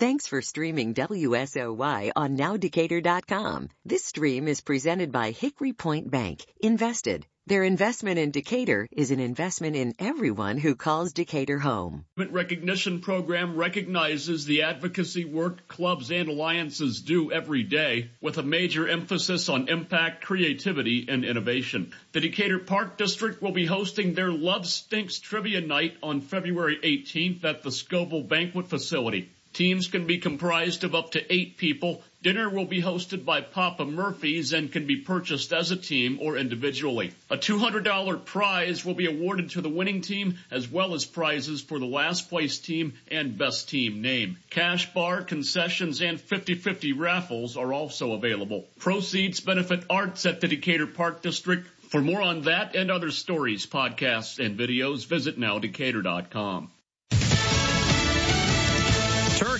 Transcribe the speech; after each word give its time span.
Thanks 0.00 0.26
for 0.26 0.40
streaming 0.40 0.94
WSOY 0.94 2.12
on 2.16 2.38
nowdecatur.com. 2.38 3.68
This 3.84 4.02
stream 4.02 4.48
is 4.48 4.62
presented 4.62 5.12
by 5.12 5.32
Hickory 5.32 5.74
Point 5.74 6.10
Bank. 6.10 6.42
Invested. 6.62 7.26
Their 7.46 7.64
investment 7.64 8.18
in 8.18 8.30
Decatur 8.30 8.88
is 8.92 9.10
an 9.10 9.20
investment 9.20 9.76
in 9.76 9.92
everyone 9.98 10.56
who 10.56 10.74
calls 10.74 11.12
Decatur 11.12 11.58
home. 11.58 12.06
Recognition 12.16 13.00
program 13.00 13.56
recognizes 13.56 14.46
the 14.46 14.62
advocacy 14.62 15.26
work 15.26 15.68
clubs 15.68 16.10
and 16.10 16.30
alliances 16.30 17.02
do 17.02 17.30
every 17.30 17.62
day 17.62 18.10
with 18.22 18.38
a 18.38 18.42
major 18.42 18.88
emphasis 18.88 19.50
on 19.50 19.68
impact, 19.68 20.24
creativity, 20.24 21.04
and 21.10 21.26
innovation. 21.26 21.92
The 22.12 22.20
Decatur 22.20 22.60
Park 22.60 22.96
District 22.96 23.42
will 23.42 23.52
be 23.52 23.66
hosting 23.66 24.14
their 24.14 24.32
Love 24.32 24.66
Stinks 24.66 25.18
Trivia 25.18 25.60
Night 25.60 25.98
on 26.02 26.22
February 26.22 26.78
18th 26.82 27.44
at 27.44 27.62
the 27.62 27.68
Scovill 27.68 28.26
Banquet 28.26 28.66
Facility. 28.66 29.28
Teams 29.52 29.88
can 29.88 30.06
be 30.06 30.18
comprised 30.18 30.84
of 30.84 30.94
up 30.94 31.10
to 31.12 31.32
eight 31.32 31.56
people. 31.56 32.02
Dinner 32.22 32.48
will 32.48 32.66
be 32.66 32.80
hosted 32.80 33.24
by 33.24 33.40
Papa 33.40 33.84
Murphy's 33.84 34.52
and 34.52 34.70
can 34.70 34.86
be 34.86 34.96
purchased 34.96 35.52
as 35.52 35.70
a 35.70 35.76
team 35.76 36.18
or 36.20 36.36
individually. 36.36 37.12
A 37.30 37.36
$200 37.36 38.24
prize 38.24 38.84
will 38.84 38.94
be 38.94 39.06
awarded 39.06 39.50
to 39.50 39.60
the 39.60 39.68
winning 39.68 40.02
team 40.02 40.38
as 40.50 40.70
well 40.70 40.94
as 40.94 41.04
prizes 41.04 41.60
for 41.60 41.78
the 41.78 41.86
last 41.86 42.28
place 42.28 42.58
team 42.58 42.92
and 43.10 43.38
best 43.38 43.68
team 43.68 44.02
name. 44.02 44.36
Cash 44.50 44.94
bar, 44.94 45.22
concessions, 45.22 46.00
and 46.00 46.18
50-50 46.18 46.96
raffles 46.96 47.56
are 47.56 47.72
also 47.72 48.12
available. 48.12 48.66
Proceeds 48.78 49.40
benefit 49.40 49.84
arts 49.90 50.26
at 50.26 50.40
the 50.40 50.48
Decatur 50.48 50.86
Park 50.86 51.22
District. 51.22 51.66
For 51.88 52.00
more 52.00 52.22
on 52.22 52.42
that 52.42 52.76
and 52.76 52.88
other 52.90 53.10
stories, 53.10 53.66
podcasts, 53.66 54.44
and 54.44 54.56
videos, 54.56 55.06
visit 55.06 55.40
nowdecatur.com. 55.40 56.70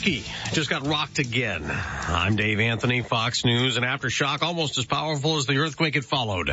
Turkey 0.00 0.24
just 0.52 0.70
got 0.70 0.87
rocked 0.87 1.18
again. 1.18 1.62
I'm 1.68 2.34
Dave 2.34 2.59
Anthony, 2.59 3.02
Fox 3.02 3.45
News, 3.45 3.76
and 3.76 3.84
aftershock 3.84 4.40
almost 4.40 4.79
as 4.79 4.87
powerful 4.87 5.37
as 5.37 5.45
the 5.45 5.59
earthquake 5.59 5.95
it 5.95 6.04
followed. 6.04 6.48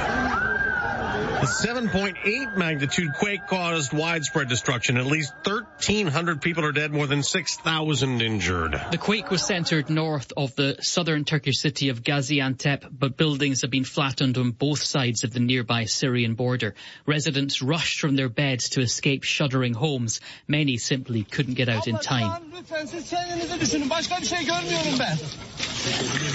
The 1.40 1.46
7.8 1.46 2.58
magnitude 2.58 3.14
quake 3.14 3.46
caused 3.46 3.94
widespread 3.94 4.50
destruction. 4.50 4.98
At 4.98 5.06
least 5.06 5.32
1,300 5.44 6.42
people 6.42 6.66
are 6.66 6.72
dead, 6.72 6.92
more 6.92 7.06
than 7.06 7.22
6,000 7.22 8.22
injured. 8.24 8.82
The 8.90 8.98
quake 8.98 9.30
was 9.30 9.46
centered 9.46 9.92
north 9.92 10.34
of 10.36 10.56
the 10.56 10.78
southern 10.82 11.26
Turkish 11.26 11.60
city 11.60 11.90
of 11.90 12.02
Gaziantep, 12.02 12.88
but 12.92 13.18
buildings 13.18 13.62
have 13.62 13.70
been 13.70 13.84
flattened 13.84 14.40
on 14.40 14.50
both 14.50 14.82
sides 14.82 15.24
of 15.24 15.32
the 15.32 15.40
nearby 15.40 15.86
Syrian 15.86 16.34
border. 16.34 16.74
Residents 17.06 17.62
rushed 17.62 18.00
from 18.00 18.16
their 18.16 18.30
beds 18.30 18.70
to 18.70 18.82
escape 18.82 19.24
shuddering 19.24 19.76
homes. 19.76 20.22
Many 20.48 20.78
simply 20.78 21.22
couldn't 21.24 21.54
get 21.54 21.70
out 21.70 21.88
in 21.88 22.00
time. 22.00 22.52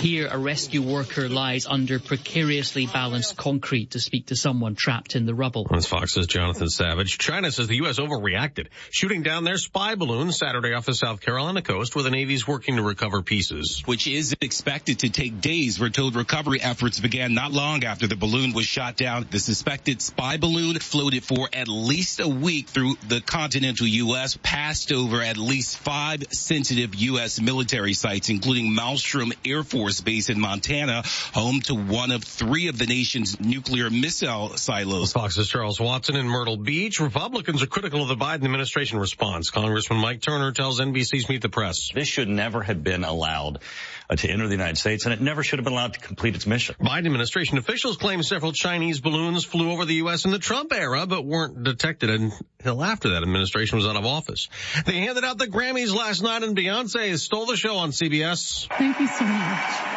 Here, 0.02 0.26
a 0.28 0.36
rescue 0.36 0.82
worker 0.82 1.28
lies 1.28 1.64
under 1.64 2.00
precariously 2.00 2.86
balanced 2.86 3.36
concrete 3.36 3.92
to 3.92 4.00
speak 4.00 4.26
to 4.26 4.36
someone 4.36 4.74
trapped 4.74 5.14
in 5.14 5.26
the 5.26 5.34
rubble. 5.34 5.64
That's 5.70 5.86
Fox's 5.86 6.26
Jonathan 6.26 6.68
Savage. 6.68 7.18
China 7.18 7.52
says 7.52 7.68
the 7.68 7.76
U.S. 7.76 8.00
overreacted, 8.00 8.66
shooting 8.90 9.22
down 9.22 9.44
their 9.44 9.58
spy 9.58 9.94
balloon 9.94 10.32
Saturday 10.32 10.74
off 10.74 10.86
the 10.86 10.94
South 10.94 11.20
Carolina 11.20 11.62
coast 11.62 11.94
where 11.94 12.02
the 12.02 12.10
Navy's 12.10 12.48
working 12.48 12.76
to 12.76 12.82
recover 12.82 13.22
pieces. 13.22 13.82
Which 13.84 14.08
is 14.08 14.34
expected 14.40 14.98
to 15.00 15.10
take 15.10 15.40
days. 15.40 15.78
We're 15.78 15.90
told 15.90 16.16
recovery 16.16 16.60
efforts 16.60 16.98
began 16.98 17.34
not 17.34 17.52
long 17.52 17.84
after 17.84 18.08
the 18.08 18.16
balloon 18.16 18.54
was 18.54 18.66
shot 18.66 18.96
down. 18.96 19.28
The 19.30 19.38
suspected 19.38 20.02
spy 20.02 20.36
balloon 20.36 20.80
floated 20.80 21.22
for 21.22 21.48
at 21.52 21.68
least 21.68 22.18
a 22.18 22.26
week 22.26 22.68
through 22.68 22.96
the 23.06 23.20
continental 23.20 23.86
U.S., 23.86 24.36
passed 24.42 24.90
over 24.90 25.22
at 25.22 25.36
least 25.36 25.78
five 25.78 26.24
sensitive 26.32 26.96
U.S. 26.96 27.40
military 27.40 27.92
sites, 27.92 28.28
including 28.28 28.74
Malmstrom 28.76 29.32
Air 29.46 29.62
Force 29.62 30.00
Base 30.00 30.28
in 30.28 30.40
Montana, 30.40 31.02
home 31.32 31.60
to 31.62 31.74
one 31.74 32.10
of 32.10 32.24
three 32.24 32.68
of 32.68 32.78
the 32.78 32.86
nation's 32.86 33.40
nuclear 33.40 33.90
missile 33.90 34.56
silos. 34.56 35.12
Fox's 35.12 35.48
Charles 35.48 35.80
Watson 35.80 36.16
in 36.16 36.26
Myrtle 36.26 36.56
Beach. 36.56 37.00
Republicans 37.00 37.62
are 37.62 37.66
critical 37.66 38.02
of 38.02 38.08
the 38.08 38.16
Biden 38.16 38.44
administration 38.44 38.98
response. 38.98 39.50
Congressman 39.50 39.98
Mike 39.98 40.20
Turner 40.20 40.52
tells 40.52 40.80
NBC's 40.80 41.28
Meet 41.28 41.42
the 41.42 41.48
Press. 41.48 41.90
This 41.94 42.08
should 42.08 42.28
never 42.28 42.62
have 42.62 42.82
been 42.82 43.04
allowed 43.04 43.60
uh, 44.08 44.16
to 44.16 44.28
enter 44.28 44.46
the 44.46 44.54
United 44.54 44.78
States, 44.78 45.04
and 45.04 45.12
it 45.12 45.20
never 45.20 45.42
should 45.42 45.58
have 45.58 45.64
been 45.64 45.72
allowed 45.72 45.94
to 45.94 46.00
complete 46.00 46.34
its 46.34 46.46
mission. 46.46 46.74
Biden 46.80 47.06
administration 47.06 47.58
officials 47.58 47.96
claim 47.96 48.22
several 48.22 48.52
Chinese 48.52 49.00
balloons 49.00 49.44
flew 49.44 49.70
over 49.70 49.84
the 49.84 49.94
U.S. 49.94 50.24
in 50.24 50.30
the 50.30 50.38
Trump 50.38 50.72
era, 50.72 51.06
but 51.06 51.24
weren't 51.24 51.62
detected 51.62 52.10
until 52.10 52.82
after 52.82 53.10
that 53.10 53.22
administration 53.22 53.76
was 53.76 53.86
out 53.86 53.96
of 53.96 54.04
office. 54.04 54.48
They 54.84 54.94
handed 54.94 55.24
out 55.24 55.38
the 55.38 55.46
Grammys 55.46 55.94
last 55.94 56.22
night, 56.22 56.42
and 56.42 56.56
Beyonce 56.56 57.18
stole 57.18 57.46
the 57.46 57.56
show 57.56 57.76
on 57.76 57.90
CBS. 57.90 58.68
Thank 58.68 59.00
you 59.00 59.06
so 59.06 59.21
much. 59.24 59.92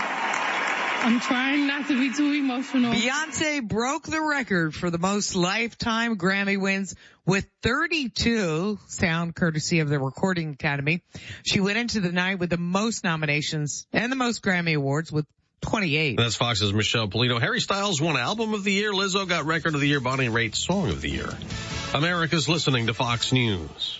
I'm 1.05 1.19
trying 1.19 1.67
not 1.67 1.87
to 1.89 1.99
be 1.99 2.11
too 2.11 2.31
emotional. 2.33 2.91
Beyonce 2.91 3.61
broke 3.61 4.07
the 4.07 4.21
record 4.21 4.73
for 4.73 4.89
the 4.89 4.97
most 4.97 5.35
lifetime 5.35 6.17
Grammy 6.17 6.59
wins 6.59 6.95
with 7.27 7.45
32, 7.61 8.79
sound 8.87 9.35
courtesy 9.35 9.81
of 9.81 9.89
the 9.89 9.99
Recording 9.99 10.53
Academy. 10.53 11.03
She 11.45 11.59
went 11.59 11.77
into 11.77 11.99
the 11.99 12.11
night 12.11 12.39
with 12.39 12.49
the 12.49 12.57
most 12.57 13.03
nominations 13.03 13.85
and 13.93 14.11
the 14.11 14.15
most 14.15 14.41
Grammy 14.41 14.75
awards 14.75 15.11
with 15.11 15.27
28. 15.61 16.17
That's 16.17 16.35
Fox's 16.35 16.73
Michelle 16.73 17.07
Pollino. 17.07 17.39
Harry 17.39 17.61
Styles 17.61 18.01
won 18.01 18.17
Album 18.17 18.55
of 18.55 18.63
the 18.63 18.73
Year. 18.73 18.91
Lizzo 18.91 19.29
got 19.29 19.45
Record 19.45 19.75
of 19.75 19.81
the 19.81 19.87
Year. 19.87 19.99
Bonnie 19.99 20.29
Raitt 20.29 20.55
Song 20.55 20.89
of 20.89 21.01
the 21.01 21.09
Year. 21.11 21.29
America's 21.93 22.49
listening 22.49 22.87
to 22.87 22.95
Fox 22.95 23.31
News. 23.31 23.99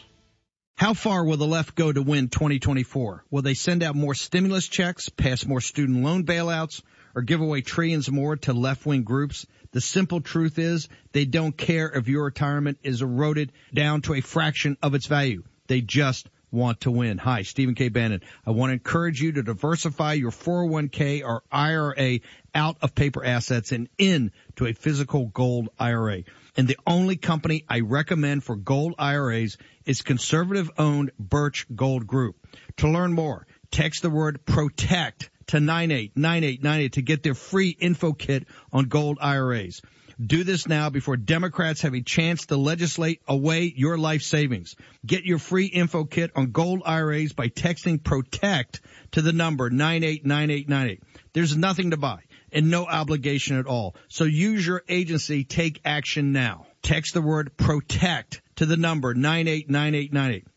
How 0.77 0.93
far 0.93 1.23
will 1.23 1.37
the 1.37 1.47
left 1.47 1.75
go 1.75 1.89
to 1.89 2.01
win 2.01 2.27
2024? 2.27 3.23
Will 3.31 3.41
they 3.41 3.53
send 3.53 3.81
out 3.81 3.95
more 3.95 4.13
stimulus 4.13 4.67
checks, 4.67 5.07
pass 5.07 5.45
more 5.45 5.61
student 5.61 6.03
loan 6.03 6.25
bailouts, 6.25 6.81
or 7.15 7.21
give 7.21 7.39
away 7.39 7.61
trillions 7.61 8.11
more 8.11 8.35
to 8.35 8.51
left-wing 8.51 9.03
groups? 9.03 9.45
The 9.71 9.79
simple 9.79 10.19
truth 10.19 10.59
is 10.59 10.89
they 11.13 11.23
don't 11.23 11.55
care 11.55 11.89
if 11.89 12.09
your 12.09 12.25
retirement 12.25 12.79
is 12.83 13.01
eroded 13.01 13.53
down 13.73 14.01
to 14.01 14.15
a 14.15 14.21
fraction 14.21 14.75
of 14.83 14.95
its 14.95 15.05
value. 15.05 15.43
They 15.67 15.79
just 15.79 16.27
want 16.51 16.81
to 16.81 16.91
win. 16.91 17.19
Hi, 17.19 17.43
Stephen 17.43 17.75
K. 17.75 17.87
Bannon. 17.87 18.21
I 18.45 18.51
want 18.51 18.71
to 18.71 18.73
encourage 18.73 19.21
you 19.21 19.31
to 19.31 19.43
diversify 19.43 20.13
your 20.13 20.31
401k 20.31 21.23
or 21.23 21.43
IRA 21.49 22.19
out 22.53 22.75
of 22.81 22.93
paper 22.93 23.23
assets 23.23 23.71
and 23.71 23.87
into 23.97 24.65
a 24.65 24.73
physical 24.73 25.27
gold 25.27 25.69
IRA. 25.79 26.23
And 26.57 26.67
the 26.67 26.77
only 26.87 27.17
company 27.17 27.65
I 27.67 27.81
recommend 27.81 28.43
for 28.43 28.55
gold 28.55 28.95
IRAs 28.97 29.57
is 29.85 30.01
conservative 30.01 30.71
owned 30.77 31.11
Birch 31.19 31.65
Gold 31.73 32.07
Group. 32.07 32.37
To 32.77 32.89
learn 32.89 33.13
more, 33.13 33.45
text 33.71 34.01
the 34.01 34.09
word 34.09 34.45
protect 34.45 35.29
to 35.47 35.59
989898 35.59 36.93
to 36.93 37.01
get 37.01 37.23
their 37.23 37.35
free 37.35 37.69
info 37.69 38.13
kit 38.13 38.47
on 38.71 38.85
gold 38.85 39.17
IRAs. 39.21 39.81
Do 40.23 40.45
this 40.45 40.65
now 40.65 40.89
before 40.89 41.17
Democrats 41.17 41.81
have 41.81 41.93
a 41.93 42.01
chance 42.01 42.45
to 42.45 42.55
legislate 42.55 43.21
away 43.27 43.73
your 43.75 43.97
life 43.97 44.21
savings. 44.21 44.77
Get 45.05 45.25
your 45.25 45.39
free 45.39 45.65
info 45.65 46.05
kit 46.05 46.31
on 46.35 46.51
gold 46.51 46.83
IRAs 46.85 47.33
by 47.33 47.49
texting 47.49 48.01
protect 48.01 48.79
to 49.11 49.21
the 49.21 49.33
number 49.33 49.69
989898. 49.69 51.03
There's 51.33 51.57
nothing 51.57 51.91
to 51.91 51.97
buy 51.97 52.19
and 52.55 52.71
no 52.71 52.85
obligation 52.85 53.59
at 53.59 53.67
all. 53.67 53.95
So 54.07 54.23
use 54.23 54.65
your 54.65 54.81
agency. 54.87 55.43
Take 55.43 55.81
action 55.85 56.31
now. 56.31 56.65
Text 56.81 57.13
the 57.13 57.21
word 57.21 57.55
protect 57.57 58.41
to 58.55 58.65
the 58.65 58.77
number 58.77 59.13
989898. 59.13 60.47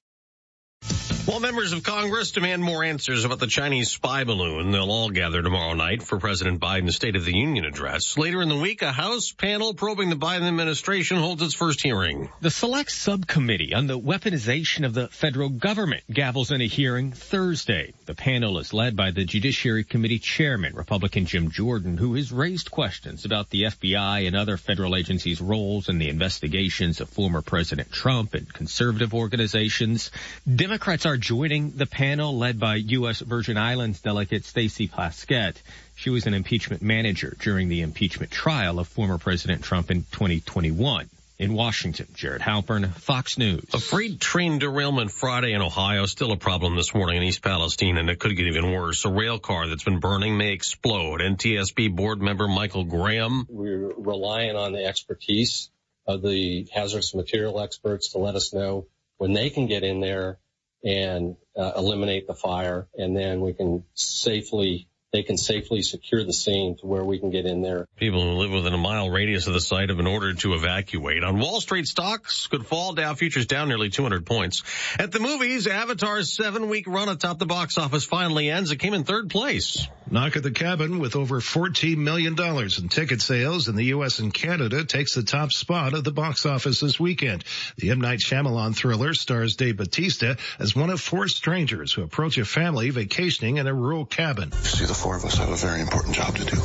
While 1.29 1.41
members 1.41 1.75
of 1.75 1.83
Congress 1.83 2.31
demand 2.31 2.63
more 2.63 2.83
answers 2.83 3.27
about 3.27 3.39
the 3.39 3.47
Chinese 3.47 3.91
spy 3.91 4.25
balloon, 4.25 4.71
they'll 4.71 4.91
all 4.91 5.11
gather 5.11 5.43
tomorrow 5.43 5.75
night 5.75 6.03
for 6.03 6.19
President 6.19 6.59
Biden's 6.59 6.97
State 6.97 7.17
of 7.17 7.27
the 7.27 7.37
Union 7.37 7.67
address. 7.67 8.17
Later 8.17 8.41
in 8.41 8.49
the 8.49 8.57
week, 8.57 8.81
a 8.81 8.91
House 8.91 9.31
panel 9.31 9.75
probing 9.75 10.09
the 10.09 10.17
Biden 10.17 10.49
administration 10.49 11.19
holds 11.19 11.43
its 11.43 11.53
first 11.53 11.83
hearing. 11.83 12.31
The 12.41 12.51
Select 12.51 12.91
Subcommittee 12.91 13.75
on 13.75 13.87
the 13.87 13.99
Weaponization 13.99 14.87
of 14.87 14.95
the 14.95 15.09
Federal 15.09 15.51
Government 15.51 16.03
gavels 16.11 16.51
in 16.51 16.63
a 16.63 16.67
hearing 16.67 17.13
Thursday. 17.13 17.93
The 18.07 18.15
panel 18.15 18.59
is 18.59 18.73
led 18.73 18.97
by 18.97 19.11
the 19.11 19.27
Judiciary 19.27 19.85
Committee 19.85 20.21
Chairman, 20.21 20.75
Republican 20.75 21.27
Jim 21.27 21.51
Jordan, 21.51 21.99
who 21.99 22.15
has 22.15 22.33
raised 22.33 22.71
questions 22.71 23.27
about 23.27 23.51
the 23.51 23.65
FBI 23.65 24.27
and 24.27 24.35
other 24.35 24.57
federal 24.57 24.97
agencies' 24.97 25.43
roles 25.43 25.91
in 25.91 25.99
the 25.99 26.09
investigations 26.09 27.03
of 27.03 27.11
former 27.11 27.43
President 27.43 27.93
Trump 27.93 28.33
and 28.33 28.51
conservative 28.51 29.13
organizations. 29.13 30.11
Democrats 30.51 31.05
are 31.05 31.18
joining 31.19 31.73
the 31.73 31.87
panel 31.87 32.39
led 32.39 32.59
by 32.59 32.77
U.S. 32.77 33.21
Virgin 33.21 33.57
Islands 33.57 34.01
delegate 34.01 34.45
Stacey 34.45 34.89
Plaskett. 34.89 35.57
She 35.97 36.11
was 36.11 36.27
an 36.27 36.35
impeachment 36.35 36.81
manager 36.81 37.37
during 37.41 37.69
the 37.69 37.83
impeachment 37.83 38.31
trial 38.31 38.79
of 38.79 38.89
former 38.89 39.19
President 39.19 39.63
Trump 39.63 39.91
in 39.91 40.05
2021. 40.13 41.11
In 41.39 41.55
Washington, 41.55 42.09
Jared 42.15 42.43
Halpern, 42.43 42.93
Fox 42.95 43.39
News. 43.39 43.65
A 43.73 43.79
freight 43.79 44.21
train 44.21 44.59
derailment 44.59 45.13
Friday 45.13 45.53
in 45.53 45.63
Ohio, 45.63 46.07
still 46.07 46.33
a 46.33 46.37
problem 46.37 46.75
this 46.75 46.93
morning 46.93 47.19
in 47.19 47.23
East 47.23 47.43
Palestine, 47.43 47.97
and 47.97 48.11
it 48.11 48.19
could 48.19 48.37
get 48.37 48.47
even 48.47 48.73
worse. 48.73 49.05
A 49.05 49.09
rail 49.09 49.39
car 49.39 49.69
that's 49.69 49.85
been 49.85 50.01
burning 50.01 50.37
may 50.37 50.53
explode. 50.53 51.21
NTSB 51.21 51.95
board 51.95 52.21
member 52.21 52.49
Michael 52.49 52.83
Graham. 52.83 53.47
We're 53.49 53.93
relying 53.97 54.57
on 54.57 54.73
the 54.73 54.85
expertise 54.85 55.71
of 56.09 56.23
the 56.23 56.67
hazardous 56.73 57.15
material 57.15 57.61
experts 57.61 58.13
to 58.13 58.19
let 58.19 58.35
us 58.35 58.53
know 58.53 58.87
when 59.19 59.33
they 59.33 59.51
can 59.51 59.67
get 59.67 59.85
in 59.85 60.01
there 60.01 60.39
and 60.85 61.37
uh, 61.57 61.73
eliminate 61.77 62.27
the 62.27 62.35
fire, 62.35 62.89
and 62.95 63.17
then 63.17 63.41
we 63.41 63.53
can 63.53 63.85
safely 63.95 64.89
they 65.13 65.23
can 65.23 65.39
safely 65.39 65.81
secure 65.81 66.23
the 66.23 66.33
scene 66.33 66.77
to 66.77 66.87
where 66.87 67.05
we 67.05 67.19
can 67.19 67.31
get 67.31 67.47
in 67.47 67.63
there. 67.63 67.87
People 67.97 68.23
who 68.23 68.33
live 68.33 68.51
within 68.51 68.75
a 68.75 68.79
mile 68.79 69.09
radius 69.09 69.47
of 69.47 69.55
the 69.55 69.61
site 69.61 69.89
have 69.89 69.97
been 69.97 70.07
ordered 70.07 70.39
to 70.41 70.55
evacuate. 70.55 71.25
On 71.25 71.39
Wall 71.39 71.61
Street, 71.61 71.87
stocks 71.87 72.47
could 72.47 72.67
fall. 72.67 72.93
Dow 72.93 73.15
futures 73.15 73.47
down 73.47 73.69
nearly 73.69 73.89
200 73.89 74.27
points. 74.27 74.63
At 74.99 75.11
the 75.11 75.21
movies, 75.21 75.67
Avatar's 75.67 76.35
seven-week 76.35 76.87
run 76.87 77.09
atop 77.09 77.39
the 77.39 77.47
box 77.47 77.79
office 77.79 78.05
finally 78.05 78.51
ends. 78.51 78.71
It 78.71 78.77
came 78.77 78.93
in 78.93 79.05
third 79.05 79.31
place. 79.31 79.89
Knock 80.11 80.37
at 80.37 80.43
the 80.43 80.51
Cabin 80.51 81.01
with 81.01 81.17
over 81.17 81.41
$14 81.41 81.99
million 81.99 82.35
in 82.39 82.89
ticket 82.89 83.21
sales 83.21 83.69
in 83.69 83.77
the 83.77 83.85
U.S. 83.87 84.19
and 84.21 84.33
Canada 84.33 84.85
takes 84.85 85.15
the 85.15 85.23
top 85.23 85.53
spot 85.53 85.93
of 85.93 86.05
the 86.05 86.13
box 86.13 86.47
office 86.47 86.81
this 86.81 86.99
weekend. 86.99 87.45
The 87.77 87.91
M. 87.91 88.01
Night 88.01 88.21
Shyamalan 88.21 88.75
thriller 88.75 89.13
stars 89.13 89.57
Dave 89.57 89.77
Bautista 89.77 90.39
as 90.59 90.75
one 90.75 90.89
of 90.91 91.01
four 91.01 91.29
strangers 91.29 91.93
who 91.93 92.03
approach 92.03 92.39
a 92.39 92.47
family 92.47 92.89
vacationing 92.89 93.59
in 93.59 93.67
a 93.67 93.75
rural 93.75 94.07
cabin. 94.07 94.53
See 94.53 94.87
the 94.87 94.98
four 94.99 95.17
of 95.17 95.25
us 95.25 95.39
have 95.39 95.51
a 95.51 95.57
very 95.57 95.81
important 95.81 96.15
job 96.17 96.35
to 96.35 96.45
do. 96.45 96.57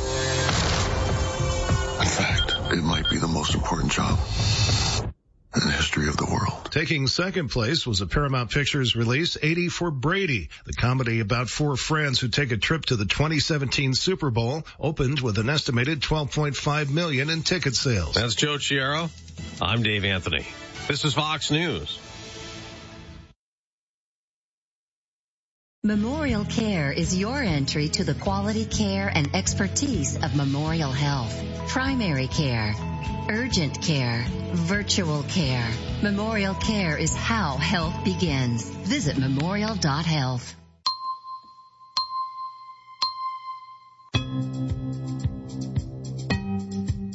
In 2.02 2.10
fact, 2.10 2.52
it 2.72 2.82
might 2.82 3.08
be 3.08 3.18
the 3.18 3.28
most 3.28 3.54
important 3.54 3.92
job 3.92 4.18
in 5.54 5.60
the 5.60 5.70
history 5.70 6.08
of 6.08 6.16
the 6.16 6.24
world. 6.26 6.68
Taking 6.72 7.06
second 7.06 7.50
place 7.50 7.86
was 7.86 8.00
a 8.00 8.06
Paramount 8.06 8.50
Pictures 8.50 8.96
release, 8.96 9.36
80 9.40 9.68
for 9.68 9.92
Brady. 9.92 10.48
The 10.66 10.72
comedy 10.72 11.20
about 11.20 11.48
four 11.48 11.76
friends 11.76 12.18
who 12.18 12.26
take 12.26 12.50
a 12.50 12.56
trip 12.56 12.86
to 12.86 12.96
the 12.96 13.04
2017 13.04 13.94
Super 13.94 14.30
Bowl 14.30 14.64
opened 14.80 15.20
with 15.20 15.38
an 15.38 15.48
estimated 15.48 16.00
12.5 16.00 16.90
million 16.90 17.30
in 17.30 17.42
ticket 17.42 17.76
sales. 17.76 18.16
That's 18.16 18.34
Joe 18.34 18.56
Chiaro. 18.56 19.10
I'm 19.62 19.84
Dave 19.84 20.04
Anthony. 20.04 20.44
This 20.88 21.04
is 21.04 21.14
Fox 21.14 21.52
News. 21.52 22.00
Memorial 25.86 26.46
Care 26.46 26.92
is 26.92 27.14
your 27.14 27.42
entry 27.42 27.90
to 27.90 28.04
the 28.04 28.14
quality 28.14 28.64
care 28.64 29.06
and 29.14 29.36
expertise 29.36 30.16
of 30.16 30.34
Memorial 30.34 30.90
Health. 30.90 31.38
Primary 31.68 32.26
care, 32.26 32.74
urgent 33.28 33.82
care, 33.82 34.24
virtual 34.52 35.22
care. 35.24 35.68
Memorial 36.02 36.54
Care 36.54 36.96
is 36.96 37.14
how 37.14 37.58
health 37.58 38.02
begins. 38.02 38.66
Visit 38.66 39.18
memorial.health. 39.18 40.56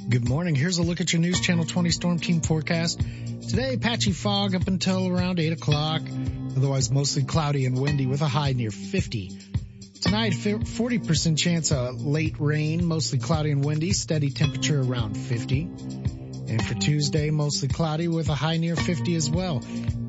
Good 0.10 0.30
morning. 0.30 0.54
Here's 0.54 0.78
a 0.78 0.84
look 0.84 1.02
at 1.02 1.12
your 1.12 1.24
News 1.24 1.40
Channel 1.40 1.66
20 1.66 1.90
Storm 1.90 2.20
Team 2.20 2.42
forecast. 2.42 3.02
Today, 3.50 3.78
patchy 3.78 4.12
fog 4.12 4.54
up 4.54 4.68
until 4.68 5.08
around 5.08 5.40
8 5.40 5.54
o'clock. 5.54 6.04
Otherwise, 6.58 6.92
mostly 6.92 7.24
cloudy 7.24 7.66
and 7.66 7.80
windy 7.80 8.06
with 8.06 8.22
a 8.22 8.28
high 8.28 8.54
near 8.54 8.72
50. 8.72 9.32
Tonight, 10.02 10.34
40% 10.34 11.38
chance 11.38 11.72
of 11.72 12.06
late 12.06 12.36
rain, 12.40 12.86
mostly 12.86 13.20
cloudy 13.20 13.52
and 13.52 13.64
windy, 13.64 13.94
steady 13.94 14.30
temperature 14.30 14.82
around 14.82 15.16
50. 15.16 15.62
And 16.50 16.66
for 16.66 16.74
Tuesday, 16.76 17.30
mostly 17.30 17.68
cloudy 17.68 18.08
with 18.08 18.30
a 18.30 18.36
high 18.36 18.58
near 18.58 18.76
50 18.76 19.16
as 19.16 19.30
well. 19.30 19.62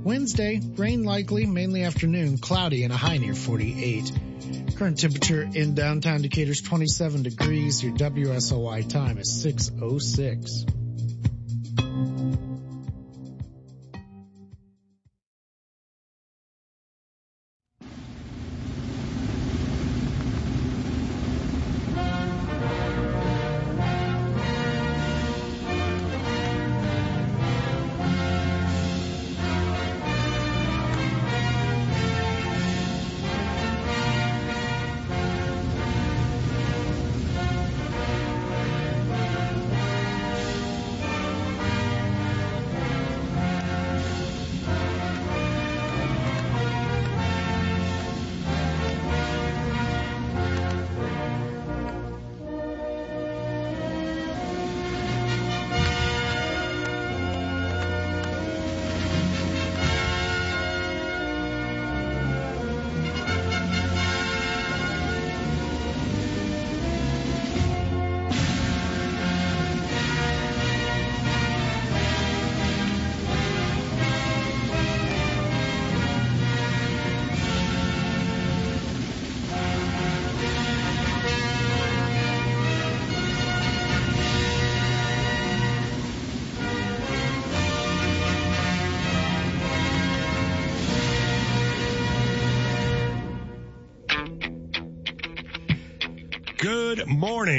Wednesday, 0.03 0.61
rain 0.77 1.05
likely, 1.05 1.45
mainly 1.45 1.83
afternoon, 1.83 2.39
cloudy 2.39 2.85
and 2.85 2.93
a 2.93 2.97
high 2.97 3.19
near 3.19 3.35
48. 3.35 4.13
Current 4.77 4.99
temperature 4.99 5.43
in 5.43 5.75
downtown 5.75 6.23
Decatur 6.23 6.53
is 6.53 6.63
27 6.63 7.23
degrees. 7.25 7.83
Your 7.83 7.93
WSOY 7.93 8.89
time 8.89 9.19
is 9.19 9.43
606. 9.43 10.65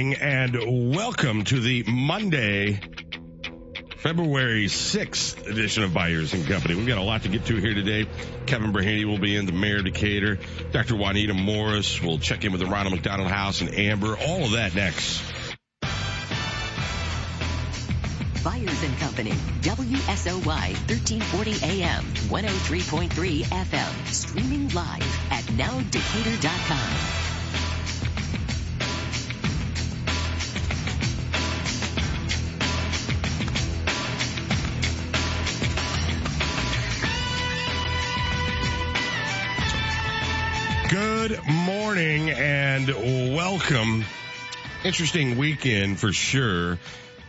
Morning 0.01 0.19
and 0.19 0.95
welcome 0.95 1.43
to 1.43 1.59
the 1.59 1.83
Monday, 1.83 2.79
February 3.97 4.65
6th 4.65 5.47
edition 5.47 5.83
of 5.83 5.93
Byers 5.93 6.33
and 6.33 6.47
Company. 6.47 6.73
We've 6.73 6.87
got 6.87 6.97
a 6.97 7.03
lot 7.03 7.21
to 7.21 7.29
get 7.29 7.45
to 7.45 7.55
here 7.57 7.75
today. 7.75 8.07
Kevin 8.47 8.71
Brahady 8.71 9.05
will 9.05 9.19
be 9.19 9.35
in, 9.35 9.45
the 9.45 9.51
mayor 9.51 9.83
Decatur. 9.83 10.39
Dr. 10.71 10.95
Juanita 10.95 11.35
Morris 11.35 12.01
will 12.01 12.17
check 12.17 12.43
in 12.43 12.51
with 12.51 12.61
the 12.61 12.65
Ronald 12.65 12.95
McDonald 12.95 13.29
House 13.29 13.61
and 13.61 13.71
Amber. 13.75 14.17
All 14.17 14.45
of 14.45 14.51
that 14.53 14.73
next. 14.73 15.21
Byers 18.43 18.83
and 18.83 18.97
Company, 18.97 19.33
WSOY 19.61 20.73
1340 20.89 21.83
AM, 21.83 22.03
103.3 22.03 23.43
FM, 23.43 24.07
streaming 24.07 24.67
live 24.69 25.31
at 25.31 25.43
nowdecatur.com. 25.43 27.30
and 42.89 43.35
welcome. 43.35 44.03
Interesting 44.83 45.37
weekend 45.37 45.99
for 45.99 46.11
sure. 46.11 46.79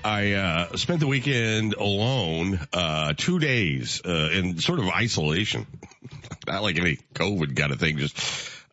I 0.04 0.32
uh, 0.32 0.76
spent 0.76 1.00
the 1.00 1.06
weekend 1.06 1.74
alone, 1.74 2.58
uh, 2.72 3.12
two 3.16 3.38
days 3.38 4.00
uh, 4.04 4.30
in 4.32 4.58
sort 4.58 4.78
of 4.78 4.86
isolation. 4.88 5.66
Not 6.46 6.62
like 6.62 6.78
any 6.78 6.98
COVID 7.14 7.56
kind 7.56 7.72
of 7.72 7.80
thing, 7.80 7.98
just 7.98 8.16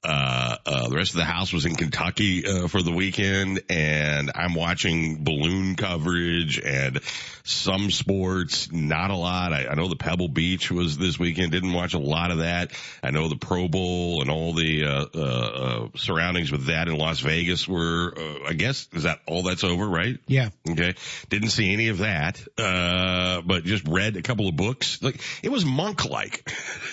uh, 0.03 0.55
uh, 0.65 0.87
the 0.87 0.95
rest 0.95 1.11
of 1.11 1.17
the 1.17 1.25
house 1.25 1.51
was 1.51 1.65
in 1.65 1.75
Kentucky 1.75 2.45
uh, 2.45 2.67
for 2.67 2.81
the 2.81 2.91
weekend, 2.91 3.61
and 3.69 4.31
I'm 4.33 4.53
watching 4.53 5.23
balloon 5.23 5.75
coverage 5.75 6.57
and 6.59 7.01
some 7.43 7.91
sports, 7.91 8.71
not 8.71 9.11
a 9.11 9.15
lot. 9.15 9.51
I, 9.51 9.67
I 9.67 9.73
know 9.75 9.89
the 9.89 9.97
Pebble 9.97 10.29
Beach 10.29 10.71
was 10.71 10.97
this 10.97 11.19
weekend. 11.19 11.51
Didn't 11.51 11.73
watch 11.73 11.95
a 11.95 11.99
lot 11.99 12.31
of 12.31 12.37
that. 12.37 12.71
I 13.03 13.11
know 13.11 13.27
the 13.27 13.35
Pro 13.35 13.67
Bowl 13.67 14.21
and 14.21 14.29
all 14.29 14.53
the 14.53 14.85
uh, 14.85 15.05
uh, 15.13 15.19
uh, 15.19 15.87
surroundings 15.95 16.51
with 16.51 16.67
that 16.67 16.87
in 16.87 16.97
Las 16.97 17.19
Vegas 17.19 17.67
were. 17.67 18.13
I 18.47 18.53
guess 18.53 18.87
is 18.93 19.03
that 19.03 19.19
all 19.25 19.43
that's 19.43 19.63
over, 19.63 19.85
right? 19.87 20.17
Yeah. 20.27 20.49
Okay. 20.69 20.95
Didn't 21.29 21.49
see 21.49 21.73
any 21.73 21.89
of 21.89 21.99
that, 21.99 22.41
Uh 22.57 23.41
but 23.41 23.63
just 23.63 23.87
read 23.87 24.15
a 24.15 24.21
couple 24.21 24.47
of 24.47 24.55
books. 24.55 25.01
Like 25.01 25.19
it 25.43 25.49
was 25.49 25.65
monk 25.65 26.05
like. 26.05 26.49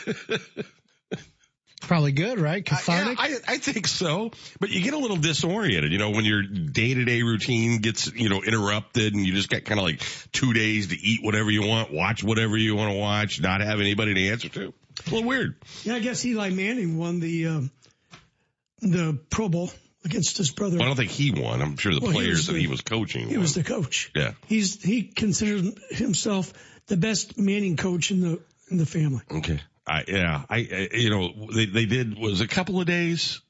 Probably 1.83 2.13
good, 2.13 2.41
right? 2.41 2.65
Cathartic. 2.65 3.21
I, 3.21 3.27
I, 3.27 3.39
I 3.49 3.57
think 3.59 3.87
so, 3.87 4.33
but 4.59 4.71
you 4.71 4.81
get 4.83 4.95
a 4.95 4.99
little 4.99 5.19
disoriented, 5.19 5.93
you 5.93 5.99
know, 5.99 6.11
when 6.11 6.25
your 6.25 6.43
day 6.43 6.95
to 6.95 7.05
day 7.05 7.23
routine 7.23 7.81
gets, 7.81 8.11
you 8.13 8.29
know, 8.29 8.43
interrupted 8.43 9.15
and 9.15 9.25
you 9.27 9.35
just 9.35 9.51
get 9.51 9.67
kind 9.67 9.79
of 9.79 9.85
like 9.85 10.03
two 10.33 10.53
days 10.53 10.89
to 10.89 10.97
eat 10.97 11.21
whatever 11.23 11.51
you 11.51 11.67
want, 11.67 11.93
watch 11.93 12.25
whatever 12.25 12.57
you 12.57 12.75
want 12.75 12.93
to 12.93 12.99
watch, 12.99 13.41
not 13.41 13.61
have 13.61 13.81
anybody 13.81 14.15
to 14.15 14.29
answer 14.29 14.49
to. 14.49 14.73
It's 14.99 15.09
a 15.09 15.15
little 15.15 15.29
weird. 15.29 15.57
Yeah, 15.85 15.95
I 15.97 15.99
guess 16.01 16.25
Eli 16.25 16.51
Manning 16.51 16.97
won 16.97 17.21
the 17.21 17.47
um, 17.49 17.71
the 18.81 19.19
Pro 19.31 19.49
Bowl 19.49 19.71
against 20.05 20.39
his 20.39 20.51
brother. 20.51 20.79
Well, 20.79 20.85
I 20.85 20.89
don't 20.89 20.97
think 20.97 21.11
he 21.11 21.31
won. 21.31 21.61
I'm 21.61 21.77
sure 21.77 21.93
the 21.93 22.01
Well, 22.01 22.11
he 22.11 22.17
players 22.17 22.47
that 22.47 22.57
he 22.57 22.67
was 22.69 22.81
coaching. 22.81 23.29
He 23.29 23.35
won. 23.35 23.43
was 23.43 23.55
the 23.55 23.65
coach. 23.65 24.11
yeah. 24.15 24.33
He's 24.47 24.83
he 24.83 25.03
considers 25.03 25.75
himself 25.91 26.53
the 26.87 26.97
best 26.97 27.39
Manning 27.39 27.77
coach 27.77 28.11
in 28.11 28.21
the 28.21 28.41
in 28.71 28.79
the 28.79 28.87
family. 28.87 29.21
Okay. 29.31 29.61
I, 29.87 30.05
yeah. 30.09 30.43
I, 30.49 30.57
I, 30.57 30.97
you 30.97 31.11
know, 31.11 31.49
they, 31.55 31.67
they 31.67 31.87
did, 31.87 32.19
was 32.19 32.41
a 32.41 32.49
couple 32.49 32.81
of 32.81 32.87
days. 32.87 33.41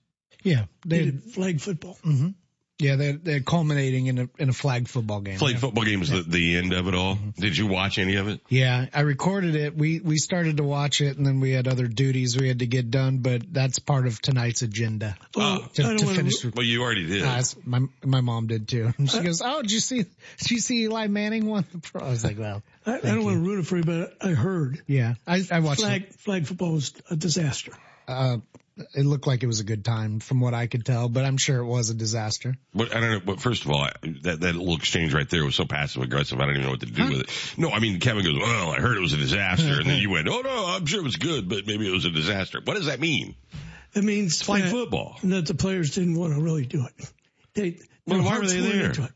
yeah, 0.42 0.66
They 0.84 0.98
they. 0.98 1.04
did 1.06 1.22
flag 1.22 1.60
football. 1.60 1.98
hmm 2.02 2.28
Yeah, 2.78 2.96
they're, 2.96 3.14
they're 3.14 3.40
culminating 3.40 4.06
in 4.06 4.18
a 4.18 4.28
in 4.38 4.50
a 4.50 4.52
flag 4.52 4.86
football 4.86 5.20
game. 5.22 5.38
Flag 5.38 5.54
yeah. 5.54 5.60
football 5.60 5.84
game 5.84 6.00
was 6.00 6.10
the, 6.10 6.20
the 6.20 6.56
end 6.56 6.74
of 6.74 6.88
it 6.88 6.94
all. 6.94 7.16
Did 7.38 7.56
you 7.56 7.68
watch 7.68 7.98
any 7.98 8.16
of 8.16 8.28
it? 8.28 8.40
Yeah, 8.50 8.86
I 8.92 9.00
recorded 9.00 9.54
it. 9.56 9.74
We 9.74 10.00
we 10.00 10.18
started 10.18 10.58
to 10.58 10.62
watch 10.62 11.00
it, 11.00 11.16
and 11.16 11.24
then 11.24 11.40
we 11.40 11.52
had 11.52 11.68
other 11.68 11.86
duties 11.86 12.36
we 12.38 12.48
had 12.48 12.58
to 12.58 12.66
get 12.66 12.90
done. 12.90 13.18
But 13.18 13.50
that's 13.50 13.78
part 13.78 14.06
of 14.06 14.20
tonight's 14.20 14.60
agenda 14.60 15.16
Well, 15.34 15.60
to, 15.60 15.82
I 15.82 15.86
don't 15.86 15.98
to 16.00 16.04
wanna- 16.04 16.16
finish. 16.18 16.44
Well, 16.44 16.66
you 16.66 16.82
already 16.82 17.06
did. 17.06 17.22
Uh, 17.22 17.42
my 17.64 17.80
my 18.04 18.20
mom 18.20 18.46
did 18.46 18.68
too. 18.68 18.92
And 18.98 19.10
she 19.10 19.20
goes, 19.20 19.40
"Oh, 19.42 19.62
did 19.62 19.72
you 19.72 19.80
see? 19.80 20.02
Did 20.02 20.50
you 20.50 20.58
see 20.58 20.82
Eli 20.82 21.06
Manning 21.06 21.46
won 21.46 21.64
the 21.72 21.78
pro?" 21.78 22.02
I 22.02 22.10
was 22.10 22.24
like, 22.24 22.38
"Well, 22.38 22.62
I, 22.84 22.96
I 22.96 23.00
don't 23.00 23.24
want 23.24 23.36
to 23.36 23.40
ruin 23.42 23.60
it 23.60 23.66
for 23.66 23.78
you, 23.78 23.84
but 23.84 24.18
I 24.20 24.32
heard 24.32 24.82
yeah, 24.86 25.14
I 25.26 25.42
I 25.50 25.60
watched 25.60 25.80
flag 25.80 26.08
flag 26.16 26.46
football 26.46 26.72
was 26.72 26.92
a 27.10 27.16
disaster. 27.16 27.72
Uh, 28.06 28.38
it 28.76 29.06
looked 29.06 29.26
like 29.26 29.42
it 29.42 29.46
was 29.46 29.60
a 29.60 29.64
good 29.64 29.84
time 29.84 30.20
from 30.20 30.40
what 30.40 30.52
I 30.54 30.66
could 30.66 30.84
tell, 30.84 31.08
but 31.08 31.24
I'm 31.24 31.36
sure 31.38 31.58
it 31.58 31.64
was 31.66 31.90
a 31.90 31.94
disaster. 31.94 32.56
But 32.74 32.94
I 32.94 33.00
don't 33.00 33.10
know. 33.10 33.20
But 33.24 33.40
first 33.40 33.64
of 33.64 33.70
all, 33.70 33.88
that 34.22 34.40
that 34.40 34.54
little 34.54 34.76
exchange 34.76 35.14
right 35.14 35.28
there 35.28 35.44
was 35.44 35.54
so 35.54 35.64
passive 35.64 36.02
aggressive. 36.02 36.38
I 36.38 36.42
don't 36.44 36.50
even 36.56 36.62
know 36.64 36.70
what 36.70 36.80
to 36.80 36.86
do 36.86 37.08
with 37.08 37.20
it. 37.20 37.54
No, 37.58 37.70
I 37.70 37.80
mean 37.80 38.00
Kevin 38.00 38.24
goes, 38.24 38.38
"Well, 38.38 38.70
I 38.70 38.76
heard 38.80 38.96
it 38.96 39.00
was 39.00 39.12
a 39.14 39.16
disaster," 39.18 39.80
and 39.80 39.86
then 39.88 40.00
you 40.00 40.10
went, 40.10 40.28
"Oh 40.28 40.40
no, 40.42 40.66
I'm 40.66 40.84
sure 40.86 41.00
it 41.00 41.04
was 41.04 41.16
good, 41.16 41.48
but 41.48 41.66
maybe 41.66 41.88
it 41.88 41.92
was 41.92 42.04
a 42.04 42.10
disaster." 42.10 42.60
What 42.64 42.74
does 42.76 42.86
that 42.86 43.00
mean? 43.00 43.34
It 43.94 44.04
means 44.04 44.42
Flag 44.42 44.64
that, 44.64 44.70
football. 44.70 45.16
that 45.24 45.46
the 45.46 45.54
players 45.54 45.94
didn't 45.94 46.18
want 46.18 46.34
to 46.34 46.40
really 46.40 46.66
do 46.66 46.84
it. 46.86 47.10
They 47.54 47.78
Well, 48.06 48.18
their 48.18 48.18
why 48.18 48.24
were 48.24 48.30
hearts 48.36 48.52
they 48.52 48.60
weren't 48.60 48.72
there? 48.74 48.84
into 48.90 49.04
it. 49.04 49.10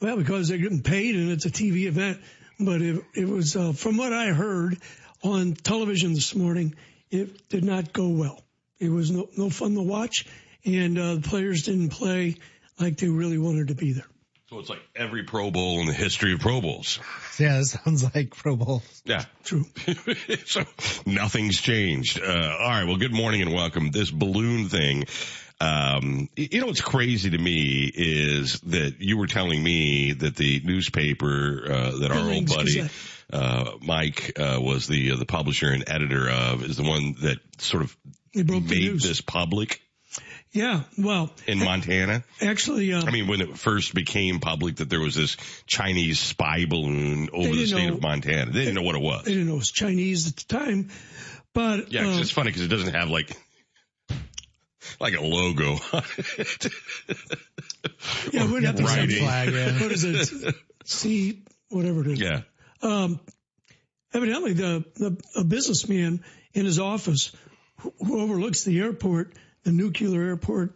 Well, 0.00 0.16
because 0.16 0.48
they're 0.48 0.56
getting 0.58 0.82
paid 0.82 1.16
and 1.16 1.30
it's 1.30 1.44
a 1.44 1.50
TV 1.50 1.86
event. 1.86 2.20
But 2.58 2.80
it, 2.80 3.04
it 3.14 3.28
was 3.28 3.54
uh, 3.56 3.72
from 3.74 3.98
what 3.98 4.14
I 4.14 4.28
heard 4.28 4.78
on 5.22 5.52
television 5.52 6.14
this 6.14 6.34
morning, 6.34 6.74
it 7.10 7.48
did 7.50 7.64
not 7.64 7.92
go 7.92 8.08
well. 8.08 8.40
It 8.78 8.90
was 8.90 9.10
no 9.10 9.28
no 9.36 9.50
fun 9.50 9.74
to 9.74 9.82
watch, 9.82 10.26
and 10.64 10.98
uh, 10.98 11.14
the 11.16 11.22
players 11.22 11.62
didn't 11.62 11.90
play 11.90 12.36
like 12.78 12.98
they 12.98 13.08
really 13.08 13.38
wanted 13.38 13.68
to 13.68 13.74
be 13.74 13.92
there. 13.92 14.06
So 14.50 14.60
it's 14.60 14.68
like 14.68 14.82
every 14.94 15.24
Pro 15.24 15.50
Bowl 15.50 15.80
in 15.80 15.86
the 15.86 15.92
history 15.92 16.32
of 16.32 16.40
Pro 16.40 16.60
Bowls. 16.60 17.00
Yeah, 17.38 17.58
it 17.58 17.66
sounds 17.66 18.02
like 18.14 18.34
Pro 18.34 18.56
Bowl. 18.56 18.82
Yeah. 19.04 19.26
True. 19.44 19.66
so 20.46 20.64
nothing's 21.04 21.60
changed. 21.60 22.18
Uh, 22.18 22.56
all 22.58 22.70
right. 22.70 22.84
Well, 22.84 22.96
good 22.96 23.12
morning 23.12 23.42
and 23.42 23.52
welcome. 23.52 23.90
This 23.90 24.10
balloon 24.10 24.70
thing. 24.70 25.04
Um, 25.60 26.30
you 26.34 26.62
know 26.62 26.66
what's 26.68 26.80
crazy 26.80 27.28
to 27.28 27.36
me 27.36 27.92
is 27.94 28.58
that 28.60 29.00
you 29.00 29.18
were 29.18 29.26
telling 29.26 29.62
me 29.62 30.12
that 30.12 30.34
the 30.34 30.62
newspaper 30.64 31.62
uh, 31.70 31.98
that 31.98 32.10
our 32.10 32.30
old 32.30 32.46
buddy 32.46 32.76
Gazette. 32.76 32.90
Uh, 33.32 33.72
Mike 33.82 34.38
uh, 34.38 34.58
was 34.60 34.86
the 34.86 35.12
uh, 35.12 35.16
the 35.16 35.26
publisher 35.26 35.68
and 35.68 35.84
editor 35.88 36.28
of 36.28 36.62
is 36.62 36.76
the 36.76 36.82
one 36.84 37.14
that 37.22 37.38
sort 37.58 37.82
of 37.84 37.96
made 38.34 39.00
this 39.00 39.20
public 39.20 39.80
Yeah. 40.52 40.82
Well, 40.96 41.30
in 41.46 41.58
Montana. 41.58 42.22
actually, 42.40 42.92
uh, 42.92 43.02
I 43.04 43.10
mean, 43.10 43.26
when 43.26 43.40
it 43.40 43.58
first 43.58 43.94
became 43.94 44.40
public 44.40 44.76
that 44.76 44.88
there 44.88 45.00
was 45.00 45.14
this 45.14 45.36
Chinese 45.66 46.18
spy 46.20 46.64
balloon 46.66 47.28
over 47.32 47.54
the 47.54 47.66
state 47.66 47.86
know- 47.88 47.94
of 47.94 48.02
Montana, 48.02 48.50
they 48.52 48.60
didn't 48.60 48.74
know 48.76 48.82
what 48.82 48.94
it 48.96 49.02
was. 49.02 49.24
they 49.24 49.32
didn't 49.32 49.48
know 49.48 49.54
it 49.54 49.58
was 49.58 49.70
Chinese 49.72 50.28
at 50.28 50.36
the 50.36 50.44
time, 50.44 50.90
but 51.52 51.90
Yeah, 51.92 52.04
'cause 52.04 52.18
uh, 52.18 52.20
it's 52.20 52.30
funny 52.30 52.50
because 52.50 52.62
it 52.62 52.68
doesn't 52.68 52.94
have 52.94 53.10
like 53.10 53.36
like 55.00 55.14
a 55.14 55.20
logo. 55.20 55.72
on 55.92 56.02
it. 56.38 56.66
yeah, 58.32 58.50
we'd 58.50 58.62
have 58.64 58.78
flag, 58.78 59.52
yeah. 59.52 59.72
What 59.80 59.92
is 59.92 60.04
it? 60.04 60.54
C, 60.84 61.42
whatever 61.68 62.00
it 62.02 62.06
is. 62.06 62.20
Yeah. 62.20 62.42
Um, 62.82 63.20
evidently, 64.12 64.52
the, 64.52 64.84
the 64.94 65.16
a 65.36 65.44
businessman 65.44 66.22
in 66.54 66.64
his 66.64 66.78
office 66.78 67.32
who, 67.80 68.20
overlooks 68.20 68.64
the 68.64 68.80
airport, 68.80 69.34
the 69.64 69.72
nuclear 69.72 70.22
airport 70.22 70.74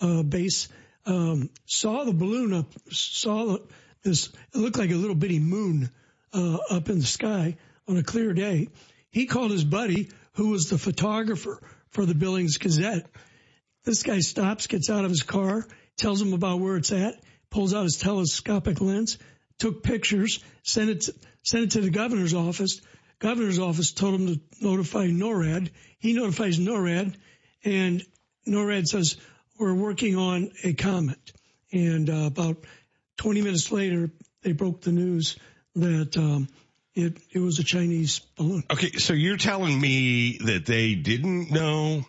uh, 0.00 0.22
base, 0.22 0.68
um, 1.06 1.50
saw 1.66 2.04
the 2.04 2.12
balloon 2.12 2.52
up, 2.52 2.72
saw 2.90 3.58
this. 4.02 4.28
It 4.54 4.58
looked 4.58 4.78
like 4.78 4.90
a 4.90 4.94
little 4.94 5.14
bitty 5.14 5.38
moon 5.38 5.90
uh, 6.32 6.58
up 6.70 6.88
in 6.88 6.98
the 6.98 7.06
sky 7.06 7.56
on 7.88 7.96
a 7.96 8.02
clear 8.02 8.32
day. 8.32 8.68
He 9.10 9.26
called 9.26 9.50
his 9.50 9.64
buddy, 9.64 10.10
who 10.34 10.50
was 10.50 10.70
the 10.70 10.78
photographer 10.78 11.60
for 11.90 12.06
the 12.06 12.14
Billings 12.14 12.58
Gazette. 12.58 13.06
This 13.84 14.02
guy 14.02 14.20
stops, 14.20 14.66
gets 14.66 14.90
out 14.90 15.04
of 15.04 15.10
his 15.10 15.22
car, 15.22 15.66
tells 15.96 16.20
him 16.20 16.32
about 16.32 16.60
where 16.60 16.76
it's 16.76 16.92
at, 16.92 17.14
pulls 17.50 17.74
out 17.74 17.84
his 17.84 17.96
telescopic 17.96 18.80
lens, 18.80 19.18
took 19.58 19.82
pictures, 19.82 20.42
sent 20.62 20.90
it, 20.90 21.00
to, 21.02 21.14
sent 21.42 21.64
it 21.64 21.70
to 21.72 21.80
the 21.80 21.90
governor's 21.90 22.34
office. 22.34 22.80
Governor's 23.18 23.58
office 23.58 23.92
told 23.92 24.20
him 24.20 24.26
to 24.26 24.40
notify 24.60 25.06
NORAD. 25.06 25.70
He 25.98 26.14
notifies 26.14 26.58
NORAD, 26.58 27.14
and 27.64 28.02
NORAD 28.46 28.86
says 28.86 29.16
we're 29.58 29.74
working 29.74 30.16
on 30.16 30.50
a 30.64 30.72
comment. 30.72 31.32
And 31.72 32.08
uh, 32.08 32.26
about 32.26 32.64
20 33.18 33.42
minutes 33.42 33.70
later, 33.70 34.10
they 34.42 34.52
broke 34.52 34.80
the 34.80 34.92
news 34.92 35.36
that 35.76 36.16
um, 36.16 36.48
it 36.94 37.18
it 37.30 37.38
was 37.38 37.58
a 37.58 37.64
Chinese 37.64 38.20
balloon. 38.36 38.64
Okay, 38.70 38.92
so 38.92 39.12
you're 39.12 39.36
telling 39.36 39.80
me 39.80 40.38
that 40.38 40.66
they 40.66 40.94
didn't 40.94 41.50
know 41.50 42.04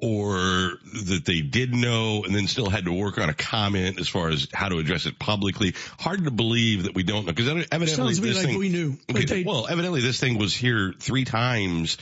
or 0.00 0.78
that 1.06 1.22
they 1.24 1.40
did 1.40 1.72
know 1.72 2.24
and 2.24 2.34
then 2.34 2.46
still 2.46 2.68
had 2.68 2.84
to 2.84 2.92
work 2.92 3.16
on 3.18 3.28
a 3.30 3.34
comment 3.34 3.98
as 4.00 4.08
far 4.08 4.28
as 4.28 4.48
how 4.52 4.68
to 4.68 4.78
address 4.78 5.06
it 5.06 5.18
publicly. 5.18 5.74
Hard 5.98 6.24
to 6.24 6.30
believe 6.30 6.82
that 6.84 6.94
we 6.94 7.02
don't 7.04 7.24
know 7.26 7.32
because 7.32 7.48
evidently 7.48 7.86
Sounds 7.86 8.20
this 8.20 8.36
like 8.36 8.46
thing, 8.46 8.58
we 8.58 8.68
knew, 8.68 8.96
Okay, 9.10 9.24
they- 9.24 9.42
well, 9.44 9.66
evidently 9.68 10.00
this 10.00 10.18
thing 10.20 10.36
was 10.38 10.54
here 10.54 10.92
three 10.98 11.24
times 11.24 11.96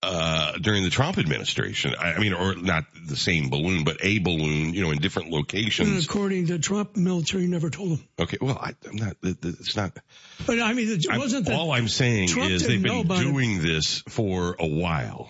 uh, 0.00 0.52
during 0.58 0.84
the 0.84 0.90
Trump 0.90 1.18
administration. 1.18 1.92
I, 1.98 2.12
I 2.12 2.18
mean, 2.20 2.32
or 2.32 2.54
not 2.54 2.84
the 3.04 3.16
same 3.16 3.48
balloon, 3.50 3.82
but 3.82 3.96
a 4.00 4.18
balloon, 4.18 4.72
you 4.72 4.82
know, 4.82 4.92
in 4.92 4.98
different 4.98 5.28
And 5.28 5.34
locations. 5.36 6.04
according 6.04 6.46
to 6.48 6.58
Trump, 6.60 6.96
military 6.96 7.48
never 7.48 7.68
told 7.68 7.98
him. 7.98 8.08
Okay, 8.20 8.36
well, 8.40 8.56
I, 8.60 8.74
I'm 8.88 8.94
not. 8.94 9.16
It's 9.24 9.74
not. 9.74 9.98
But 10.46 10.60
I 10.60 10.72
mean, 10.74 10.88
it 10.88 11.04
wasn't 11.18 11.46
that 11.46 11.54
all 11.58 11.72
I'm 11.72 11.88
saying 11.88 12.28
Trump 12.28 12.48
is 12.50 12.64
they've 12.64 12.80
been 12.80 13.00
about 13.00 13.22
it. 13.22 13.24
doing 13.24 13.60
this 13.60 14.04
for 14.08 14.54
a 14.60 14.66
while. 14.68 15.28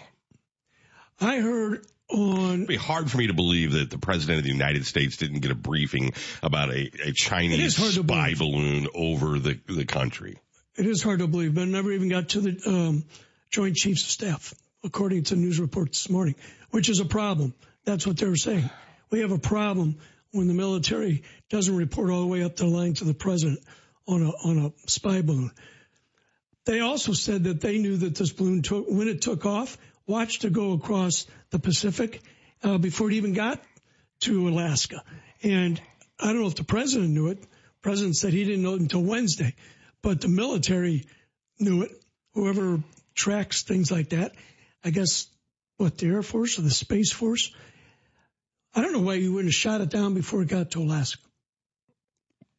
I 1.20 1.38
heard 1.40 1.86
on 2.10 2.54
It'd 2.54 2.66
be 2.66 2.76
hard 2.76 3.10
for 3.10 3.18
me 3.18 3.26
to 3.26 3.34
believe 3.34 3.72
that 3.72 3.90
the 3.90 3.98
president 3.98 4.38
of 4.38 4.44
the 4.44 4.50
United 4.50 4.86
States 4.86 5.16
didn't 5.16 5.40
get 5.40 5.50
a 5.50 5.54
briefing 5.54 6.12
about 6.42 6.70
a, 6.70 6.90
a 7.04 7.12
Chinese 7.12 7.60
is 7.60 7.76
hard 7.76 7.92
to 7.94 8.02
spy 8.02 8.34
believe. 8.34 8.38
balloon 8.38 8.88
over 8.94 9.38
the, 9.38 9.58
the 9.68 9.84
country. 9.84 10.38
It 10.76 10.86
is 10.86 11.02
hard 11.02 11.18
to 11.20 11.26
believe, 11.26 11.54
but 11.54 11.62
it 11.62 11.68
never 11.68 11.92
even 11.92 12.08
got 12.08 12.30
to 12.30 12.40
the 12.40 12.62
um, 12.68 13.04
Joint 13.50 13.76
Chiefs 13.76 14.04
of 14.04 14.10
Staff, 14.10 14.54
according 14.84 15.24
to 15.24 15.36
news 15.36 15.58
reports 15.58 16.04
this 16.04 16.10
morning, 16.10 16.36
which 16.70 16.88
is 16.88 17.00
a 17.00 17.04
problem. 17.04 17.54
That's 17.84 18.06
what 18.06 18.16
they 18.16 18.26
were 18.26 18.36
saying. 18.36 18.70
We 19.10 19.20
have 19.20 19.32
a 19.32 19.38
problem 19.38 19.96
when 20.32 20.48
the 20.48 20.54
military 20.54 21.24
doesn't 21.48 21.74
report 21.74 22.10
all 22.10 22.20
the 22.20 22.26
way 22.26 22.42
up 22.44 22.56
the 22.56 22.66
line 22.66 22.94
to 22.94 23.04
the 23.04 23.14
president 23.14 23.60
on 24.06 24.22
a 24.22 24.28
on 24.28 24.58
a 24.58 24.88
spy 24.88 25.22
balloon. 25.22 25.50
They 26.64 26.80
also 26.80 27.12
said 27.12 27.44
that 27.44 27.62
they 27.62 27.78
knew 27.78 27.96
that 27.96 28.14
this 28.14 28.32
balloon 28.32 28.62
took 28.62 28.86
when 28.88 29.08
it 29.08 29.22
took 29.22 29.46
off, 29.46 29.78
watched 30.08 30.44
it 30.44 30.52
go 30.52 30.72
across 30.72 31.26
the 31.50 31.58
Pacific 31.60 32.20
uh, 32.64 32.78
before 32.78 33.10
it 33.10 33.14
even 33.14 33.34
got 33.34 33.62
to 34.20 34.48
Alaska. 34.48 35.04
And 35.42 35.80
I 36.18 36.32
don't 36.32 36.40
know 36.40 36.48
if 36.48 36.56
the 36.56 36.64
president 36.64 37.10
knew 37.10 37.28
it. 37.28 37.40
The 37.40 37.48
president 37.82 38.16
said 38.16 38.32
he 38.32 38.44
didn't 38.44 38.62
know 38.62 38.74
it 38.74 38.80
until 38.80 39.02
Wednesday, 39.02 39.54
but 40.02 40.20
the 40.20 40.28
military 40.28 41.06
knew 41.60 41.82
it. 41.82 41.92
Whoever 42.34 42.82
tracks 43.14 43.62
things 43.62 43.90
like 43.90 44.10
that, 44.10 44.32
I 44.84 44.90
guess, 44.90 45.26
what 45.76 45.98
the 45.98 46.06
Air 46.06 46.22
Force 46.22 46.58
or 46.58 46.62
the 46.62 46.70
Space 46.70 47.12
Force. 47.12 47.52
I 48.74 48.82
don't 48.82 48.92
know 48.92 49.00
why 49.00 49.14
you 49.14 49.32
wouldn't 49.32 49.52
have 49.52 49.54
shot 49.54 49.80
it 49.80 49.90
down 49.90 50.14
before 50.14 50.42
it 50.42 50.48
got 50.48 50.72
to 50.72 50.80
Alaska. 50.82 51.27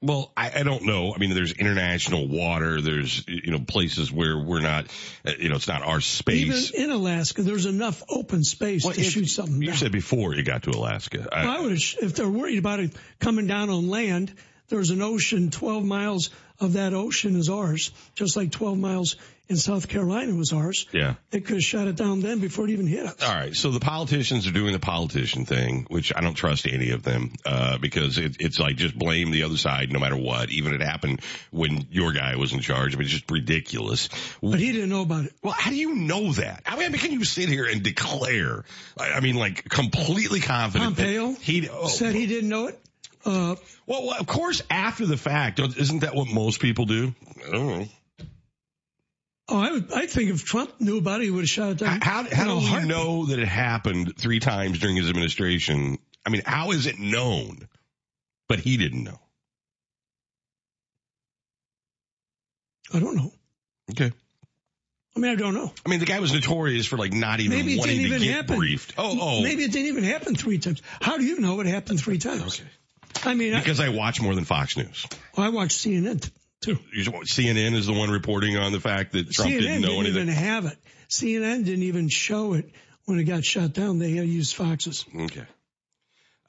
Well, 0.02 0.32
I, 0.38 0.52
I 0.62 0.64
don't 0.64 0.84
know. 0.86 1.14
I 1.14 1.18
mean, 1.18 1.32
there's 1.32 1.52
international 1.52 2.30
water. 2.30 2.80
There's, 2.80 3.26
you 3.28 3.52
know, 3.52 3.60
places 3.60 4.10
where 4.10 4.38
we're 4.38 4.62
not, 4.62 4.86
uh, 5.28 5.32
you 5.38 5.50
know, 5.50 5.56
it's 5.56 5.68
not 5.68 5.82
our 5.82 6.00
space. 6.00 6.72
Even 6.74 6.86
in 6.86 6.92
Alaska, 6.96 7.44
there's 7.44 7.66
enough 7.66 8.02
open 8.08 8.46
space 8.46 8.86
Well, 8.86 8.94
to 8.94 9.02
if- 9.02 9.12
shoot 9.12 9.26
something 9.26 9.62
you 9.62 9.68
down. 9.68 9.76
said 9.78 9.92
before 9.92 10.34
you 10.36 10.44
got 10.44 10.64
to 10.64 10.70
Alaska. 10.70 11.28
I- 11.32 11.58
I 11.58 11.60
would 11.60 11.74
if 11.74 12.16
they're 12.16 12.30
worried 12.30 12.60
about 12.60 12.80
it 12.80 12.92
coming 13.20 13.46
down 13.46 13.70
on 13.70 13.90
land, 13.90 14.34
there's 14.70 14.92
an 14.92 15.02
ocean, 15.02 15.52
12 15.52 15.84
miles 15.84 16.30
of 16.60 16.74
that 16.74 16.94
ocean 16.94 17.36
is 17.36 17.50
ours, 17.50 17.92
just 18.16 18.36
like 18.36 18.52
12 18.52 18.78
miles 18.78 19.16
in 19.50 19.58
South 19.58 19.88
Carolina 19.88 20.34
was 20.36 20.54
ours. 20.54 20.86
Yeah. 20.92 21.16
They 21.32 21.42
could 21.42 21.56
have 21.56 21.64
shot 21.64 21.88
it 21.88 21.96
down 21.96 22.22
then 22.22 22.40
before 22.40 22.66
it 22.66 22.72
even 22.72 22.86
hit 22.86 23.06
us. 23.06 23.24
All 23.24 23.34
right. 23.34 23.56
So 23.56 23.72
the 23.72 23.80
politicians 23.80 24.46
are 24.46 24.52
doing 24.52 24.74
the 24.74 24.80
politician 24.80 25.46
thing, 25.46 25.88
which 25.90 26.14
I 26.16 26.22
don't 26.22 26.36
trust 26.36 26.68
any 26.68 26.92
of 26.92 27.02
them, 27.02 27.34
uh, 27.46 27.80
because 27.80 28.20
it, 28.20 28.38
it's 28.40 28.60
like 28.60 28.76
just 28.76 28.98
blame 28.98 29.32
the 29.32 29.44
other 29.44 29.58
side 29.58 29.92
no 29.92 30.00
matter 30.00 30.16
what. 30.16 30.52
Even 30.52 30.74
it 30.74 30.82
happened 30.82 31.22
when 31.50 31.88
your 31.90 32.12
guy 32.12 32.36
was 32.36 32.54
in 32.54 32.60
charge. 32.60 32.94
I 32.94 32.98
mean, 32.98 33.06
it's 33.06 33.14
just 33.14 33.32
ridiculous. 33.32 34.10
But 34.42 34.60
he 34.60 34.72
didn't 34.72 34.90
know 34.90 35.02
about 35.02 35.26
it. 35.26 35.34
Well, 35.42 35.56
how 35.58 35.72
do 35.72 35.78
you 35.78 35.96
know 35.96 36.32
that? 36.34 36.62
I 36.68 36.78
mean, 36.78 36.92
can 36.94 37.12
you 37.12 37.24
sit 37.24 37.50
here 37.50 37.66
and 37.66 37.82
declare, 37.82 38.66
I 39.00 39.20
mean, 39.20 39.36
like 39.36 39.68
completely 39.68 40.42
confident 40.42 40.96
Pompeo 40.96 41.32
he 41.34 41.68
oh, 41.70 41.88
said 41.88 42.14
he 42.14 42.28
didn't 42.28 42.50
know 42.50 42.68
it. 42.68 42.80
Uh, 43.26 43.56
well, 43.86 44.14
of 44.18 44.26
course, 44.28 44.62
after 44.70 45.06
the 45.06 45.18
fact, 45.18 45.60
isn't 45.60 46.00
that 46.00 46.16
what 46.16 46.28
most 46.30 46.62
people 46.62 46.86
do? 46.86 47.14
I 47.48 47.52
don't 47.52 47.68
know. 47.80 47.86
oh, 49.50 49.60
I 49.60 49.72
would, 49.72 49.94
I 49.94 50.06
think 50.06 50.30
if 50.32 50.46
Trump 50.46 50.80
knew 50.80 50.98
about 51.00 51.22
it, 51.22 51.26
he 51.26 51.32
would 51.32 51.42
have 51.42 51.50
shot 51.50 51.72
it 51.72 51.78
down. 51.80 52.00
How, 52.02 52.22
in 52.22 52.28
how 52.28 52.60
do 52.60 52.66
you 52.66 52.86
know 52.86 53.26
that 53.26 53.40
it 53.40 53.48
happened 53.48 54.16
three 54.18 54.40
times 54.40 54.80
during 54.80 54.96
his 54.96 55.10
administration? 55.10 55.98
I 56.26 56.30
mean, 56.30 56.44
how 56.46 56.72
is 56.72 56.86
it 56.86 56.98
known? 57.00 57.68
But 58.48 58.60
he 58.60 58.78
didn't 58.78 59.04
know. 59.04 59.20
I 62.94 63.00
don't 63.00 63.16
know. 63.16 63.32
Okay. 63.92 64.12
I 65.16 65.20
mean, 65.20 65.32
I 65.32 65.36
don't 65.36 65.54
know. 65.54 65.72
I 65.86 65.90
mean, 65.90 66.00
the 66.00 66.06
guy 66.06 66.20
was 66.20 66.34
notorious 66.34 66.86
for 66.86 66.98
like 66.98 67.14
not 67.14 67.40
even 67.40 67.58
Maybe 67.58 67.74
it 67.76 67.80
wanting 67.80 67.98
didn't 67.98 68.10
to 68.12 68.16
even 68.16 68.28
get 68.28 68.36
happen. 68.36 68.58
briefed. 68.58 68.94
Oh, 68.98 69.18
oh. 69.20 69.42
Maybe 69.44 69.64
it 69.64 69.72
didn't 69.72 69.88
even 69.88 70.04
happen 70.04 70.36
three 70.36 70.58
times. 70.60 70.82
How 71.02 71.18
do 71.18 71.26
you 71.26 71.40
know 71.40 71.60
it 71.60 71.68
happened 71.68 72.00
three 72.00 72.18
times? 72.20 72.62
I 73.26 73.34
mean, 73.34 73.54
Because 73.54 73.80
I 73.80 73.90
watch 73.90 74.22
more 74.22 74.34
than 74.36 74.46
Fox 74.46 74.78
News. 74.78 75.06
I 75.38 75.50
watch 75.50 75.70
CNN 75.70 76.30
too. 76.62 76.78
CNN 76.96 77.74
is 77.74 77.88
the 77.88 77.94
one 77.94 78.10
reporting 78.10 78.58
on 78.58 78.72
the 78.72 78.80
fact 78.80 79.14
that 79.14 79.30
Trump 79.32 79.52
CNN 79.52 79.60
didn't 79.62 79.82
know 79.82 80.00
anything. 80.00 80.04
They 80.04 80.20
didn't 80.20 80.30
anything. 80.30 80.30
even 80.30 80.44
have 80.46 80.66
it. 80.66 80.78
CNN 81.10 81.66
didn't 81.66 81.84
even 81.84 82.10
show 82.10 82.54
it 82.54 82.70
when 83.06 83.20
it 83.20 83.24
got 83.24 83.44
shut 83.46 83.74
down. 83.74 84.00
They 84.00 84.10
used 84.10 84.56
Fox's. 84.56 85.06
Okay. 85.16 85.46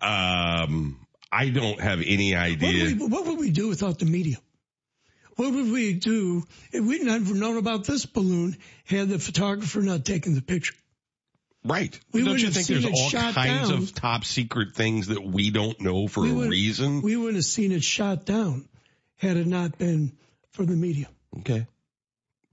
Um, 0.01 1.07
I 1.33 1.51
don't 1.51 1.81
have 1.81 2.01
any 2.05 2.33
What 2.35 2.43
idea. 2.43 2.85
would, 2.85 3.01
we, 3.01 3.07
what 3.07 3.27
would 3.27 3.39
we 3.39 3.51
do 3.51 3.69
without 3.69 3.99
the 3.99 4.07
media? 4.07 4.37
What 5.37 5.53
would 5.55 5.71
we 5.71 5.95
do 5.95 6.45
if 6.73 6.85
we'd 6.85 7.03
never 7.03 7.35
known 7.35 7.57
about 7.57 7.85
this 7.85 8.05
balloon 8.05 8.57
had 8.85 9.09
the 9.09 9.19
photographer 9.19 9.81
not 9.81 10.05
taken 10.05 10.35
the 10.35 10.43
picture? 10.43 10.75
Right. 11.65 11.99
We 12.13 12.25
don't 12.25 12.39
you 12.39 12.51
think 12.51 12.67
there's 12.67 12.87
all 12.87 13.11
kinds 13.11 13.69
down. 13.69 13.83
of 13.83 13.95
top 13.95 14.25
secret 14.25 14.75
things 14.75 15.09
that 15.09 15.23
we 15.23 15.51
don't 15.51 15.79
know 15.81 16.09
for 16.09 16.23
We 16.23 16.31
a 16.31 16.49
reason? 16.49 17.03
We 17.03 17.17
wouldn't 17.17 17.37
have 17.37 17.45
seen 17.45 17.73
it 17.73 17.83
shot 17.83 18.25
down 18.25 18.67
had 19.17 19.37
it 19.37 19.47
not 19.47 19.77
been 19.77 20.13
for 20.53 20.65
the 20.65 20.75
media. 20.75 21.09
Okay. 21.41 21.67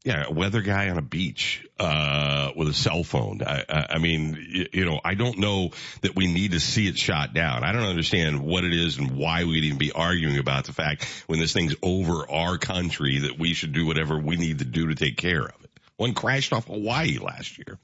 Yeah, 0.04 0.26
a 0.28 0.32
weather 0.32 0.62
guy 0.62 0.90
on 0.90 0.98
a 0.98 1.02
beach 1.02 1.66
uh, 1.80 2.52
with 2.56 2.70
a 2.70 2.74
cell 2.74 3.04
phone. 3.04 3.42
I, 3.46 3.64
I, 3.68 3.86
I 3.92 3.98
mean, 3.98 4.38
y- 4.54 4.68
you 4.72 4.86
know, 4.86 5.02
I 5.04 5.16
don't 5.16 5.38
know 5.38 5.72
that 6.02 6.16
we 6.16 6.32
need 6.32 6.52
to 6.52 6.62
see 6.62 6.88
it 6.88 6.98
shot 6.98 7.34
down. 7.34 7.64
I 7.64 7.74
don't 7.74 7.84
understand 7.84 8.42
what 8.42 8.64
it 8.64 8.74
is 8.74 8.98
and 8.98 9.12
why 9.12 9.44
we'd 9.44 9.66
even 9.66 9.78
be 9.78 9.92
arguing 9.92 10.38
about 10.38 10.66
the 10.66 10.74
fact 10.74 11.04
when 11.28 11.40
this 11.40 11.52
thing's 11.52 11.76
over 11.82 12.30
our 12.30 12.58
country 12.58 13.20
that 13.20 13.38
we 13.38 13.54
should 13.54 13.74
do 13.74 13.86
whatever 13.86 14.18
we 14.18 14.38
need 14.38 14.60
to 14.60 14.66
do 14.66 14.88
to 14.88 14.96
take 14.96 15.18
care 15.18 15.44
of 15.44 15.64
it. 15.64 15.70
One 15.98 16.14
crashed 16.14 16.54
off 16.54 16.68
Hawaii 16.68 17.18
last 17.18 17.58
year. 17.58 17.78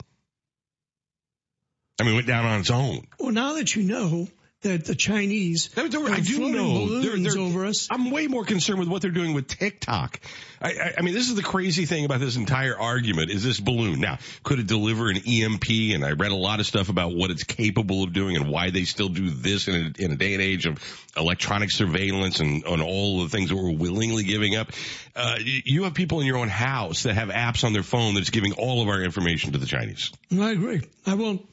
I 2.00 2.03
mean, 2.03 2.13
it 2.13 2.15
went 2.15 2.27
down 2.27 2.45
on 2.45 2.59
its 2.59 2.71
own. 2.71 3.05
Well, 3.19 3.31
now 3.31 3.53
that 3.53 3.75
you 3.75 3.83
know 3.83 4.27
that 4.62 4.85
the 4.85 4.95
Chinese 4.95 5.69
I, 5.77 5.88
do- 5.89 6.07
are 6.07 6.09
I 6.09 6.21
do 6.21 6.50
know 6.50 6.85
balloons 6.85 7.35
over 7.35 7.65
us, 7.65 7.88
I'm 7.91 8.09
way 8.12 8.27
more 8.27 8.45
concerned 8.45 8.79
with 8.79 8.88
what 8.88 9.01
they're 9.01 9.12
doing 9.12 9.33
with 9.33 9.47
TikTok. 9.47 10.19
I, 10.62 10.69
I, 10.69 10.93
I 10.97 11.01
mean, 11.01 11.13
this 11.13 11.29
is 11.29 11.35
the 11.35 11.43
crazy 11.43 11.85
thing 11.85 12.05
about 12.05 12.19
this 12.19 12.35
entire 12.38 12.77
argument 12.77 13.29
is 13.29 13.43
this 13.43 13.59
balloon. 13.59 14.00
Now, 14.00 14.17
could 14.41 14.59
it 14.59 14.67
deliver 14.67 15.09
an 15.09 15.17
EMP? 15.17 15.69
And 15.93 16.03
I 16.03 16.13
read 16.13 16.31
a 16.31 16.35
lot 16.35 16.59
of 16.59 16.65
stuff 16.65 16.89
about 16.89 17.13
what 17.13 17.29
it's 17.29 17.43
capable 17.43 18.03
of 18.03 18.13
doing 18.13 18.38
and 18.38 18.50
why 18.50 18.69
they 18.71 18.85
still 18.85 19.09
do 19.09 19.29
this 19.29 19.67
in 19.67 19.75
a, 19.75 20.03
in 20.03 20.12
a 20.13 20.15
day 20.15 20.33
and 20.33 20.41
age 20.41 20.65
of 20.65 20.79
electronic 21.15 21.69
surveillance 21.69 22.39
and 22.39 22.63
on 22.65 22.81
all 22.81 23.23
the 23.23 23.29
things 23.29 23.50
that 23.50 23.55
we're 23.55 23.75
willingly 23.75 24.23
giving 24.23 24.55
up. 24.55 24.71
Uh, 25.15 25.35
you, 25.39 25.62
you 25.65 25.83
have 25.83 25.93
people 25.93 26.21
in 26.21 26.25
your 26.25 26.38
own 26.38 26.50
house 26.50 27.03
that 27.03 27.13
have 27.13 27.29
apps 27.29 27.63
on 27.63 27.73
their 27.73 27.83
phone 27.83 28.15
that's 28.15 28.31
giving 28.31 28.53
all 28.53 28.81
of 28.81 28.88
our 28.88 29.01
information 29.01 29.51
to 29.51 29.59
the 29.59 29.67
Chinese. 29.67 30.12
I 30.31 30.51
agree. 30.51 30.81
I 31.05 31.13
won't. 31.15 31.45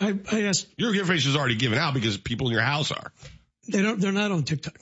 I, 0.00 0.18
I 0.32 0.42
asked. 0.42 0.66
Your 0.76 0.94
information 0.94 1.30
is 1.30 1.36
already 1.36 1.54
given 1.56 1.78
out 1.78 1.94
because 1.94 2.16
people 2.18 2.46
in 2.48 2.52
your 2.52 2.62
house 2.62 2.90
are. 2.92 3.12
They 3.68 3.82
don't. 3.82 4.00
They're 4.00 4.12
not 4.12 4.30
on 4.32 4.42
TikTok. 4.44 4.76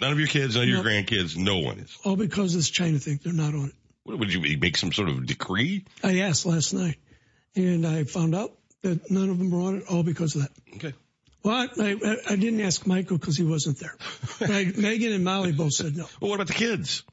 None 0.00 0.12
of 0.12 0.18
your 0.18 0.28
kids, 0.28 0.54
none 0.56 0.64
of 0.64 0.68
your 0.68 0.82
No. 0.82 0.88
grandkids, 0.90 1.36
no 1.36 1.58
one 1.58 1.78
is. 1.78 1.96
All 2.04 2.16
because 2.16 2.54
of 2.54 2.58
this 2.58 2.70
China 2.70 2.98
thing. 2.98 3.20
They're 3.22 3.32
not 3.32 3.54
on 3.54 3.66
it. 3.66 3.74
What, 4.04 4.18
would 4.18 4.32
you 4.32 4.58
make 4.58 4.76
some 4.76 4.92
sort 4.92 5.08
of 5.08 5.24
decree? 5.26 5.84
I 6.02 6.20
asked 6.20 6.44
last 6.44 6.74
night, 6.74 6.96
and 7.54 7.86
I 7.86 8.04
found 8.04 8.34
out 8.34 8.52
that 8.82 9.10
none 9.10 9.30
of 9.30 9.38
them 9.38 9.50
were 9.50 9.60
on 9.60 9.76
it. 9.76 9.84
All 9.88 10.02
because 10.02 10.34
of 10.34 10.42
that. 10.42 10.50
Okay. 10.76 10.92
Well, 11.44 11.56
I, 11.78 11.92
I, 12.04 12.16
I 12.30 12.36
didn't 12.36 12.60
ask 12.60 12.86
Michael 12.86 13.18
because 13.18 13.36
he 13.36 13.44
wasn't 13.44 13.78
there. 13.78 13.96
But 14.38 14.50
I, 14.50 14.64
Megan 14.76 15.12
and 15.12 15.24
Molly 15.24 15.52
both 15.52 15.72
said 15.72 15.96
no. 15.96 16.06
Well, 16.20 16.30
what 16.30 16.36
about 16.36 16.46
the 16.48 16.52
kids? 16.54 17.04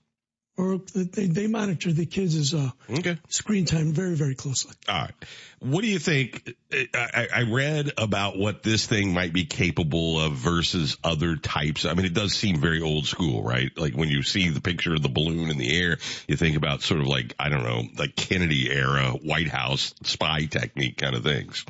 Or 0.59 0.77
they, 0.93 1.27
they 1.27 1.47
monitor 1.47 1.93
the 1.93 2.05
kids' 2.05 2.53
uh, 2.53 2.71
Okay. 2.89 3.17
screen 3.29 3.63
time 3.63 3.93
very, 3.93 4.15
very 4.15 4.35
closely. 4.35 4.75
All 4.89 4.95
right. 5.03 5.13
What 5.59 5.83
do 5.83 5.87
you 5.87 5.99
think? 5.99 6.53
I, 6.73 6.87
I 6.93 7.27
I 7.33 7.41
read 7.43 7.93
about 7.97 8.37
what 8.37 8.61
this 8.61 8.85
thing 8.85 9.13
might 9.13 9.31
be 9.31 9.45
capable 9.45 10.19
of 10.19 10.33
versus 10.33 10.97
other 11.01 11.37
types. 11.37 11.85
I 11.85 11.93
mean, 11.93 12.05
it 12.05 12.13
does 12.13 12.33
seem 12.33 12.59
very 12.59 12.81
old 12.81 13.07
school, 13.07 13.41
right? 13.41 13.71
Like 13.77 13.93
when 13.93 14.09
you 14.09 14.21
see 14.21 14.49
the 14.49 14.59
picture 14.59 14.93
of 14.93 15.01
the 15.01 15.07
balloon 15.07 15.49
in 15.49 15.57
the 15.57 15.81
air, 15.81 15.97
you 16.27 16.35
think 16.35 16.57
about 16.57 16.81
sort 16.81 16.99
of 16.99 17.07
like, 17.07 17.35
I 17.39 17.47
don't 17.47 17.63
know, 17.63 17.83
like 17.97 18.17
Kennedy 18.17 18.69
era 18.69 19.11
White 19.11 19.47
House 19.49 19.93
spy 20.03 20.43
technique 20.45 20.97
kind 20.97 21.15
of 21.15 21.23
things. 21.23 21.65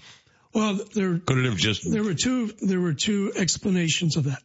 Well, 0.52 0.80
there 0.96 1.20
Could 1.20 1.38
it 1.38 1.46
have 1.46 1.58
just, 1.58 1.90
there 1.92 2.04
were 2.04 2.16
two 2.16 2.48
there 2.60 2.82
were 2.82 2.96
two 2.96 3.34
explanations 3.36 4.18
of 4.18 4.24
that 4.24 4.42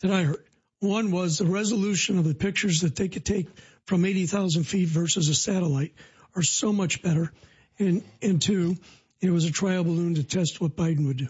that 0.00 0.10
I 0.10 0.24
heard. 0.24 0.44
One 0.80 1.10
was 1.10 1.38
the 1.38 1.46
resolution 1.46 2.18
of 2.18 2.24
the 2.24 2.34
pictures 2.34 2.82
that 2.82 2.94
they 2.94 3.08
could 3.08 3.24
take 3.24 3.48
from 3.88 4.04
80,000 4.04 4.64
feet 4.64 4.86
versus 4.86 5.30
a 5.30 5.34
satellite 5.34 5.94
are 6.36 6.42
so 6.42 6.74
much 6.74 7.00
better. 7.00 7.32
And, 7.78 8.04
and 8.20 8.40
two, 8.40 8.76
it 9.22 9.30
was 9.30 9.46
a 9.46 9.50
trial 9.50 9.82
balloon 9.82 10.16
to 10.16 10.22
test 10.22 10.60
what 10.60 10.76
Biden 10.76 11.06
would 11.06 11.16
do. 11.16 11.28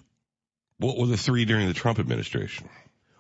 what 0.79 0.99
were 0.99 1.07
the 1.07 1.17
three 1.17 1.45
during 1.45 1.69
the 1.69 1.73
Trump 1.73 2.01
administration? 2.01 2.69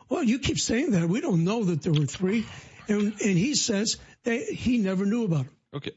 Well, 0.08 0.24
you 0.24 0.40
keep 0.40 0.58
saying 0.58 0.90
that. 0.90 1.08
We 1.08 1.20
don't 1.20 1.44
know 1.44 1.62
that 1.64 1.82
there 1.82 1.92
were 1.92 2.06
three. 2.06 2.46
And, 2.88 3.12
and 3.20 3.38
he 3.38 3.54
says 3.54 3.98
that 4.24 4.40
he 4.42 4.78
never 4.78 5.06
knew 5.06 5.24
about 5.24 5.44
them. 5.44 5.56
Okay. 5.72 5.92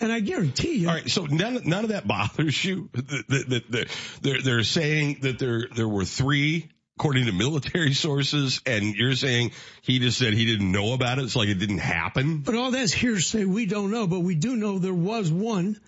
And 0.00 0.12
I 0.12 0.20
guarantee 0.20 0.74
you. 0.74 0.88
All 0.88 0.94
right, 0.94 1.10
so 1.10 1.24
none 1.24 1.60
none 1.64 1.82
of 1.82 1.90
that 1.90 2.06
bothers 2.06 2.64
you. 2.64 2.90
The, 2.92 3.02
the, 3.02 3.44
the, 3.48 3.64
the, 3.68 3.86
they're 4.20 4.42
they're 4.42 4.62
saying 4.62 5.18
that 5.22 5.40
there 5.40 5.66
there 5.74 5.88
were 5.88 6.04
three 6.04 6.68
according 6.98 7.26
to 7.26 7.32
military 7.32 7.94
sources, 8.06 8.60
and 8.66 8.96
you're 8.96 9.14
saying 9.14 9.52
he 9.82 10.00
just 10.00 10.18
said 10.18 10.34
he 10.34 10.44
didn't 10.46 10.72
know 10.72 10.94
about 10.94 11.18
it. 11.18 11.22
It's 11.24 11.36
like 11.36 11.48
it 11.48 11.54
didn't 11.60 11.78
happen. 11.78 12.38
But 12.38 12.56
all 12.56 12.72
that's 12.72 12.92
hearsay. 12.92 13.44
We 13.44 13.66
don't 13.66 13.92
know, 13.92 14.08
but 14.08 14.20
we 14.20 14.34
do 14.34 14.56
know 14.56 14.78
there 14.80 14.92
was 14.92 15.30
one 15.30 15.80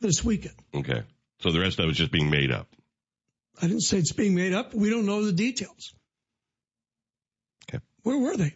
this 0.00 0.22
weekend. 0.22 0.54
Okay, 0.74 1.02
so 1.40 1.50
the 1.52 1.60
rest 1.60 1.78
of 1.78 1.88
it's 1.88 1.96
just 1.96 2.12
being 2.12 2.28
made 2.28 2.52
up. 2.52 2.68
I 3.60 3.66
didn't 3.66 3.80
say 3.80 3.96
it's 3.96 4.12
being 4.12 4.34
made 4.34 4.52
up. 4.52 4.74
We 4.74 4.90
don't 4.90 5.06
know 5.06 5.24
the 5.24 5.32
details. 5.32 5.94
Okay. 7.68 7.82
Where 8.02 8.18
were 8.18 8.36
they? 8.36 8.52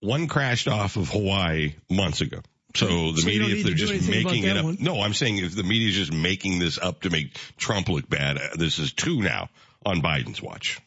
One 0.00 0.26
crashed 0.26 0.68
off 0.68 0.96
of 0.96 1.08
Hawaii 1.10 1.74
months 1.88 2.20
ago. 2.20 2.40
So 2.74 3.12
the 3.12 3.20
So 3.22 3.26
media, 3.26 3.54
if 3.54 3.64
they're 3.64 3.74
just 3.74 4.08
making 4.08 4.42
it 4.44 4.56
up. 4.56 4.64
one? 4.64 4.76
No, 4.80 5.00
I'm 5.00 5.14
saying 5.14 5.38
if 5.38 5.54
the 5.54 5.62
media's 5.62 5.94
just 5.94 6.12
making 6.12 6.58
this 6.58 6.76
up 6.76 7.02
to 7.02 7.10
make 7.10 7.38
Trump 7.56 7.88
look 7.88 8.08
bad, 8.10 8.36
uh, 8.36 8.48
this 8.56 8.78
is 8.80 8.92
two 8.92 9.22
now 9.22 9.48
on 9.84 10.00
Biden's 10.00 10.42
watch. 10.42 10.80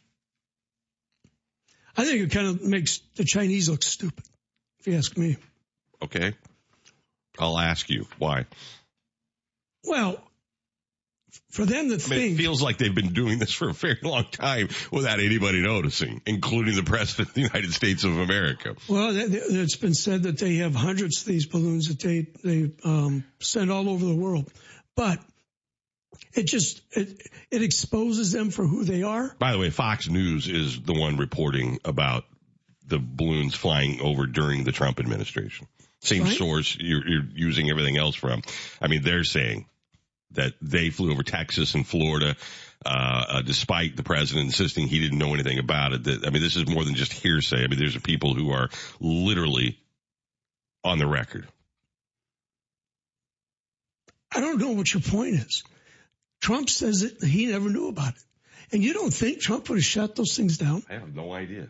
I 1.95 2.05
think 2.05 2.21
it 2.21 2.31
kind 2.31 2.47
of 2.47 2.63
makes 2.63 2.99
the 3.15 3.23
Chinese 3.23 3.69
look 3.69 3.81
stupid, 3.81 4.23
if 4.79 4.87
you 4.87 4.95
ask 4.95 5.17
me. 5.17 5.37
Okay. 6.01 6.33
I'll 7.39 7.57
ask 7.57 7.89
you 7.89 8.05
why. 8.19 8.45
Well, 9.83 10.21
for 11.49 11.65
them 11.65 11.89
to 11.89 11.95
I 11.95 11.97
mean, 11.97 11.97
think, 11.97 12.33
it 12.33 12.37
feels 12.37 12.61
like 12.61 12.77
they've 12.77 12.93
been 12.93 13.13
doing 13.13 13.39
this 13.39 13.51
for 13.51 13.69
a 13.69 13.73
very 13.73 13.97
long 14.03 14.25
time 14.31 14.69
without 14.91 15.19
anybody 15.19 15.61
noticing, 15.61 16.21
including 16.25 16.75
the 16.75 16.83
president 16.83 17.29
of 17.29 17.33
the 17.35 17.41
United 17.41 17.73
States 17.73 18.03
of 18.03 18.17
America. 18.17 18.75
well, 18.87 19.11
it's 19.15 19.75
been 19.75 19.93
said 19.93 20.23
that 20.23 20.37
they 20.37 20.57
have 20.57 20.75
hundreds 20.75 21.21
of 21.21 21.27
these 21.27 21.45
balloons 21.45 21.87
that 21.87 21.99
they 21.99 22.27
they 22.43 22.71
um, 22.83 23.23
send 23.39 23.71
all 23.71 23.89
over 23.89 24.05
the 24.05 24.15
world, 24.15 24.51
but 24.95 25.19
it 26.33 26.43
just 26.43 26.81
it 26.91 27.21
it 27.51 27.61
exposes 27.61 28.31
them 28.31 28.49
for 28.51 28.65
who 28.65 28.83
they 28.83 29.03
are. 29.03 29.35
By 29.39 29.51
the 29.51 29.59
way, 29.59 29.69
Fox 29.69 30.09
News 30.09 30.47
is 30.47 30.81
the 30.81 30.93
one 30.93 31.17
reporting 31.17 31.79
about 31.85 32.25
the 32.85 32.99
balloons 32.99 33.53
flying 33.55 33.99
over 34.01 34.25
during 34.25 34.63
the 34.63 34.71
Trump 34.71 34.99
administration. 34.99 35.67
Same 36.01 36.23
Right. 36.23 36.37
source 36.37 36.77
you're, 36.79 37.05
you're 37.07 37.25
using 37.35 37.69
everything 37.69 37.97
else 37.97 38.15
from. 38.15 38.41
I 38.81 38.87
mean, 38.87 39.01
they're 39.01 39.23
saying 39.23 39.65
that 40.31 40.53
they 40.61 40.89
flew 40.89 41.11
over 41.11 41.23
Texas 41.23 41.73
and 41.73 41.85
Florida. 41.87 42.35
uh, 42.85 43.25
uh, 43.29 43.41
despite 43.41 43.95
the 43.97 44.03
president 44.03 44.45
insisting 44.45 44.87
he 44.87 44.99
didn't 44.99 45.17
know 45.17 45.33
anything 45.33 45.57
about 45.57 45.93
it. 45.93 46.03
That, 46.03 46.25
I 46.27 46.29
mean, 46.29 46.43
this 46.43 46.55
is 46.55 46.67
more 46.69 46.83
than 46.85 46.93
just 46.93 47.11
hearsay. 47.11 47.63
I 47.63 47.67
mean, 47.67 47.79
there's 47.79 47.97
people 47.97 48.35
who 48.35 48.51
are 48.51 48.69
literally 49.01 49.79
on 50.83 50.99
the 50.99 51.07
record. 51.07 51.47
I 54.33 54.39
don't 54.41 54.59
know 54.59 54.71
what 54.71 54.93
your 54.93 55.01
point 55.01 55.35
is. 55.35 55.63
Trump 56.39 56.69
says 56.69 57.01
that 57.01 57.27
he 57.27 57.47
never 57.47 57.69
knew 57.69 57.87
about 57.87 58.13
it. 58.13 58.23
And 58.71 58.83
you 58.83 58.93
don't 58.93 59.13
think 59.13 59.39
Trump 59.39 59.69
would 59.69 59.77
have 59.77 59.85
shut 59.85 60.15
those 60.15 60.35
things 60.35 60.57
down? 60.57 60.83
I 60.89 60.93
have 60.93 61.15
no 61.15 61.31
idea. 61.31 61.69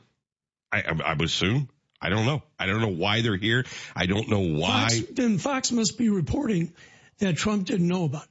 I, 0.71 0.81
I, 0.81 0.99
I 1.05 1.13
would 1.13 1.25
assume. 1.25 1.69
I 2.01 2.09
don't 2.09 2.25
know. 2.25 2.43
I 2.59 2.65
don't 2.65 2.81
know 2.81 2.87
why 2.87 3.21
they're 3.21 3.37
here. 3.37 3.65
I 3.95 4.05
don't 4.05 4.29
know 4.29 4.59
why. 4.59 4.89
Fox, 4.89 5.01
then 5.11 5.37
Fox 5.37 5.71
must 5.71 5.97
be 5.97 6.09
reporting 6.09 6.73
that 7.19 7.37
Trump 7.37 7.65
didn't 7.65 7.87
know 7.87 8.05
about 8.05 8.23
it. 8.23 8.29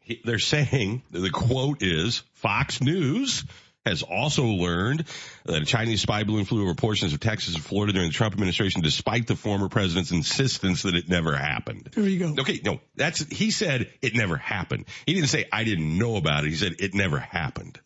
He, 0.00 0.20
they're 0.24 0.38
saying 0.38 1.02
the 1.10 1.30
quote 1.30 1.82
is 1.82 2.22
Fox 2.34 2.80
News 2.80 3.44
has 3.84 4.02
also 4.02 4.44
learned 4.44 5.04
that 5.44 5.62
a 5.62 5.64
Chinese 5.64 6.02
spy 6.02 6.22
balloon 6.22 6.44
flew 6.44 6.62
over 6.62 6.74
portions 6.74 7.12
of 7.12 7.20
Texas 7.20 7.54
and 7.54 7.64
Florida 7.64 7.92
during 7.92 8.08
the 8.08 8.14
Trump 8.14 8.32
administration, 8.32 8.80
despite 8.80 9.26
the 9.26 9.34
former 9.36 9.68
president's 9.68 10.12
insistence 10.12 10.82
that 10.82 10.94
it 10.94 11.08
never 11.08 11.36
happened. 11.36 11.88
There 11.92 12.08
you 12.08 12.18
go. 12.18 12.40
Okay, 12.42 12.60
no, 12.64 12.80
that's 12.94 13.20
he 13.28 13.50
said 13.50 13.90
it 14.00 14.14
never 14.14 14.36
happened. 14.36 14.84
He 15.06 15.14
didn't 15.14 15.28
say 15.30 15.46
I 15.52 15.64
didn't 15.64 15.98
know 15.98 16.16
about 16.16 16.44
it. 16.44 16.50
He 16.50 16.56
said 16.56 16.76
it 16.78 16.94
never 16.94 17.18
happened. 17.18 17.80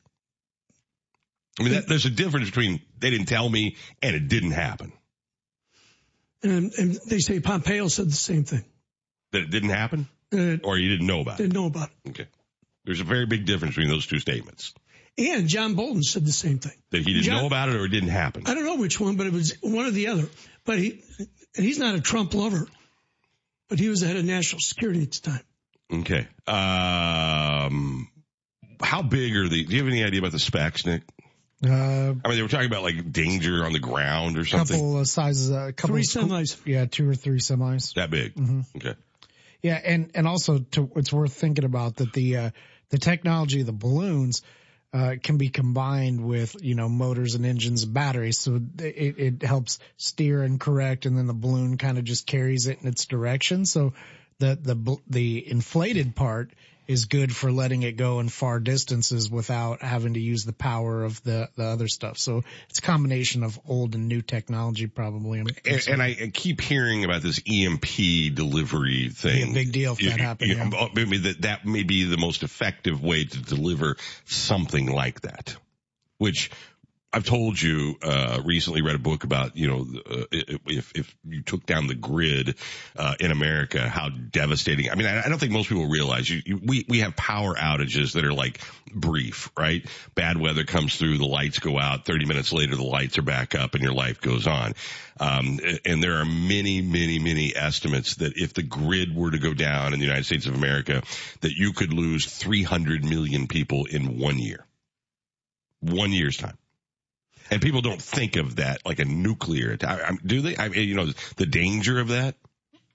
I 1.58 1.62
mean, 1.62 1.72
that, 1.72 1.88
there's 1.88 2.04
a 2.04 2.10
difference 2.10 2.50
between 2.50 2.82
they 2.98 3.08
didn't 3.08 3.26
tell 3.26 3.48
me 3.48 3.76
and 4.02 4.14
it 4.14 4.28
didn't 4.28 4.50
happen. 4.50 4.92
And, 6.42 6.70
and 6.78 6.98
they 7.06 7.18
say 7.18 7.40
Pompeo 7.40 7.88
said 7.88 8.08
the 8.08 8.12
same 8.12 8.44
thing. 8.44 8.64
That 9.32 9.42
it 9.42 9.50
didn't 9.50 9.70
happen, 9.70 10.06
Uh, 10.32 10.58
or 10.62 10.78
you 10.78 10.90
didn't 10.90 11.06
know 11.06 11.20
about 11.20 11.40
it. 11.40 11.44
didn't 11.44 11.54
know 11.54 11.66
about 11.66 11.88
it. 11.88 12.08
it. 12.08 12.10
Okay, 12.10 12.26
there's 12.84 13.00
a 13.00 13.04
very 13.04 13.24
big 13.24 13.46
difference 13.46 13.74
between 13.74 13.90
those 13.90 14.06
two 14.06 14.18
statements. 14.18 14.74
And 15.18 15.48
John 15.48 15.74
Bolton 15.74 16.02
said 16.02 16.24
the 16.26 16.32
same 16.32 16.58
thing. 16.58 16.72
That 16.90 16.98
he 16.98 17.12
didn't 17.14 17.22
John- 17.24 17.40
know 17.42 17.46
about 17.46 17.68
it 17.70 17.76
or 17.76 17.84
it 17.86 17.88
didn't 17.90 18.10
happen. 18.10 18.42
I 18.46 18.54
don't 18.54 18.64
know 18.64 18.76
which 18.76 19.00
one, 19.00 19.16
but 19.16 19.26
it 19.26 19.32
was 19.32 19.54
one 19.62 19.86
or 19.86 19.90
the 19.90 20.08
other. 20.08 20.28
But 20.64 20.78
he, 20.78 21.02
and 21.56 21.64
he's 21.64 21.78
not 21.78 21.94
a 21.94 22.00
Trump 22.00 22.34
lover, 22.34 22.66
but 23.68 23.78
he 23.78 23.88
was 23.88 24.00
the 24.00 24.08
head 24.08 24.16
of 24.16 24.24
national 24.24 24.60
security 24.60 25.02
at 25.02 25.12
the 25.12 25.20
time. 25.30 25.40
Okay. 26.00 26.26
Um, 26.46 28.08
how 28.82 29.02
big 29.02 29.34
are 29.36 29.48
the? 29.48 29.64
Do 29.64 29.72
you 29.74 29.82
have 29.82 29.90
any 29.90 30.04
idea 30.04 30.20
about 30.20 30.32
the 30.32 30.38
specs, 30.38 30.84
Nick? 30.84 31.02
Uh, 31.64 31.68
I 31.70 32.12
mean, 32.12 32.36
they 32.36 32.42
were 32.42 32.48
talking 32.48 32.66
about 32.66 32.82
like 32.82 33.10
danger 33.12 33.64
on 33.64 33.72
the 33.72 33.78
ground 33.78 34.36
or 34.36 34.44
something. 34.44 34.76
couple 34.76 34.98
of 34.98 35.08
sizes, 35.08 35.50
a 35.50 35.72
couple 35.72 35.94
Three 35.94 36.00
of 36.02 36.06
school- 36.06 36.24
semis. 36.24 36.56
Yeah, 36.66 36.84
two 36.84 37.08
or 37.08 37.14
three 37.14 37.38
semis. 37.38 37.94
That 37.94 38.10
big. 38.10 38.34
hmm 38.34 38.60
Okay. 38.76 38.94
Yeah, 39.62 39.80
and 39.82 40.10
and 40.14 40.28
also 40.28 40.58
to, 40.58 40.90
it's 40.96 41.12
worth 41.12 41.32
thinking 41.32 41.64
about 41.64 41.96
that 41.96 42.12
the 42.12 42.36
uh, 42.36 42.50
the 42.90 42.98
technology 42.98 43.60
of 43.60 43.66
the 43.66 43.72
balloons 43.72 44.42
uh, 44.96 45.16
can 45.22 45.36
be 45.36 45.50
combined 45.50 46.24
with 46.24 46.56
you 46.62 46.74
know 46.74 46.88
motors 46.88 47.34
and 47.34 47.44
engines 47.44 47.82
and 47.82 47.92
batteries, 47.92 48.38
so 48.38 48.60
it, 48.78 49.18
it 49.18 49.42
helps 49.42 49.78
steer 49.98 50.42
and 50.42 50.58
correct, 50.58 51.04
and 51.04 51.18
then 51.18 51.26
the 51.26 51.34
balloon 51.34 51.76
kind 51.76 51.98
of 51.98 52.04
just 52.04 52.26
carries 52.26 52.66
it 52.66 52.78
in 52.80 52.88
its 52.88 53.04
direction. 53.04 53.66
So 53.66 53.92
the 54.38 54.56
the 54.56 54.96
the 55.06 55.50
inflated 55.50 56.16
part 56.16 56.50
is 56.86 57.06
good 57.06 57.34
for 57.34 57.50
letting 57.50 57.82
it 57.82 57.92
go 57.96 58.20
in 58.20 58.28
far 58.28 58.60
distances 58.60 59.30
without 59.30 59.82
having 59.82 60.14
to 60.14 60.20
use 60.20 60.44
the 60.44 60.52
power 60.52 61.04
of 61.04 61.22
the 61.24 61.48
the 61.56 61.64
other 61.64 61.88
stuff. 61.88 62.18
So 62.18 62.44
it's 62.68 62.78
a 62.78 62.82
combination 62.82 63.42
of 63.42 63.58
old 63.66 63.94
and 63.94 64.08
new 64.08 64.22
technology, 64.22 64.86
probably. 64.86 65.40
And, 65.40 65.52
and 65.88 66.02
I 66.02 66.30
keep 66.32 66.60
hearing 66.60 67.04
about 67.04 67.22
this 67.22 67.40
EMP 67.46 68.34
delivery 68.34 69.08
thing. 69.08 69.52
Big 69.52 69.72
deal 69.72 69.92
if 69.92 69.98
that 69.98 70.04
You- 70.04 70.10
happened, 70.22 70.50
you- 70.50 70.56
yeah. 70.56 70.70
Uh, 70.74 70.88
maybe 70.94 71.18
that 71.18 71.42
that 71.42 71.66
may 71.66 71.82
be 71.82 72.04
the 72.04 72.16
most 72.18 72.42
effective 72.42 73.02
way 73.02 73.24
to 73.24 73.38
deliver 73.38 73.96
something 74.24 74.86
like 74.90 75.22
that, 75.22 75.56
which. 76.18 76.50
I've 77.12 77.24
told 77.24 77.60
you 77.60 77.96
uh, 78.02 78.42
recently 78.44 78.82
read 78.82 78.94
a 78.94 78.98
book 78.98 79.24
about 79.24 79.56
you 79.56 79.68
know 79.68 79.86
uh, 80.10 80.24
if 80.30 80.92
if 80.94 81.16
you 81.24 81.42
took 81.42 81.64
down 81.64 81.86
the 81.86 81.94
grid 81.94 82.56
uh, 82.96 83.14
in 83.20 83.30
America 83.30 83.88
how 83.88 84.10
devastating. 84.10 84.90
I 84.90 84.96
mean 84.96 85.06
I, 85.06 85.24
I 85.24 85.28
don't 85.28 85.38
think 85.38 85.52
most 85.52 85.68
people 85.68 85.86
realize 85.86 86.28
you, 86.28 86.42
you, 86.44 86.60
we 86.62 86.84
we 86.88 87.00
have 87.00 87.16
power 87.16 87.54
outages 87.54 88.12
that 88.12 88.24
are 88.24 88.34
like 88.34 88.60
brief, 88.92 89.50
right? 89.56 89.86
Bad 90.14 90.38
weather 90.38 90.64
comes 90.64 90.96
through, 90.96 91.18
the 91.18 91.26
lights 91.26 91.58
go 91.58 91.78
out. 91.78 92.04
Thirty 92.04 92.26
minutes 92.26 92.52
later, 92.52 92.76
the 92.76 92.84
lights 92.84 93.16
are 93.18 93.22
back 93.22 93.54
up, 93.54 93.74
and 93.74 93.82
your 93.82 93.94
life 93.94 94.20
goes 94.20 94.46
on. 94.46 94.74
Um, 95.18 95.58
and 95.86 96.02
there 96.02 96.20
are 96.20 96.26
many, 96.26 96.82
many, 96.82 97.18
many 97.18 97.56
estimates 97.56 98.16
that 98.16 98.36
if 98.36 98.52
the 98.52 98.62
grid 98.62 99.16
were 99.16 99.30
to 99.30 99.38
go 99.38 99.54
down 99.54 99.94
in 99.94 100.00
the 100.00 100.04
United 100.04 100.26
States 100.26 100.46
of 100.46 100.54
America, 100.54 101.02
that 101.40 101.52
you 101.52 101.72
could 101.72 101.94
lose 101.94 102.26
300 102.26 103.04
million 103.04 103.46
people 103.46 103.86
in 103.86 104.18
one 104.18 104.38
year. 104.38 104.66
One 105.80 106.12
year's 106.12 106.36
time. 106.36 106.58
And 107.50 107.62
people 107.62 107.80
don't 107.80 108.00
think 108.00 108.36
of 108.36 108.56
that 108.56 108.84
like 108.84 108.98
a 108.98 109.04
nuclear 109.04 109.72
attack. 109.72 110.00
I- 110.02 110.16
Do 110.24 110.40
they? 110.40 110.56
I 110.56 110.68
mean, 110.68 110.88
you 110.88 110.94
know, 110.94 111.12
the 111.36 111.46
danger 111.46 111.98
of 112.00 112.08
that. 112.08 112.34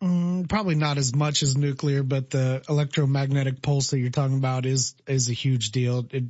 Mm, 0.02 0.50
probably 0.50 0.76
not 0.76 0.98
as 0.98 1.14
much 1.16 1.44
as 1.44 1.56
nuclear, 1.56 2.02
but 2.02 2.32
the 2.32 2.64
electromagnetic 2.68 3.62
pulse 3.62 3.92
that 3.92 4.00
you're 4.00 4.10
talking 4.10 4.38
about 4.38 4.66
is 4.66 4.96
is 5.08 5.30
a 5.30 5.34
huge 5.34 5.72
deal. 5.72 6.08
It 6.12 6.24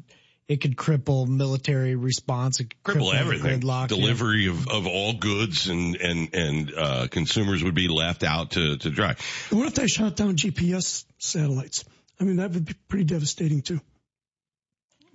it 0.51 0.59
could 0.59 0.75
cripple 0.75 1.25
military 1.25 1.95
response. 1.95 2.59
It 2.59 2.73
could 2.83 2.97
Cripple 2.97 3.11
the 3.13 3.19
everything. 3.19 3.61
Gridlock, 3.61 3.89
yeah. 3.89 3.95
Delivery 3.97 4.47
of, 4.47 4.67
of 4.67 4.85
all 4.85 5.13
goods 5.13 5.69
and, 5.69 5.95
and, 5.95 6.35
and, 6.35 6.73
uh, 6.75 7.07
consumers 7.09 7.63
would 7.63 7.73
be 7.75 7.87
left 7.87 8.23
out 8.23 8.51
to, 8.51 8.75
to 8.75 8.89
dry. 8.89 9.15
What 9.49 9.67
if 9.67 9.75
they 9.75 9.87
shot 9.87 10.17
down 10.17 10.35
GPS 10.35 11.05
satellites? 11.19 11.85
I 12.19 12.25
mean, 12.25 12.35
that 12.35 12.51
would 12.51 12.65
be 12.65 12.73
pretty 12.89 13.05
devastating 13.05 13.61
too. 13.61 13.79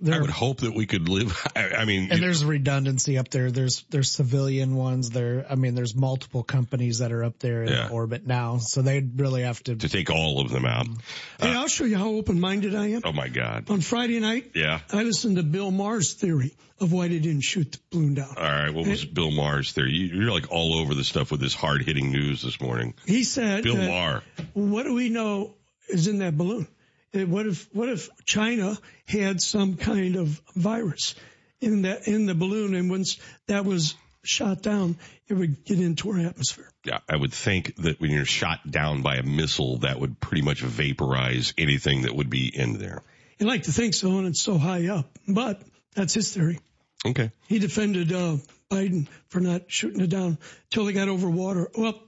I 0.05 0.19
would 0.19 0.29
hope 0.29 0.59
that 0.61 0.75
we 0.75 0.85
could 0.85 1.09
live. 1.09 1.35
I, 1.55 1.69
I 1.69 1.85
mean, 1.85 2.11
And 2.11 2.21
there's 2.21 2.45
redundancy 2.45 3.17
up 3.17 3.29
there. 3.29 3.49
There's 3.51 3.83
there's 3.89 4.11
civilian 4.11 4.75
ones. 4.75 5.09
There, 5.09 5.45
I 5.49 5.55
mean, 5.55 5.73
there's 5.73 5.95
multiple 5.95 6.43
companies 6.43 6.99
that 6.99 7.11
are 7.11 7.23
up 7.23 7.39
there 7.39 7.63
in 7.63 7.69
Yeah. 7.73 7.89
orbit 7.89 8.27
now, 8.27 8.59
so 8.59 8.83
they'd 8.83 9.19
really 9.19 9.41
have 9.41 9.61
to. 9.63 9.75
to 9.75 9.89
take 9.89 10.11
all 10.11 10.39
of 10.41 10.51
them 10.51 10.65
out. 10.65 10.85
Mm-hmm. 10.85 11.43
Uh, 11.43 11.47
hey, 11.47 11.55
I'll 11.55 11.67
show 11.67 11.85
you 11.85 11.97
how 11.97 12.09
open-minded 12.09 12.75
I 12.75 12.87
am. 12.89 13.01
Oh 13.05 13.11
my 13.11 13.27
God. 13.27 13.69
On 13.71 13.81
Friday 13.81 14.19
night, 14.19 14.51
Yeah. 14.53 14.81
I 14.93 15.01
listened 15.03 15.37
to 15.37 15.43
Bill 15.43 15.71
Maher's 15.71 16.13
theory 16.13 16.55
of 16.79 16.93
why 16.93 17.07
they 17.07 17.17
didn't 17.17 17.41
shoot 17.41 17.71
the 17.71 17.79
balloon 17.89 18.13
down. 18.13 18.35
All 18.37 18.43
right. 18.43 18.71
What 18.71 18.85
was 18.87 19.03
Bill 19.03 19.31
Maher's 19.31 19.71
theory? 19.71 19.93
You- 19.93 20.21
You're 20.21 20.31
like 20.31 20.51
all 20.51 20.77
over 20.79 20.93
the 20.93 21.03
stuff 21.03 21.31
with 21.31 21.39
this 21.41 21.55
hard 21.55 21.81
hitting 21.83 22.11
news 22.11 22.43
this 22.43 22.61
morning. 22.61 22.93
He 23.07 23.23
said, 23.23 23.63
Bill 23.63 23.75
that, 23.77 23.87
Maher. 23.89 24.21
what 24.53 24.83
do 24.83 24.93
we 24.93 25.09
know 25.09 25.55
is 25.89 26.07
in 26.07 26.19
that 26.19 26.37
balloon? 26.37 26.67
Uh, 27.15 27.25
What 27.25 27.47
if 27.47 27.69
what 27.73 27.89
if 27.89 28.09
China 28.25 28.77
had 29.07 29.41
some 29.41 29.77
kind 29.77 30.15
of 30.15 30.41
virus 30.55 31.15
in 31.61 31.83
that 31.83 32.07
in 32.07 32.25
the 32.25 32.35
balloon, 32.35 32.75
and 32.75 32.89
once 32.89 33.17
that 33.47 33.65
was 33.65 33.95
shot 34.23 34.61
down, 34.61 34.97
it 35.27 35.33
would 35.33 35.63
get 35.63 35.79
into 35.79 36.09
our 36.11 36.19
atmosphere. 36.19 36.69
Yeah, 36.83 36.99
I 37.09 37.15
would 37.15 37.33
think 37.33 37.75
that 37.77 37.99
when 37.99 38.11
you're 38.11 38.25
shot 38.25 38.69
down 38.69 39.01
by 39.01 39.15
a 39.15 39.23
missile, 39.23 39.77
that 39.79 39.99
would 39.99 40.19
pretty 40.19 40.41
much 40.41 40.61
vaporize 40.61 41.53
anything 41.57 42.01
that 42.03 42.15
would 42.15 42.29
be 42.29 42.47
in 42.53 42.77
there. 42.77 43.01
You 43.39 43.47
like 43.47 43.63
to 43.63 43.71
think 43.71 43.93
so, 43.93 44.17
and 44.17 44.27
it's 44.27 44.41
so 44.41 44.57
high 44.57 44.87
up, 44.87 45.09
but 45.27 45.61
that's 45.95 46.13
his 46.13 46.33
theory. 46.33 46.59
Okay. 47.05 47.31
He 47.47 47.59
defended 47.59 48.11
uh, 48.11 48.37
Biden 48.69 49.07
for 49.29 49.39
not 49.39 49.71
shooting 49.71 50.01
it 50.01 50.09
down 50.09 50.37
till 50.69 50.85
they 50.85 50.93
got 50.93 51.07
over 51.07 51.29
water. 51.29 51.69
Well, 51.77 51.99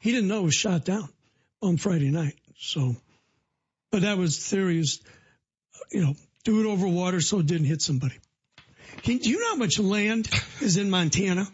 he 0.00 0.12
didn't 0.12 0.28
know 0.28 0.40
it 0.40 0.44
was 0.44 0.54
shot 0.54 0.84
down 0.84 1.08
on 1.62 1.76
Friday 1.76 2.10
night. 2.10 2.36
So, 2.58 2.96
but 3.94 4.02
that 4.02 4.18
was 4.18 4.36
theory 4.44 4.80
is, 4.80 5.00
you 5.92 6.02
know, 6.02 6.16
do 6.42 6.60
it 6.60 6.66
over 6.66 6.88
water 6.88 7.20
so 7.20 7.38
it 7.38 7.46
didn't 7.46 7.66
hit 7.66 7.80
somebody. 7.80 8.16
Can, 9.04 9.18
do 9.18 9.30
you 9.30 9.38
know 9.38 9.50
how 9.50 9.54
much 9.54 9.78
land 9.78 10.28
is 10.60 10.78
in 10.78 10.90
Montana? 10.90 11.46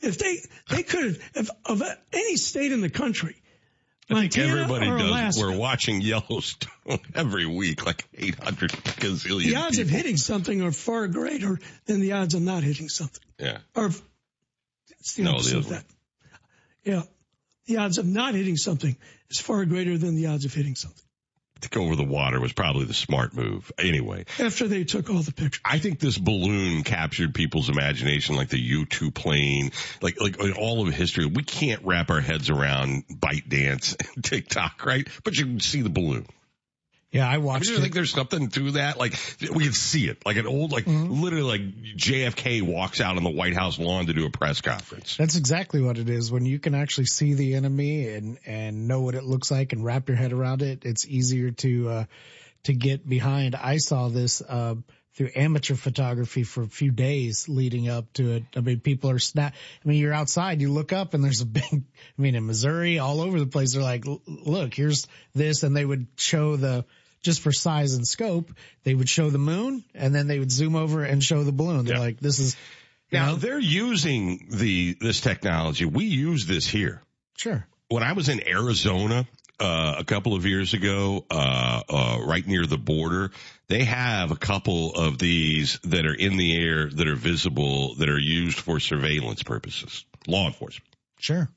If 0.00 0.16
they 0.16 0.38
they 0.70 0.84
could 0.84 1.20
if 1.34 1.50
of 1.66 1.82
any 2.14 2.36
state 2.36 2.72
in 2.72 2.80
the 2.80 2.88
country, 2.88 3.36
I 4.08 4.14
think 4.14 4.36
Montana 4.36 4.62
everybody 4.62 4.86
does. 4.86 5.10
Alaska, 5.10 5.42
We're 5.42 5.58
watching 5.58 6.00
Yellowstone 6.00 6.98
every 7.14 7.44
week, 7.44 7.84
like 7.84 8.06
800 8.14 8.70
gazillion. 8.70 9.44
the 9.50 9.56
odds 9.56 9.78
of 9.78 9.90
hitting 9.90 10.16
something 10.16 10.62
are 10.62 10.72
far 10.72 11.08
greater 11.08 11.58
than 11.84 12.00
the 12.00 12.12
odds 12.12 12.32
of 12.32 12.40
not 12.40 12.62
hitting 12.62 12.88
something. 12.88 13.22
Yeah. 13.38 13.58
Or 13.74 13.90
it's 14.98 15.12
the 15.16 15.24
No, 15.24 15.32
the 15.32 15.36
opposite 15.36 15.58
of 15.58 15.66
other 15.66 15.74
that. 15.74 15.84
Yeah. 16.84 17.02
The 17.66 17.76
odds 17.76 17.98
of 17.98 18.06
not 18.06 18.34
hitting 18.34 18.56
something 18.56 18.96
is 19.28 19.38
far 19.38 19.66
greater 19.66 19.98
than 19.98 20.14
the 20.14 20.28
odds 20.28 20.46
of 20.46 20.54
hitting 20.54 20.74
something. 20.74 21.04
To 21.62 21.68
go 21.68 21.84
over 21.84 21.96
the 21.96 22.04
water 22.04 22.40
was 22.40 22.52
probably 22.52 22.84
the 22.86 22.94
smart 22.94 23.34
move. 23.34 23.70
Anyway, 23.78 24.24
After 24.38 24.66
they 24.66 24.84
took 24.84 25.10
all 25.10 25.22
the 25.22 25.32
pictures. 25.32 25.60
I 25.64 25.78
think 25.78 26.00
this 26.00 26.18
balloon 26.18 26.82
captured 26.82 27.34
people's 27.34 27.68
imagination 27.68 28.34
like 28.34 28.48
the 28.48 28.58
U-2 28.58 29.14
plane, 29.14 29.70
like, 30.00 30.20
like 30.20 30.40
in 30.40 30.52
all 30.52 30.86
of 30.86 30.92
history. 30.92 31.26
We 31.26 31.44
can't 31.44 31.84
wrap 31.84 32.10
our 32.10 32.20
heads 32.20 32.50
around 32.50 33.04
ByteDance 33.08 34.14
and 34.14 34.24
TikTok, 34.24 34.84
right? 34.84 35.06
But 35.24 35.36
you 35.36 35.46
can 35.46 35.60
see 35.60 35.82
the 35.82 35.90
balloon. 35.90 36.26
Yeah, 37.12 37.28
I 37.28 37.34
I 37.34 37.38
watched 37.38 37.68
mean, 37.68 37.78
it. 37.78 37.82
think 37.82 37.94
there's 37.94 38.10
something 38.10 38.48
to 38.48 38.70
that. 38.72 38.98
Like 38.98 39.14
we 39.54 39.64
can 39.64 39.74
see 39.74 40.08
it, 40.08 40.24
like 40.24 40.38
an 40.38 40.46
old, 40.46 40.72
like 40.72 40.86
literally, 40.86 41.42
like 41.42 41.60
JFK 41.96 42.62
walks 42.62 43.02
out 43.02 43.18
on 43.18 43.22
the 43.22 43.30
White 43.30 43.54
House 43.54 43.78
lawn 43.78 44.06
to 44.06 44.14
do 44.14 44.24
a 44.24 44.30
press 44.30 44.62
conference. 44.62 45.18
That's 45.18 45.36
exactly 45.36 45.82
what 45.82 45.98
it 45.98 46.08
is. 46.08 46.32
When 46.32 46.46
you 46.46 46.58
can 46.58 46.74
actually 46.74 47.06
see 47.06 47.34
the 47.34 47.54
enemy 47.54 48.08
and 48.08 48.38
and 48.46 48.88
know 48.88 49.02
what 49.02 49.14
it 49.14 49.24
looks 49.24 49.50
like 49.50 49.74
and 49.74 49.84
wrap 49.84 50.08
your 50.08 50.16
head 50.16 50.32
around 50.32 50.62
it, 50.62 50.86
it's 50.86 51.06
easier 51.06 51.50
to 51.50 51.88
uh, 51.90 52.04
to 52.64 52.72
get 52.72 53.06
behind. 53.06 53.56
I 53.56 53.76
saw 53.76 54.08
this, 54.08 54.40
uh, 54.40 54.76
through 55.14 55.30
amateur 55.36 55.74
photography 55.74 56.42
for 56.42 56.62
a 56.62 56.68
few 56.68 56.90
days 56.90 57.46
leading 57.48 57.88
up 57.88 58.10
to 58.14 58.32
it. 58.32 58.44
I 58.56 58.60
mean, 58.60 58.80
people 58.80 59.10
are 59.10 59.18
snap. 59.18 59.54
I 59.84 59.88
mean, 59.88 59.98
you're 59.98 60.14
outside, 60.14 60.62
you 60.62 60.72
look 60.72 60.92
up 60.92 61.12
and 61.12 61.22
there's 61.22 61.42
a 61.42 61.46
big, 61.60 61.64
I 61.72 61.82
mean, 62.16 62.34
in 62.34 62.46
Missouri, 62.46 62.98
all 62.98 63.20
over 63.20 63.38
the 63.38 63.46
place, 63.46 63.74
they're 63.74 63.82
like, 63.82 64.04
look, 64.26 64.72
here's 64.72 65.06
this. 65.34 65.62
And 65.62 65.76
they 65.76 65.84
would 65.84 66.06
show 66.16 66.56
the, 66.56 66.86
just 67.22 67.40
for 67.40 67.52
size 67.52 67.94
and 67.94 68.06
scope, 68.06 68.52
they 68.84 68.94
would 68.94 69.08
show 69.08 69.30
the 69.30 69.38
moon 69.38 69.84
and 69.94 70.14
then 70.14 70.26
they 70.26 70.38
would 70.38 70.50
zoom 70.50 70.76
over 70.76 71.04
and 71.04 71.22
show 71.22 71.42
the 71.44 71.52
balloon. 71.52 71.84
They're 71.84 71.96
yeah. 71.96 72.02
like, 72.02 72.20
this 72.20 72.38
is, 72.38 72.56
now 73.10 73.32
know? 73.32 73.36
they're 73.36 73.58
using 73.58 74.48
the, 74.50 74.96
this 75.00 75.20
technology. 75.20 75.84
We 75.84 76.04
use 76.04 76.46
this 76.46 76.66
here. 76.66 77.02
Sure. 77.36 77.66
When 77.88 78.02
I 78.02 78.12
was 78.12 78.28
in 78.28 78.46
Arizona, 78.46 79.26
uh, 79.60 79.96
a 79.98 80.04
couple 80.04 80.34
of 80.34 80.44
years 80.44 80.74
ago, 80.74 81.24
uh, 81.30 81.82
uh, 81.88 82.18
right 82.24 82.44
near 82.46 82.66
the 82.66 82.78
border. 82.78 83.30
They 83.68 83.84
have 83.84 84.32
a 84.32 84.36
couple 84.36 84.92
of 84.94 85.18
these 85.18 85.78
that 85.84 86.04
are 86.04 86.14
in 86.14 86.36
the 86.36 86.56
air 86.56 86.90
that 86.90 87.06
are 87.06 87.14
visible 87.14 87.94
that 87.96 88.08
are 88.08 88.18
used 88.18 88.58
for 88.58 88.80
surveillance 88.80 89.42
purposes, 89.42 90.04
law 90.26 90.46
enforcement. 90.46 90.94
Sure. 91.18 91.48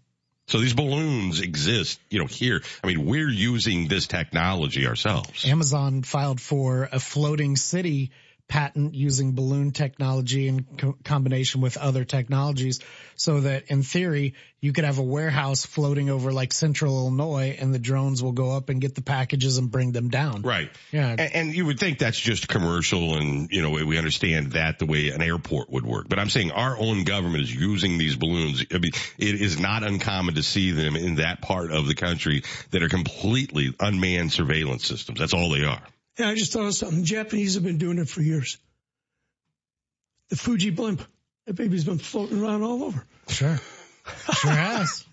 So 0.47 0.59
these 0.59 0.73
balloons 0.73 1.41
exist, 1.41 1.99
you 2.09 2.19
know, 2.19 2.27
here. 2.27 2.61
I 2.83 2.87
mean, 2.87 3.05
we're 3.05 3.29
using 3.29 3.87
this 3.87 4.05
technology 4.05 4.85
ourselves. 4.85 5.43
Amazon 5.45 6.03
filed 6.03 6.39
for 6.39 6.87
a 6.91 6.99
floating 6.99 7.55
city 7.55 8.11
patent 8.47 8.93
using 8.93 9.33
balloon 9.33 9.71
technology 9.71 10.47
in 10.47 10.63
co- 10.63 10.97
combination 11.03 11.61
with 11.61 11.77
other 11.77 12.05
technologies 12.05 12.79
so 13.15 13.41
that 13.41 13.65
in 13.67 13.81
theory 13.81 14.35
you 14.61 14.71
could 14.71 14.83
have 14.83 14.99
a 14.99 15.03
warehouse 15.03 15.65
floating 15.65 16.09
over 16.09 16.31
like 16.31 16.53
central 16.53 16.97
Illinois 16.97 17.55
and 17.59 17.73
the 17.73 17.79
drones 17.79 18.21
will 18.21 18.31
go 18.31 18.51
up 18.51 18.69
and 18.69 18.81
get 18.81 18.95
the 18.95 19.01
packages 19.01 19.57
and 19.57 19.71
bring 19.71 19.91
them 19.91 20.09
down. 20.09 20.41
Right. 20.41 20.69
Yeah. 20.91 21.09
And, 21.09 21.35
and 21.35 21.55
you 21.55 21.65
would 21.65 21.79
think 21.79 21.99
that's 21.99 22.19
just 22.19 22.47
commercial 22.47 23.17
and, 23.17 23.49
you 23.51 23.61
know, 23.61 23.71
we 23.71 23.97
understand 23.97 24.53
that 24.53 24.79
the 24.79 24.85
way 24.85 25.09
an 25.09 25.21
airport 25.21 25.69
would 25.71 25.85
work. 25.85 26.07
But 26.07 26.19
I'm 26.19 26.29
saying 26.29 26.51
our 26.51 26.77
own 26.77 27.03
government 27.03 27.43
is 27.43 27.53
using 27.53 27.97
these 27.97 28.15
balloons. 28.15 28.63
I 28.71 28.77
mean, 28.77 28.91
it 29.17 29.41
is 29.41 29.59
not 29.59 29.83
uncommon 29.83 30.35
to 30.35 30.43
see 30.43 30.71
them 30.71 30.95
in 30.95 31.15
that 31.15 31.41
part 31.41 31.71
of 31.71 31.87
the 31.87 31.95
country 31.95 32.43
that 32.71 32.83
are 32.83 32.89
completely 32.89 33.73
unmanned 33.79 34.31
surveillance 34.31 34.85
systems. 34.85 35.19
That's 35.19 35.33
all 35.33 35.49
they 35.49 35.63
are. 35.65 35.81
Yeah, 36.17 36.29
I 36.29 36.35
just 36.35 36.53
thought 36.53 36.65
of 36.65 36.73
something. 36.73 37.03
Japanese 37.03 37.55
have 37.55 37.63
been 37.63 37.77
doing 37.77 37.97
it 37.97 38.07
for 38.07 38.21
years. 38.21 38.57
The 40.29 40.35
Fuji 40.35 40.69
blimp. 40.69 41.01
That 41.45 41.55
baby's 41.55 41.83
been 41.83 41.99
floating 41.99 42.41
around 42.41 42.63
all 42.63 42.83
over. 42.83 43.05
Sure. 43.27 43.59
Sure 44.33 44.51
has. 44.51 45.05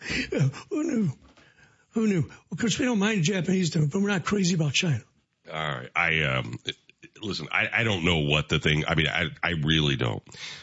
who 0.70 0.84
knew? 0.84 1.12
Who 1.90 2.06
knew? 2.06 2.30
Of 2.50 2.58
course, 2.58 2.78
we 2.78 2.86
don't 2.86 2.98
mind 2.98 3.18
the 3.18 3.22
Japanese 3.22 3.70
doing, 3.70 3.86
it, 3.86 3.92
but 3.92 4.00
we're 4.00 4.08
not 4.08 4.24
crazy 4.24 4.54
about 4.54 4.72
China. 4.72 5.02
All 5.52 5.60
right. 5.60 5.90
I, 5.94 6.22
um, 6.22 6.58
listen, 7.24 7.48
I, 7.50 7.68
I 7.72 7.84
don't 7.84 8.04
know 8.04 8.18
what 8.18 8.48
the 8.48 8.58
thing, 8.58 8.84
I 8.86 8.94
mean, 8.94 9.08
I, 9.08 9.26
I 9.42 9.50
really 9.62 9.96
don't, 9.96 10.22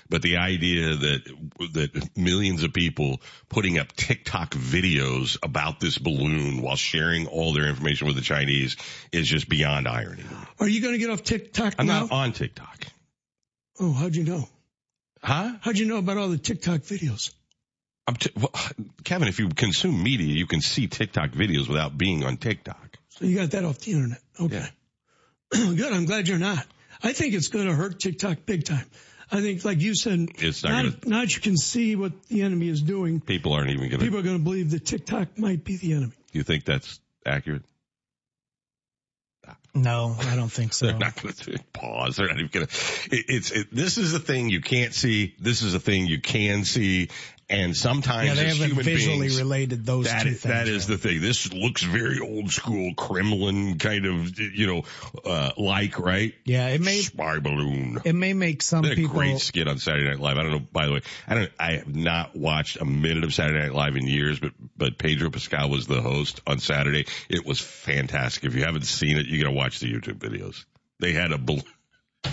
but 0.09 0.21
the 0.21 0.37
idea 0.37 0.95
that, 0.95 1.23
that 1.73 2.17
millions 2.17 2.63
of 2.63 2.73
people 2.73 3.21
putting 3.49 3.77
up 3.79 3.91
TikTok 3.93 4.51
videos 4.51 5.37
about 5.43 5.79
this 5.79 5.97
balloon 5.97 6.61
while 6.61 6.75
sharing 6.75 7.27
all 7.27 7.53
their 7.53 7.67
information 7.67 8.07
with 8.07 8.15
the 8.15 8.21
Chinese 8.21 8.77
is 9.11 9.27
just 9.27 9.49
beyond 9.49 9.87
irony. 9.87 10.23
Are 10.59 10.67
you 10.67 10.81
going 10.81 10.93
to 10.93 10.99
get 10.99 11.09
off 11.09 11.23
TikTok 11.23 11.75
I'm 11.79 11.87
now? 11.87 12.01
not 12.01 12.11
on 12.11 12.31
TikTok. 12.33 12.85
Oh, 13.79 13.91
how'd 13.93 14.15
you 14.15 14.23
know? 14.23 14.47
Huh? 15.23 15.53
How'd 15.61 15.77
you 15.77 15.85
know 15.85 15.97
about 15.97 16.17
all 16.17 16.29
the 16.29 16.37
TikTok 16.37 16.81
videos? 16.81 17.31
T- 18.19 18.31
well, 18.35 18.51
Kevin, 19.03 19.27
if 19.27 19.39
you 19.39 19.49
consume 19.49 20.03
media, 20.03 20.33
you 20.33 20.47
can 20.47 20.61
see 20.61 20.87
TikTok 20.87 21.31
videos 21.31 21.67
without 21.67 21.97
being 21.97 22.23
on 22.23 22.37
TikTok. 22.37 22.97
So 23.09 23.25
you 23.25 23.37
got 23.37 23.51
that 23.51 23.63
off 23.63 23.79
the 23.79 23.93
internet. 23.93 24.21
Okay. 24.39 24.55
Yeah. 24.57 24.67
Good. 25.75 25.93
I'm 25.93 26.05
glad 26.05 26.27
you're 26.27 26.39
not. 26.39 26.65
I 27.03 27.13
think 27.13 27.33
it's 27.33 27.47
going 27.47 27.67
to 27.67 27.73
hurt 27.73 27.99
TikTok 27.99 28.45
big 28.45 28.63
time. 28.65 28.85
I 29.31 29.41
think, 29.41 29.63
like 29.63 29.79
you 29.79 29.95
said, 29.95 30.27
it's 30.39 30.63
not 30.63 30.71
now, 30.71 30.81
gonna, 30.83 30.95
now 31.05 31.21
that 31.21 31.33
you 31.33 31.41
can 31.41 31.55
see 31.55 31.95
what 31.95 32.23
the 32.27 32.41
enemy 32.41 32.67
is 32.67 32.81
doing, 32.81 33.21
people 33.21 33.53
aren't 33.53 33.69
even 33.69 33.87
going 33.87 33.91
to. 33.91 33.97
People 33.99 34.19
are 34.19 34.23
going 34.23 34.37
to 34.37 34.43
believe 34.43 34.71
that 34.71 34.85
TikTok 34.85 35.37
might 35.37 35.63
be 35.63 35.77
the 35.77 35.93
enemy. 35.93 36.11
Do 36.31 36.39
you 36.39 36.43
think 36.43 36.65
that's 36.65 36.99
accurate? 37.25 37.63
No, 39.73 40.17
I 40.19 40.35
don't 40.35 40.51
think 40.51 40.73
so. 40.73 40.85
They're 40.87 40.97
not 40.97 41.21
going 41.21 41.33
to 41.33 41.59
pause. 41.71 42.17
They're 42.17 42.27
not 42.27 42.37
even 42.37 42.49
going 42.51 42.67
to. 42.67 42.73
It, 43.15 43.25
it's 43.29 43.51
it, 43.51 43.67
this 43.71 43.97
is 43.97 44.13
a 44.13 44.19
thing 44.19 44.49
you 44.49 44.61
can't 44.61 44.93
see. 44.93 45.33
This 45.39 45.61
is 45.61 45.73
a 45.73 45.79
thing 45.79 46.07
you 46.07 46.19
can 46.19 46.65
see, 46.65 47.09
and 47.51 47.75
sometimes 47.75 48.29
yeah, 48.29 48.33
they 48.35 48.47
haven't 48.47 48.81
visually 48.81 49.19
beings, 49.19 49.37
related 49.37 49.85
those 49.85 50.05
that 50.05 50.23
two 50.23 50.29
things. 50.29 50.43
That 50.43 50.67
is 50.69 50.87
the 50.87 50.97
thing. 50.97 51.19
This 51.19 51.51
looks 51.51 51.83
very 51.83 52.19
old 52.19 52.49
school 52.49 52.93
Kremlin 52.95 53.77
kind 53.77 54.05
of, 54.05 54.39
you 54.39 54.67
know, 54.67 54.83
uh, 55.25 55.51
like, 55.57 55.99
right? 55.99 56.33
Yeah, 56.45 56.69
it 56.69 56.79
may 56.79 56.99
spy 56.99 57.39
balloon. 57.39 57.99
It 58.05 58.13
may 58.13 58.33
make 58.33 58.61
some 58.61 58.85
a 58.85 58.95
people 58.95 59.13
great 59.13 59.39
skit 59.39 59.67
on 59.67 59.79
Saturday 59.79 60.09
Night 60.09 60.19
Live. 60.19 60.37
I 60.37 60.43
don't 60.43 60.51
know. 60.51 60.67
By 60.71 60.87
the 60.87 60.93
way, 60.93 61.01
I 61.27 61.35
don't. 61.35 61.51
I 61.59 61.71
have 61.73 61.93
not 61.93 62.35
watched 62.35 62.79
a 62.79 62.85
minute 62.85 63.25
of 63.25 63.33
Saturday 63.33 63.59
Night 63.59 63.73
Live 63.73 63.97
in 63.97 64.07
years, 64.07 64.39
but 64.39 64.53
but 64.77 64.97
Pedro 64.97 65.29
Pascal 65.29 65.69
was 65.69 65.87
the 65.87 66.01
host 66.01 66.39
on 66.47 66.59
Saturday. 66.59 67.05
It 67.29 67.45
was 67.45 67.59
fantastic. 67.59 68.45
If 68.45 68.55
you 68.55 68.63
haven't 68.63 68.85
seen 68.85 69.17
it, 69.17 69.25
you 69.25 69.43
got 69.43 69.49
to 69.49 69.55
watch 69.55 69.79
the 69.81 69.91
YouTube 69.91 70.19
videos. 70.19 70.63
They 70.99 71.11
had 71.11 71.31
a 71.31 71.37
balloon. 71.37 71.63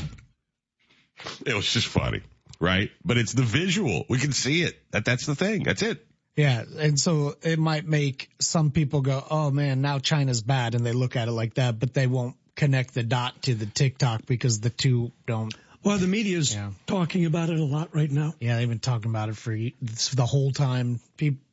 It 1.44 1.52
was 1.52 1.72
just 1.72 1.88
funny 1.88 2.22
right? 2.60 2.90
But 3.04 3.18
it's 3.18 3.32
the 3.32 3.42
visual. 3.42 4.04
We 4.08 4.18
can 4.18 4.32
see 4.32 4.62
it. 4.62 4.80
That 4.90 5.04
that's 5.04 5.26
the 5.26 5.34
thing. 5.34 5.62
That's 5.62 5.82
it. 5.82 6.04
Yeah, 6.36 6.62
and 6.78 6.98
so 6.98 7.34
it 7.42 7.58
might 7.58 7.84
make 7.84 8.30
some 8.38 8.70
people 8.70 9.00
go, 9.00 9.24
"Oh 9.28 9.50
man, 9.50 9.80
now 9.80 9.98
China's 9.98 10.40
bad," 10.40 10.74
and 10.74 10.86
they 10.86 10.92
look 10.92 11.16
at 11.16 11.28
it 11.28 11.32
like 11.32 11.54
that, 11.54 11.78
but 11.78 11.94
they 11.94 12.06
won't 12.06 12.36
connect 12.54 12.94
the 12.94 13.02
dot 13.02 13.42
to 13.42 13.54
the 13.54 13.66
TikTok 13.66 14.24
because 14.26 14.60
the 14.60 14.70
two 14.70 15.12
don't. 15.26 15.52
Well, 15.82 15.98
the 15.98 16.06
media's 16.06 16.54
yeah. 16.54 16.70
talking 16.86 17.24
about 17.24 17.50
it 17.50 17.58
a 17.58 17.64
lot 17.64 17.94
right 17.94 18.10
now. 18.10 18.34
Yeah, 18.40 18.56
they've 18.56 18.68
been 18.68 18.78
talking 18.78 19.10
about 19.10 19.28
it 19.28 19.36
for 19.36 19.50
the 19.52 20.26
whole 20.26 20.52
time. 20.52 21.00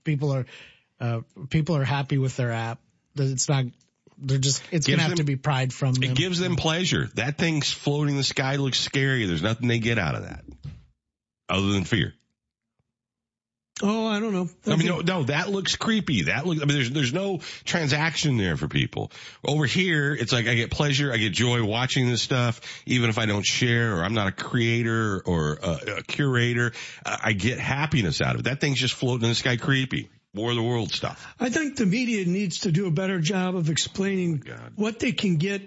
People 0.03 0.31
are 0.33 0.45
uh, 0.99 1.21
people 1.49 1.77
are 1.77 1.83
happy 1.83 2.17
with 2.17 2.35
their 2.37 2.51
app. 2.51 2.79
It's 3.15 3.49
not. 3.49 3.65
They're 4.17 4.37
just. 4.37 4.61
It's 4.71 4.87
gonna 4.87 5.01
have 5.01 5.11
them, 5.11 5.17
to 5.17 5.23
be 5.23 5.35
pride 5.35 5.73
from 5.73 5.93
them. 5.93 6.03
It 6.03 6.15
gives 6.15 6.37
them 6.39 6.55
pleasure. 6.55 7.09
That 7.15 7.39
thing's 7.39 7.71
floating 7.71 8.11
in 8.11 8.17
the 8.17 8.23
sky 8.23 8.57
looks 8.57 8.79
scary. 8.79 9.25
There's 9.25 9.41
nothing 9.41 9.67
they 9.67 9.79
get 9.79 9.97
out 9.97 10.13
of 10.13 10.23
that 10.23 10.45
other 11.49 11.71
than 11.71 11.84
fear? 11.84 12.13
Oh, 13.84 14.08
I 14.08 14.21
don't 14.21 14.31
know. 14.31 14.47
I 14.67 14.77
mean, 14.77 14.88
no, 14.88 14.99
no, 15.01 15.23
that 15.23 15.49
looks 15.49 15.75
creepy. 15.75 16.23
That 16.23 16.45
looks, 16.45 16.62
I 16.62 16.65
mean, 16.65 16.75
there's, 16.75 16.91
there's 16.91 17.13
no 17.13 17.41
transaction 17.65 18.38
there 18.38 18.55
for 18.55 18.69
people. 18.69 19.12
Over 19.45 19.65
here, 19.65 20.13
it's 20.13 20.31
like 20.31 20.47
I 20.47 20.55
get 20.55 20.71
pleasure, 20.71 21.12
I 21.12 21.17
get 21.17 21.34
joy 21.34 21.62
watching 21.62 22.10
this 22.10 22.21
stuff, 22.21 22.62
even 22.86 23.10
if 23.10 23.17
I 23.17 23.25
don't 23.25 23.45
share 23.45 23.97
or 23.97 24.05
I'm 24.05 24.13
not 24.13 24.27
a 24.27 24.31
creator 24.31 25.21
or 25.25 25.60
a, 25.62 25.79
a 25.97 26.03
curator. 26.03 26.71
I 27.05 27.34
get 27.34 27.60
happiness 27.60 28.21
out 28.21 28.36
of 28.36 28.41
it. 28.41 28.43
That 28.43 28.62
thing's 28.62 28.79
just 28.79 28.93
floating 28.93 29.23
in 29.23 29.29
the 29.29 29.36
sky 29.36 29.58
creepy. 29.58 30.10
War 30.34 30.49
of 30.49 30.55
the 30.55 30.63
World 30.63 30.91
stuff. 30.91 31.34
I 31.39 31.49
think 31.49 31.77
the 31.77 31.86
media 31.86 32.25
needs 32.25 32.62
to 32.62 32.71
do 32.71 32.88
a 32.88 32.91
better 32.91 33.19
job 33.19 33.55
of 33.55 33.69
explaining 33.69 34.43
oh, 34.45 34.49
God. 34.49 34.73
what 34.75 34.99
they 34.99 35.13
can 35.13 35.38
get, 35.38 35.62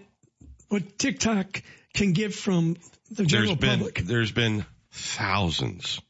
what 0.68 0.98
TikTok 0.98 1.62
can 1.94 2.12
get 2.12 2.34
from 2.34 2.76
the 3.10 3.24
general 3.24 3.56
there's 3.56 3.58
been, 3.58 3.78
public. 3.78 3.98
There's 4.00 4.32
been 4.32 4.66
thousands, 4.90 6.00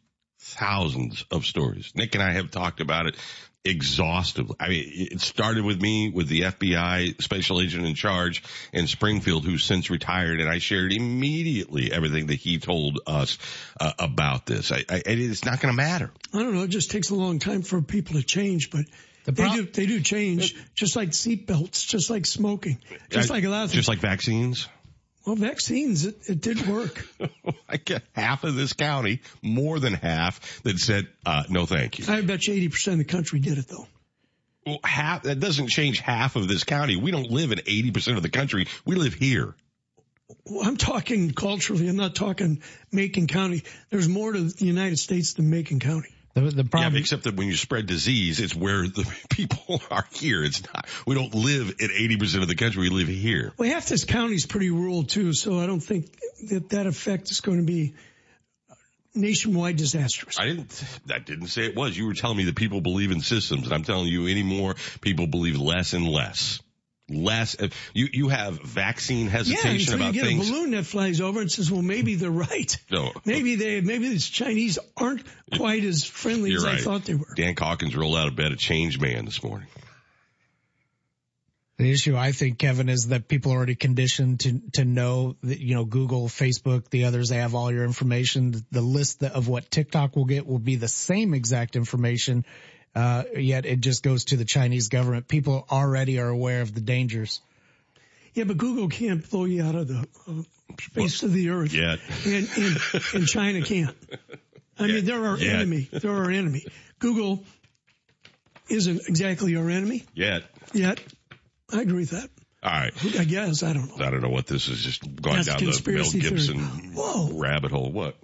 thousands 0.40 1.24
of 1.30 1.44
stories. 1.44 1.92
Nick 1.94 2.14
and 2.14 2.22
I 2.22 2.32
have 2.32 2.50
talked 2.50 2.80
about 2.80 3.06
it 3.06 3.16
exhaustively. 3.64 4.56
I 4.58 4.68
mean, 4.68 4.84
it 5.12 5.20
started 5.20 5.64
with 5.64 5.80
me 5.80 6.10
with 6.10 6.28
the 6.28 6.42
FBI 6.42 7.20
special 7.22 7.60
agent 7.60 7.86
in 7.86 7.94
charge 7.94 8.42
in 8.72 8.86
Springfield 8.86 9.44
who's 9.44 9.64
since 9.64 9.90
retired 9.90 10.40
and 10.40 10.48
I 10.48 10.58
shared 10.58 10.92
immediately 10.92 11.92
everything 11.92 12.26
that 12.28 12.36
he 12.36 12.58
told 12.58 13.00
us 13.06 13.38
uh, 13.80 13.92
about 13.98 14.46
this. 14.46 14.72
I, 14.72 14.84
I, 14.88 15.02
it's 15.06 15.44
not 15.44 15.60
going 15.60 15.72
to 15.72 15.76
matter. 15.76 16.10
I 16.32 16.38
don't 16.38 16.54
know. 16.54 16.62
It 16.62 16.70
just 16.70 16.90
takes 16.90 17.10
a 17.10 17.14
long 17.14 17.38
time 17.38 17.62
for 17.62 17.82
people 17.82 18.14
to 18.14 18.22
change, 18.22 18.70
but 18.70 18.84
the 19.24 19.32
they 19.32 19.50
do, 19.50 19.66
they 19.66 19.86
do 19.86 20.00
change 20.00 20.56
just 20.74 20.96
like 20.96 21.10
seatbelts, 21.10 21.86
just 21.86 22.08
like 22.08 22.24
smoking, 22.24 22.78
just 23.10 23.30
I, 23.30 23.34
like 23.34 23.44
a 23.44 23.50
lot 23.50 23.64
of 23.64 23.70
things. 23.70 23.80
Just 23.80 23.88
like 23.88 23.98
vaccines. 23.98 24.68
Well, 25.28 25.36
vaccines, 25.36 26.06
it, 26.06 26.16
it 26.26 26.40
did 26.40 26.66
work. 26.66 27.06
I 27.68 27.76
get 27.76 28.02
half 28.14 28.44
of 28.44 28.54
this 28.54 28.72
county, 28.72 29.20
more 29.42 29.78
than 29.78 29.92
half, 29.92 30.62
that 30.62 30.78
said, 30.78 31.06
uh, 31.26 31.42
no 31.50 31.66
thank 31.66 31.98
you. 31.98 32.06
I 32.08 32.22
bet 32.22 32.46
you 32.46 32.54
80% 32.70 32.92
of 32.92 32.98
the 32.98 33.04
country 33.04 33.38
did 33.38 33.58
it 33.58 33.68
though. 33.68 33.86
Well, 34.64 34.78
half, 34.82 35.24
that 35.24 35.38
doesn't 35.38 35.68
change 35.68 36.00
half 36.00 36.36
of 36.36 36.48
this 36.48 36.64
county. 36.64 36.96
We 36.96 37.10
don't 37.10 37.30
live 37.30 37.52
in 37.52 37.58
80% 37.58 38.16
of 38.16 38.22
the 38.22 38.30
country. 38.30 38.68
We 38.86 38.94
live 38.94 39.12
here. 39.12 39.54
Well, 40.46 40.66
I'm 40.66 40.78
talking 40.78 41.32
culturally. 41.32 41.88
I'm 41.90 41.96
not 41.96 42.14
talking 42.14 42.62
Macon 42.90 43.26
County. 43.26 43.64
There's 43.90 44.08
more 44.08 44.32
to 44.32 44.44
the 44.44 44.64
United 44.64 44.98
States 44.98 45.34
than 45.34 45.50
Macon 45.50 45.78
County. 45.78 46.14
The, 46.44 46.50
the 46.50 46.64
problem, 46.64 46.94
yeah, 46.94 47.00
except 47.00 47.24
that 47.24 47.34
when 47.34 47.48
you 47.48 47.56
spread 47.56 47.86
disease, 47.86 48.40
it's 48.40 48.54
where 48.54 48.82
the 48.82 49.06
people 49.30 49.80
are 49.90 50.06
here. 50.12 50.44
It's 50.44 50.62
not. 50.62 50.86
We 51.06 51.14
don't 51.14 51.34
live 51.34 51.74
in 51.78 51.90
eighty 51.90 52.16
percent 52.16 52.42
of 52.42 52.48
the 52.48 52.54
country. 52.54 52.82
We 52.82 52.90
live 52.90 53.08
here. 53.08 53.52
Well, 53.56 53.70
half 53.70 53.88
this 53.88 54.04
county 54.04 54.34
is 54.34 54.46
pretty 54.46 54.70
rural 54.70 55.04
too, 55.04 55.32
so 55.32 55.58
I 55.58 55.66
don't 55.66 55.80
think 55.80 56.06
that 56.48 56.70
that 56.70 56.86
effect 56.86 57.30
is 57.30 57.40
going 57.40 57.58
to 57.58 57.64
be 57.64 57.94
nationwide 59.14 59.76
disastrous. 59.76 60.38
I 60.38 60.46
didn't. 60.46 60.84
I 61.12 61.18
didn't 61.18 61.48
say 61.48 61.66
it 61.66 61.76
was. 61.76 61.96
You 61.96 62.06
were 62.06 62.14
telling 62.14 62.36
me 62.36 62.44
that 62.44 62.56
people 62.56 62.80
believe 62.80 63.10
in 63.10 63.20
systems, 63.20 63.64
and 63.64 63.72
I'm 63.72 63.84
telling 63.84 64.06
you 64.06 64.26
anymore, 64.26 64.76
people 65.00 65.26
believe 65.26 65.58
less 65.58 65.92
and 65.92 66.06
less. 66.06 66.60
Less. 67.08 67.60
Uh, 67.60 67.68
you 67.94 68.08
you 68.12 68.28
have 68.28 68.60
vaccine 68.62 69.28
hesitation 69.28 69.98
yeah, 69.98 70.06
about 70.06 70.14
you 70.14 70.20
get 70.20 70.28
things. 70.28 70.48
a 70.48 70.52
balloon 70.52 70.70
that 70.72 70.84
flies 70.84 71.20
over 71.20 71.40
and 71.40 71.50
says, 71.50 71.70
"Well, 71.70 71.82
maybe 71.82 72.14
they're 72.14 72.30
right. 72.30 72.76
No. 72.90 73.12
Maybe 73.24 73.56
they 73.56 73.80
maybe 73.80 74.08
these 74.08 74.28
Chinese 74.28 74.78
aren't 74.96 75.22
quite 75.56 75.84
as 75.84 76.04
friendly 76.04 76.50
You're 76.50 76.60
as 76.60 76.64
right. 76.64 76.78
I 76.78 76.82
thought 76.82 77.04
they 77.04 77.14
were." 77.14 77.34
Dan 77.34 77.54
Calkins 77.54 77.96
rolled 77.96 78.16
out 78.16 78.28
of 78.28 78.36
bed 78.36 78.52
a 78.52 78.56
change 78.56 79.00
man 79.00 79.24
this 79.24 79.42
morning. 79.42 79.68
The 81.78 81.92
issue, 81.92 82.16
I 82.16 82.32
think, 82.32 82.58
Kevin, 82.58 82.88
is 82.88 83.06
that 83.08 83.28
people 83.28 83.52
are 83.52 83.56
already 83.56 83.76
conditioned 83.76 84.40
to 84.40 84.60
to 84.74 84.84
know 84.84 85.36
that 85.44 85.60
you 85.60 85.76
know 85.76 85.84
Google, 85.84 86.26
Facebook, 86.26 86.90
the 86.90 87.04
others. 87.04 87.28
They 87.28 87.36
have 87.36 87.54
all 87.54 87.70
your 87.70 87.84
information. 87.84 88.66
The 88.72 88.80
list 88.80 89.22
of 89.22 89.46
what 89.46 89.70
TikTok 89.70 90.16
will 90.16 90.24
get 90.24 90.44
will 90.44 90.58
be 90.58 90.74
the 90.74 90.88
same 90.88 91.34
exact 91.34 91.76
information. 91.76 92.44
Uh, 92.98 93.22
yet 93.36 93.64
it 93.64 93.80
just 93.80 94.02
goes 94.02 94.24
to 94.24 94.36
the 94.36 94.44
Chinese 94.44 94.88
government. 94.88 95.28
People 95.28 95.64
already 95.70 96.18
are 96.18 96.28
aware 96.28 96.62
of 96.62 96.74
the 96.74 96.80
dangers. 96.80 97.40
Yeah, 98.34 98.42
but 98.42 98.56
Google 98.56 98.88
can't 98.88 99.28
blow 99.30 99.44
you 99.44 99.62
out 99.62 99.76
of 99.76 99.86
the 99.86 100.08
uh, 100.26 100.42
face 100.80 101.22
of 101.22 101.32
the 101.32 101.50
earth. 101.50 101.72
Yet. 101.72 102.00
And, 102.26 102.48
and, 102.56 102.76
and 103.14 103.26
China 103.28 103.62
can't. 103.62 103.96
I 104.80 104.88
mean, 104.88 105.04
they're 105.04 105.24
our 105.24 105.38
Yet. 105.38 105.54
enemy. 105.54 105.88
They're 105.92 106.10
our 106.10 106.30
enemy. 106.30 106.66
Google 106.98 107.44
isn't 108.68 109.02
exactly 109.08 109.54
our 109.54 109.70
enemy 109.70 110.04
Yet. 110.14 110.42
yet. 110.72 111.00
I 111.72 111.82
agree 111.82 112.00
with 112.00 112.10
that. 112.10 112.28
All 112.64 112.72
right. 112.72 112.92
I 113.16 113.24
guess. 113.24 113.62
I 113.62 113.74
don't 113.74 113.96
know. 113.96 114.04
I 114.04 114.10
don't 114.10 114.22
know 114.22 114.28
what 114.30 114.48
this 114.48 114.66
is 114.66 114.82
just 114.82 115.02
going 115.22 115.36
That's 115.36 115.46
down 115.46 115.58
the 115.58 115.64
Mel 115.66 115.72
conspiracy 115.72 116.20
theory. 116.20 116.30
Gibson 116.30 116.58
Whoa. 116.96 117.38
rabbit 117.38 117.70
hole. 117.70 117.92
What? 117.92 118.16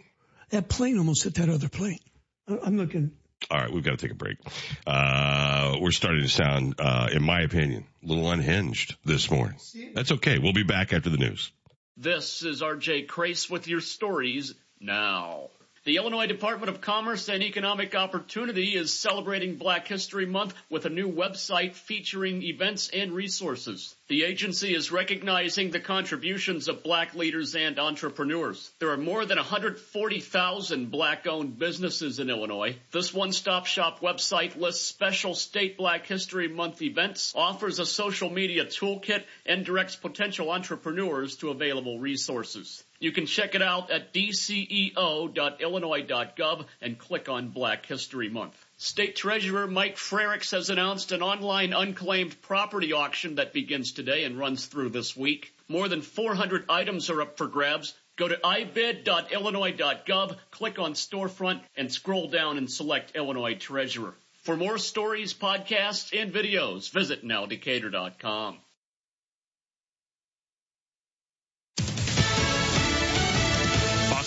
That 0.51 0.69
plane 0.69 0.99
almost 0.99 1.23
hit 1.23 1.37
that 1.37 1.49
other 1.49 1.69
plane. 1.69 2.01
I'm 2.49 2.77
looking. 2.77 3.13
All 3.51 3.59
right, 3.59 3.71
we've 3.71 3.85
got 3.85 3.93
to 3.93 3.97
take 3.97 4.11
a 4.11 4.15
break. 4.15 4.39
Uh, 4.87 5.77
we're 5.81 5.91
starting 5.91 6.23
to 6.23 6.29
sound, 6.29 6.77
uh, 6.79 7.09
in 7.13 7.23
my 7.23 7.43
opinion, 7.43 7.85
a 8.03 8.07
little 8.07 8.31
unhinged 8.31 8.97
this 9.05 9.31
morning. 9.31 9.57
That's 9.95 10.13
okay. 10.13 10.39
We'll 10.39 10.53
be 10.53 10.63
back 10.63 10.93
after 10.93 11.11
the 11.11 11.19
news. 11.19 11.51
This 11.97 12.43
is 12.43 12.63
RJ 12.63 13.07
Crace 13.07 13.49
with 13.49 13.69
your 13.69 13.81
stories 13.81 14.55
now. 14.81 15.51
The 15.85 15.97
Illinois 15.97 16.27
Department 16.27 16.71
of 16.71 16.81
Commerce 16.81 17.29
and 17.29 17.43
Economic 17.43 17.95
Opportunity 17.95 18.75
is 18.75 18.99
celebrating 18.99 19.57
Black 19.57 19.87
History 19.87 20.25
Month 20.25 20.55
with 20.71 20.87
a 20.87 20.91
new 20.91 21.13
website 21.13 21.75
featuring 21.75 22.43
events 22.43 22.89
and 22.89 23.13
resources. 23.13 23.95
The 24.07 24.25
agency 24.25 24.75
is 24.75 24.93
recognizing 24.93 25.71
the 25.71 25.81
contributions 25.81 26.69
of 26.69 26.83
black 26.83 27.15
leaders 27.15 27.55
and 27.55 27.79
entrepreneurs. 27.79 28.71
There 28.79 28.91
are 28.91 28.99
more 28.99 29.25
than 29.25 29.39
140,000 29.39 30.91
black 30.91 31.27
owned 31.27 31.59
businesses 31.59 32.19
in 32.19 32.29
Illinois. 32.29 32.77
This 32.91 33.15
one-stop 33.15 33.65
shop 33.65 34.01
website 34.01 34.57
lists 34.57 34.85
special 34.85 35.35
state 35.35 35.79
Black 35.79 36.07
History 36.07 36.49
Month 36.49 36.83
events, 36.83 37.33
offers 37.35 37.79
a 37.79 37.87
social 37.87 38.29
media 38.29 38.67
toolkit, 38.67 39.25
and 39.47 39.65
directs 39.65 39.97
potential 39.97 40.51
entrepreneurs 40.51 41.37
to 41.37 41.49
available 41.49 41.99
resources. 41.99 42.85
You 43.01 43.11
can 43.11 43.25
check 43.25 43.55
it 43.55 43.63
out 43.63 43.91
at 43.91 44.13
dceo.illinois.gov 44.13 46.67
and 46.83 46.99
click 46.99 47.31
on 47.31 47.49
Black 47.49 47.87
History 47.87 48.29
Month. 48.29 48.64
State 48.77 49.15
Treasurer 49.15 49.69
Mike 49.69 49.97
Frerichs 49.97 50.51
has 50.51 50.69
announced 50.69 51.13
an 51.13 51.23
online 51.23 51.73
unclaimed 51.73 52.43
property 52.43 52.93
auction 52.93 53.37
that 53.37 53.53
begins 53.53 53.93
today 53.93 54.25
and 54.25 54.37
runs 54.37 54.67
through 54.67 54.89
this 54.89 55.17
week. 55.17 55.55
More 55.69 55.89
than 55.89 56.03
400 56.03 56.65
items 56.69 57.09
are 57.09 57.23
up 57.23 57.39
for 57.39 57.47
grabs. 57.47 57.95
Go 58.17 58.27
to 58.27 58.37
ibid.illinois.gov, 58.37 60.39
click 60.51 60.81
on 60.81 60.95
storefront, 60.95 61.63
and 61.77 61.93
scroll 61.93 62.29
down 62.29 62.59
and 62.59 62.71
select 62.71 63.15
Illinois 63.15 63.55
Treasurer. 63.55 64.17
For 64.43 64.57
more 64.57 64.79
stories, 64.79 65.35
podcasts, 65.35 66.21
and 66.21 66.33
videos, 66.33 66.91
visit 66.91 67.25
nowdecatur.com. 67.25 68.59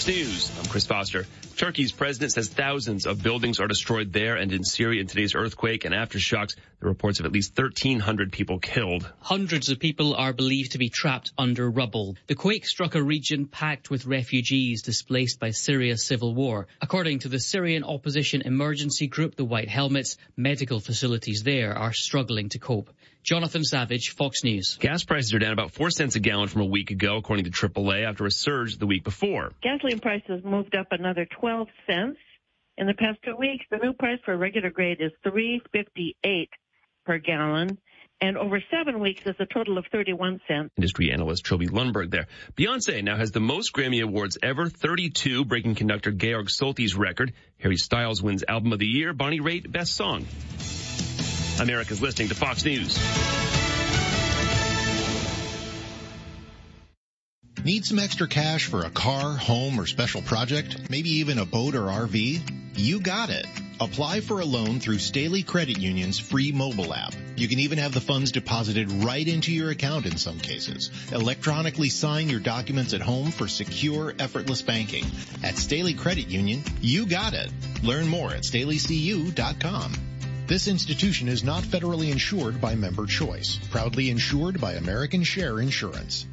News. 0.07 0.49
I'm 0.57 0.67
Chris 0.67 0.85
Foster. 0.85 1.25
Turkey's 1.57 1.91
president 1.91 2.31
says 2.31 2.47
thousands 2.47 3.05
of 3.05 3.21
buildings 3.21 3.59
are 3.59 3.67
destroyed 3.67 4.13
there 4.13 4.37
and 4.37 4.53
in 4.53 4.63
Syria 4.63 5.01
in 5.01 5.07
today's 5.07 5.35
earthquake 5.35 5.83
and 5.83 5.93
aftershocks. 5.93 6.55
Are 6.81 6.87
reports 6.87 7.19
of 7.19 7.25
at 7.25 7.33
least 7.33 7.57
1,300 7.57 8.31
people 8.31 8.59
killed. 8.59 9.11
Hundreds 9.19 9.67
of 9.67 9.79
people 9.79 10.15
are 10.15 10.31
believed 10.31 10.71
to 10.73 10.77
be 10.77 10.87
trapped 10.87 11.33
under 11.37 11.69
rubble. 11.69 12.15
The 12.27 12.35
quake 12.35 12.65
struck 12.65 12.95
a 12.95 13.03
region 13.03 13.47
packed 13.47 13.89
with 13.89 14.05
refugees 14.05 14.81
displaced 14.81 15.41
by 15.41 15.49
Syria's 15.49 16.05
civil 16.05 16.33
war. 16.33 16.67
According 16.79 17.19
to 17.19 17.29
the 17.29 17.39
Syrian 17.39 17.83
opposition 17.83 18.43
emergency 18.43 19.07
group, 19.07 19.35
the 19.35 19.43
White 19.43 19.67
Helmets, 19.67 20.15
medical 20.37 20.79
facilities 20.79 21.43
there 21.43 21.77
are 21.77 21.91
struggling 21.91 22.47
to 22.49 22.59
cope. 22.59 22.91
Jonathan 23.27 23.65
Savage, 23.65 24.11
Fox 24.11 24.45
News. 24.45 24.77
Gas 24.79 25.03
prices 25.03 25.33
are 25.33 25.39
down 25.39 25.51
about 25.51 25.71
4 25.71 25.89
cents 25.89 26.15
a 26.15 26.21
gallon 26.21 26.47
from 26.47 26.61
a 26.61 26.65
week 26.65 26.91
ago, 26.91 27.17
according 27.17 27.43
to 27.43 27.51
AAA, 27.51 28.07
after 28.07 28.25
a 28.25 28.31
surge 28.31 28.77
the 28.77 28.87
week 28.87 29.03
before. 29.03 29.51
Gasoline 29.61 29.99
prices 29.99 30.45
moved 30.45 30.73
up 30.77 30.87
another 30.91 31.27
12 31.37 31.67
cents 31.85 32.19
in 32.77 32.87
the 32.87 32.93
past 32.93 33.19
two 33.25 33.35
weeks. 33.35 33.65
The 33.69 33.79
new 33.83 33.91
price 33.91 34.19
for 34.23 34.37
regular 34.37 34.69
grade 34.69 35.01
is 35.01 35.11
3.58 35.25 36.47
per 37.05 37.17
gallon, 37.17 37.77
and 38.21 38.37
over 38.37 38.63
seven 38.71 39.01
weeks 39.01 39.23
is 39.25 39.35
a 39.39 39.45
total 39.45 39.77
of 39.77 39.83
31 39.91 40.39
cents. 40.47 40.69
Industry 40.77 41.11
analyst 41.11 41.43
Trilby 41.43 41.67
Lundberg 41.67 42.11
there. 42.11 42.27
Beyonce 42.55 43.03
now 43.03 43.17
has 43.17 43.31
the 43.31 43.41
most 43.41 43.73
Grammy 43.73 44.01
Awards 44.01 44.37
ever, 44.41 44.69
32, 44.69 45.43
breaking 45.43 45.75
conductor 45.75 46.13
Georg 46.13 46.47
Solti's 46.47 46.95
record. 46.95 47.33
Harry 47.59 47.75
Styles 47.75 48.23
wins 48.23 48.45
Album 48.47 48.71
of 48.71 48.79
the 48.79 48.87
Year, 48.87 49.11
Bonnie 49.11 49.41
Raitt 49.41 49.69
Best 49.69 49.95
Song. 49.95 50.25
America's 51.59 52.01
listening 52.01 52.29
to 52.29 52.35
Fox 52.35 52.63
News. 52.65 52.97
Need 57.63 57.85
some 57.85 57.99
extra 57.99 58.27
cash 58.27 58.67
for 58.67 58.85
a 58.85 58.89
car, 58.89 59.33
home, 59.33 59.77
or 59.77 59.85
special 59.85 60.21
project? 60.21 60.89
Maybe 60.89 61.09
even 61.17 61.37
a 61.37 61.45
boat 61.45 61.75
or 61.75 61.87
RV? 61.87 62.77
You 62.77 63.01
got 63.01 63.29
it. 63.29 63.45
Apply 63.81 64.21
for 64.21 64.39
a 64.39 64.45
loan 64.45 64.79
through 64.79 64.99
Staley 64.99 65.43
Credit 65.43 65.77
Union's 65.77 66.17
free 66.17 66.51
mobile 66.51 66.93
app. 66.93 67.13
You 67.35 67.47
can 67.47 67.59
even 67.59 67.77
have 67.79 67.93
the 67.93 67.99
funds 67.99 68.31
deposited 68.31 68.89
right 69.03 69.27
into 69.27 69.51
your 69.51 69.69
account 69.69 70.05
in 70.05 70.15
some 70.17 70.39
cases. 70.39 70.91
Electronically 71.11 71.89
sign 71.89 72.29
your 72.29 72.39
documents 72.39 72.93
at 72.93 73.01
home 73.01 73.31
for 73.31 73.47
secure, 73.47 74.13
effortless 74.17 74.61
banking. 74.61 75.05
At 75.43 75.57
Staley 75.57 75.93
Credit 75.93 76.29
Union, 76.29 76.63
you 76.81 77.05
got 77.05 77.33
it. 77.33 77.51
Learn 77.83 78.07
more 78.07 78.31
at 78.31 78.43
staleycu.com. 78.43 80.06
This 80.47 80.69
institution 80.69 81.27
is 81.27 81.43
not 81.43 81.63
federally 81.63 82.09
insured 82.09 82.61
by 82.61 82.75
Member 82.75 83.05
Choice. 83.05 83.59
Proudly 83.69 84.09
insured 84.09 84.61
by 84.61 84.75
American 84.75 85.25
Share 85.25 85.59
Insurance. 85.59 86.25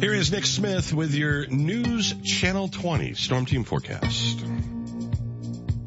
Here 0.00 0.14
is 0.14 0.32
Nick 0.32 0.46
Smith 0.46 0.94
with 0.94 1.14
your 1.14 1.46
News 1.48 2.14
Channel 2.22 2.68
20 2.68 3.12
Storm 3.12 3.44
Team 3.44 3.64
Forecast. 3.64 4.42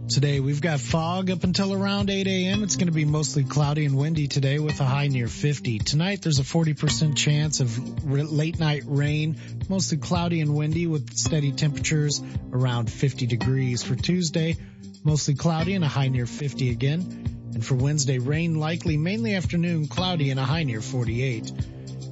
Today 0.10 0.39
we've 0.39 0.62
got 0.62 0.80
fog 0.80 1.30
up 1.30 1.43
until 1.43 1.74
around 1.74 2.10
8 2.10 2.28
a.m. 2.28 2.63
It's 2.63 2.78
going 2.78 2.88
to 2.88 2.93
be 2.93 3.04
mostly 3.04 3.43
cloudy 3.43 3.84
and 3.86 3.98
windy 3.98 4.30
today 4.30 4.58
with 4.58 4.80
a 4.80 4.86
high 4.86 5.10
near 5.10 5.28
50. 5.28 5.80
Tonight 5.80 6.22
there's 6.22 6.39
a 6.39 6.43
40% 6.43 7.17
chance 7.17 7.60
of 7.60 7.78
r- 8.10 8.24
late 8.24 8.58
night 8.58 8.84
rain, 8.86 9.36
mostly 9.67 9.98
cloudy 9.98 10.39
and 10.39 10.56
windy 10.56 10.88
with 10.88 11.13
steady 11.13 11.52
temperatures 11.52 12.22
around 12.54 12.89
50 12.89 13.26
degrees. 13.26 13.84
For 13.84 13.96
Tuesday, 13.96 14.56
mostly 15.04 15.36
cloudy 15.36 15.76
and 15.76 15.84
a 15.84 15.89
high 15.89 16.08
near 16.08 16.26
50 16.26 16.70
again. 16.72 17.52
And 17.54 17.65
for 17.65 17.76
Wednesday, 17.76 18.20
rain 18.20 18.56
likely 18.56 18.96
mainly 18.96 19.36
afternoon, 19.36 19.89
cloudy 19.89 20.32
and 20.32 20.39
a 20.39 20.46
high 20.46 20.63
near 20.63 20.82
48. 20.82 21.52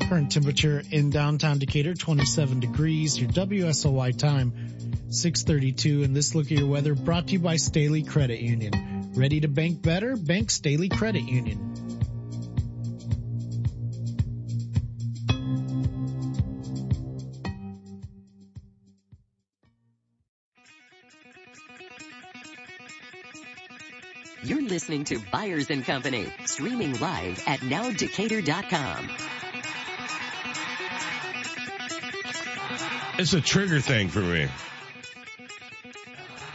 Current 0.02 0.32
temperature 0.34 0.84
in 0.92 1.12
downtown 1.12 1.60
Decatur, 1.60 1.94
27 1.94 2.60
degrees. 2.60 3.18
Your 3.18 3.30
WSOY 3.30 4.18
time, 4.18 4.75
632. 5.10 6.04
And 6.04 6.16
this 6.16 6.36
look 6.36 6.46
at 6.46 6.58
your 6.58 6.68
weather 6.68 6.96
brought 6.96 7.28
to 7.28 7.34
you 7.34 7.40
by 7.40 7.58
Staley 7.58 8.04
Credit 8.04 8.40
Union. 8.40 9.12
Ready 9.16 9.40
to 9.42 9.48
bank 9.48 9.82
better? 9.82 10.18
Bank 10.18 10.52
Staley 10.52 10.90
Credit 10.90 11.24
Union. 11.24 11.72
You're 24.44 24.62
listening 24.62 25.06
to 25.06 25.20
Byers 25.32 25.72
and 25.72 25.84
Company, 25.84 26.28
streaming 26.46 27.00
live 27.00 27.42
at 27.48 27.62
nowdecatur.com. 27.62 29.10
It's 33.18 33.34
a 33.34 33.42
trigger 33.42 33.80
thing 33.80 34.10
for 34.10 34.20
me. 34.20 34.48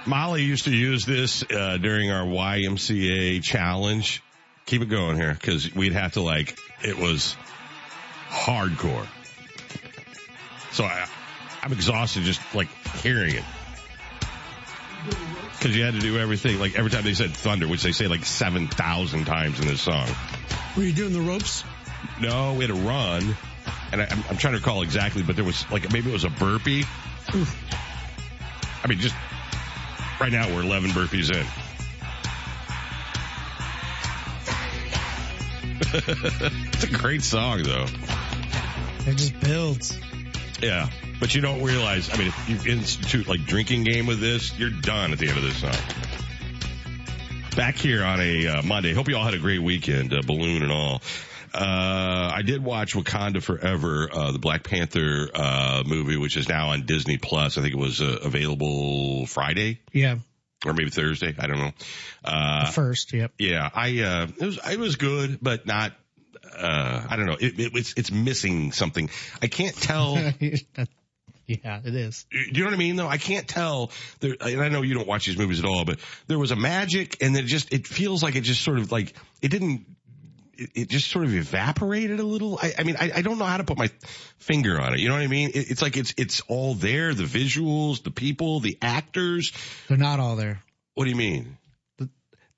Molly 0.07 0.43
used 0.43 0.65
to 0.65 0.75
use 0.75 1.05
this 1.05 1.45
uh, 1.51 1.77
during 1.77 2.11
our 2.11 2.25
YMCA 2.25 3.43
challenge. 3.43 4.23
Keep 4.67 4.83
it 4.83 4.89
going 4.89 5.17
here 5.17 5.35
because 5.35 5.75
we'd 5.75 5.93
have 5.93 6.13
to 6.13 6.21
like 6.21 6.57
it 6.83 6.99
was 6.99 7.37
hardcore. 8.29 9.07
So 10.73 10.85
I, 10.85 11.07
I'm 11.63 11.73
exhausted 11.73 12.23
just 12.23 12.41
like 12.55 12.69
hearing 13.03 13.35
it. 13.35 13.45
Cause 15.61 15.75
you 15.77 15.85
had 15.85 15.95
to 15.95 16.01
do 16.01 16.19
everything, 16.19 16.59
like 16.59 16.79
every 16.79 16.91
time 16.91 17.05
they 17.05 17.15
said 17.15 17.31
thunder, 17.31 17.69
which 17.69 17.83
they 17.83 17.93
say 17.93 18.07
like 18.07 18.25
7,000 18.25 19.25
times 19.27 19.61
in 19.61 19.67
this 19.67 19.83
song. 19.83 20.09
Were 20.77 20.83
you 20.83 20.93
doing 20.93 21.13
the 21.13 21.21
ropes? 21.21 21.65
No, 22.21 22.55
we 22.55 22.67
had 22.67 22.75
to 22.75 22.81
run. 22.81 23.37
And 23.93 24.01
I, 24.01 24.07
I'm, 24.07 24.25
I'm 24.31 24.37
trying 24.37 24.55
to 24.55 24.61
recall 24.61 24.83
exactly, 24.83 25.23
but 25.23 25.37
there 25.37 25.45
was 25.45 25.71
like, 25.71 25.93
maybe 25.93 26.09
it 26.09 26.13
was 26.13 26.25
a 26.25 26.31
burpee. 26.31 26.85
I 28.83 28.87
mean, 28.87 29.01
just 29.01 29.15
right 30.21 30.33
now 30.33 30.55
we're 30.55 30.63
11 30.63 30.91
burpees 30.91 31.31
in. 31.31 31.47
it's 35.93 36.85
a 36.85 36.99
great 36.99 37.23
song 37.23 37.63
though. 37.63 37.87
It 39.07 39.17
just 39.17 39.41
builds. 39.41 39.99
Yeah. 40.63 40.89
But 41.19 41.35
you 41.35 41.41
don't 41.41 41.63
realize, 41.63 42.13
I 42.13 42.17
mean, 42.17 42.29
if 42.29 42.67
you 42.67 42.73
institute 42.73 43.27
like 43.27 43.45
drinking 43.45 43.85
game 43.85 44.07
with 44.07 44.21
this, 44.21 44.57
you're 44.59 44.71
done 44.71 45.13
at 45.13 45.19
the 45.19 45.29
end 45.29 45.39
of 45.39 45.43
this 45.43 45.59
song. 45.59 45.75
Back 47.57 47.77
here 47.77 48.05
on 48.05 48.21
a 48.21 48.47
uh, 48.47 48.63
Monday. 48.63 48.95
Hope 48.95 49.09
you 49.09 49.17
all 49.17 49.25
had 49.25 49.35
a 49.35 49.39
great 49.39 49.61
weekend, 49.61 50.15
uh, 50.15 50.23
balloon 50.25 50.63
and 50.63 50.71
all. 50.71 51.03
Uh, 51.53 52.31
I 52.35 52.43
did 52.43 52.63
watch 52.63 52.95
Wakanda 52.95 53.43
Forever, 53.43 54.09
uh, 54.13 54.33
the 54.33 54.39
Black 54.39 54.63
Panther, 54.63 55.29
uh, 55.35 55.83
movie, 55.87 56.17
which 56.17 56.37
is 56.37 56.49
now 56.49 56.71
on 56.71 56.87
Disney 56.87 57.19
Plus. 57.19 57.59
I 57.59 57.63
think 57.63 57.75
it 57.75 57.79
was 57.79 58.01
uh, 58.01 58.19
available 58.23 59.27
Friday 59.27 59.81
Yeah. 59.93 60.19
or 60.65 60.73
maybe 60.75 60.91
Thursday. 60.91 61.35
I 61.39 61.47
don't 61.47 61.59
know. 61.59 61.73
Uh, 62.25 62.71
First, 62.71 63.13
yep. 63.13 63.33
yeah, 63.39 63.69
I, 63.75 64.01
uh, 64.01 64.27
it 64.39 64.45
was, 64.47 64.59
it 64.71 64.79
was 64.79 64.97
good, 64.97 65.39
but 65.43 65.67
not, 65.67 65.93
uh, 66.57 67.07
I 67.09 67.17
don't 67.17 67.27
know. 67.27 67.37
It, 67.41 67.59
it, 67.59 67.73
it's, 67.75 67.95
it's 67.97 68.13
missing 68.13 68.71
something. 68.73 69.11
I 69.43 69.47
can't 69.49 69.75
tell. 69.77 70.15
yeah, 71.47 71.81
it 71.85 71.95
is. 71.95 72.27
Do 72.31 72.39
you 72.39 72.59
know 72.61 72.67
what 72.67 72.75
I 72.75 72.79
mean 72.79 72.97
though? 72.97 73.09
I 73.09 73.19
can't 73.19 73.49
tell 73.49 73.91
there, 74.21 74.37
and 74.41 74.61
I 74.61 74.69
know 74.69 74.83
you 74.83 74.95
don't 74.95 75.09
watch 75.09 75.27
these 75.27 75.37
movies 75.39 75.59
at 75.59 75.65
all, 75.65 75.85
but 75.85 75.99
there 76.29 76.39
was 76.39 76.53
a 76.53 76.57
magic 76.57 77.17
and 77.23 77.35
then 77.35 77.45
it 77.45 77.49
just, 77.49 77.73
it 77.73 77.87
feels 77.89 78.23
like 78.23 78.37
it 78.37 78.43
just 78.43 78.63
sort 78.63 78.79
of 78.79 78.93
like, 78.93 79.15
it 79.43 79.49
didn't, 79.49 79.87
it, 80.61 80.71
it 80.75 80.89
just 80.89 81.11
sort 81.11 81.25
of 81.25 81.35
evaporated 81.35 82.21
a 82.21 82.25
little. 82.25 82.59
I, 82.63 82.75
I 82.79 82.83
mean, 82.83 82.97
I, 83.01 83.11
I 83.17 83.23
don't 83.23 83.39
know 83.39 83.47
how 83.47 83.57
to 83.57 83.65
put 83.65 83.79
my 83.79 83.91
finger 84.39 84.81
on 84.81 84.95
it. 84.95 85.01
You 85.01 85.09
know 85.09 85.15
what 85.15 85.23
I 85.23 85.27
mean? 85.27 85.51
It, 85.51 85.71
it's 85.71 85.83
like 85.83 85.97
it's, 85.97 86.15
it's 86.17 86.41
all 86.49 86.75
there. 86.75 87.15
The 87.15 87.25
visuals, 87.25 88.03
the 88.03 88.11
people, 88.11 88.61
the 88.61 88.79
actors. 88.83 89.53
They're 89.89 89.97
not 89.97 90.21
all 90.21 90.37
there. 90.37 90.63
What 90.95 91.05
do 91.05 91.11
you 91.11 91.17
mean? 91.17 91.57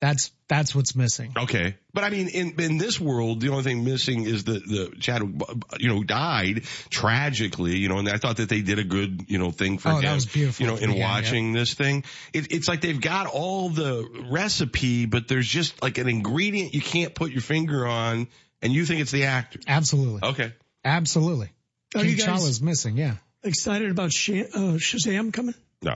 That's 0.03 0.33
that's 0.49 0.75
what's 0.75 0.97
missing. 0.97 1.33
Okay. 1.37 1.77
But 1.95 2.03
I 2.03 2.11
mean, 2.11 2.27
in, 2.27 2.61
in 2.61 2.77
this 2.77 3.01
world, 3.01 3.41
the 3.41 3.51
only 3.51 3.63
thing 3.63 3.85
missing 3.85 4.25
is 4.25 4.43
the, 4.43 4.55
the 4.55 4.93
Chadwick, 4.99 5.49
you 5.79 5.89
know, 5.89 6.03
died 6.03 6.65
tragically, 6.91 7.77
you 7.77 7.89
know, 7.89 7.99
and 7.99 8.09
I 8.09 8.17
thought 8.17 8.39
that 8.39 8.49
they 8.49 8.63
did 8.63 8.81
a 8.81 8.85
good, 8.85 9.27
you 9.29 9.39
know, 9.39 9.53
thing 9.53 9.79
for 9.79 9.91
Oh, 9.91 9.97
him. 9.99 10.03
that 10.03 10.15
was 10.15 10.27
beautiful 10.27 10.67
You 10.67 10.73
know, 10.73 10.77
in 10.77 10.91
the 10.91 10.97
end, 10.97 11.03
watching 11.05 11.53
this 11.53 11.75
thing. 11.75 12.03
It, 12.33 12.51
it's 12.53 12.67
like 12.67 12.81
they've 12.81 13.01
got 13.01 13.29
all 13.29 13.69
the 13.69 14.27
recipe, 14.29 15.07
but 15.07 15.29
there's 15.29 15.47
just 15.47 15.81
like 15.81 15.99
an 15.99 16.09
ingredient 16.09 16.75
you 16.75 16.81
can't 16.81 17.15
put 17.15 17.31
your 17.31 17.41
finger 17.41 17.87
on 17.87 18.27
and 18.61 18.73
you 18.73 18.85
think 18.85 19.03
it's 19.03 19.13
the 19.13 19.27
actor. 19.27 19.61
Absolutely. 19.69 20.29
Okay. 20.31 20.53
Absolutely. 20.85 21.51
Are 21.95 22.01
King 22.01 22.11
you 22.11 22.17
guys- 22.17 22.27
Chala's 22.27 22.61
missing, 22.61 22.97
yeah. 22.97 23.15
Excited 23.45 23.89
about 23.91 24.13
Sha- 24.13 24.49
uh, 24.53 24.79
Shazam 24.79 25.33
coming? 25.33 25.55
No. 25.81 25.95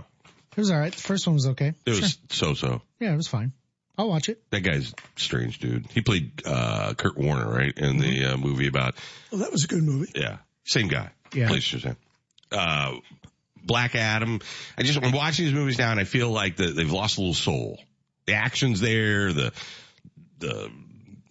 It 0.52 0.56
was 0.60 0.70
alright. 0.70 0.92
The 0.92 1.02
first 1.02 1.26
one 1.26 1.34
was 1.34 1.48
okay. 1.48 1.74
It 1.84 1.90
was 1.90 2.18
so-so. 2.30 2.82
Yeah, 3.00 3.12
it 3.12 3.16
was 3.16 3.26
fine. 3.28 3.52
I'll 3.98 4.08
watch 4.08 4.28
it. 4.28 4.42
That 4.50 4.60
guy's 4.60 4.94
strange 5.16 5.58
dude. 5.58 5.86
He 5.90 6.02
played, 6.02 6.42
uh, 6.44 6.94
Kurt 6.94 7.16
Warner, 7.16 7.50
right? 7.50 7.76
In 7.76 7.98
the 7.98 8.26
uh, 8.26 8.36
movie 8.36 8.66
about 8.66 8.94
Well, 9.30 9.40
that 9.40 9.52
was 9.52 9.64
a 9.64 9.68
good 9.68 9.82
movie. 9.82 10.12
Yeah. 10.14 10.38
Same 10.64 10.88
guy. 10.88 11.10
Yeah. 11.32 11.48
Plays 11.48 11.62
Shazam. 11.62 11.96
Uh, 12.52 12.96
Black 13.64 13.94
Adam. 13.94 14.40
I 14.76 14.82
just, 14.82 15.02
I'm 15.02 15.12
watching 15.12 15.46
these 15.46 15.54
movies 15.54 15.78
now 15.78 15.90
and 15.90 15.98
I 15.98 16.04
feel 16.04 16.30
like 16.30 16.56
the, 16.56 16.68
they've 16.68 16.92
lost 16.92 17.18
a 17.18 17.20
little 17.20 17.34
soul. 17.34 17.78
The 18.26 18.34
action's 18.34 18.80
there, 18.80 19.32
the, 19.32 19.52
the 20.38 20.70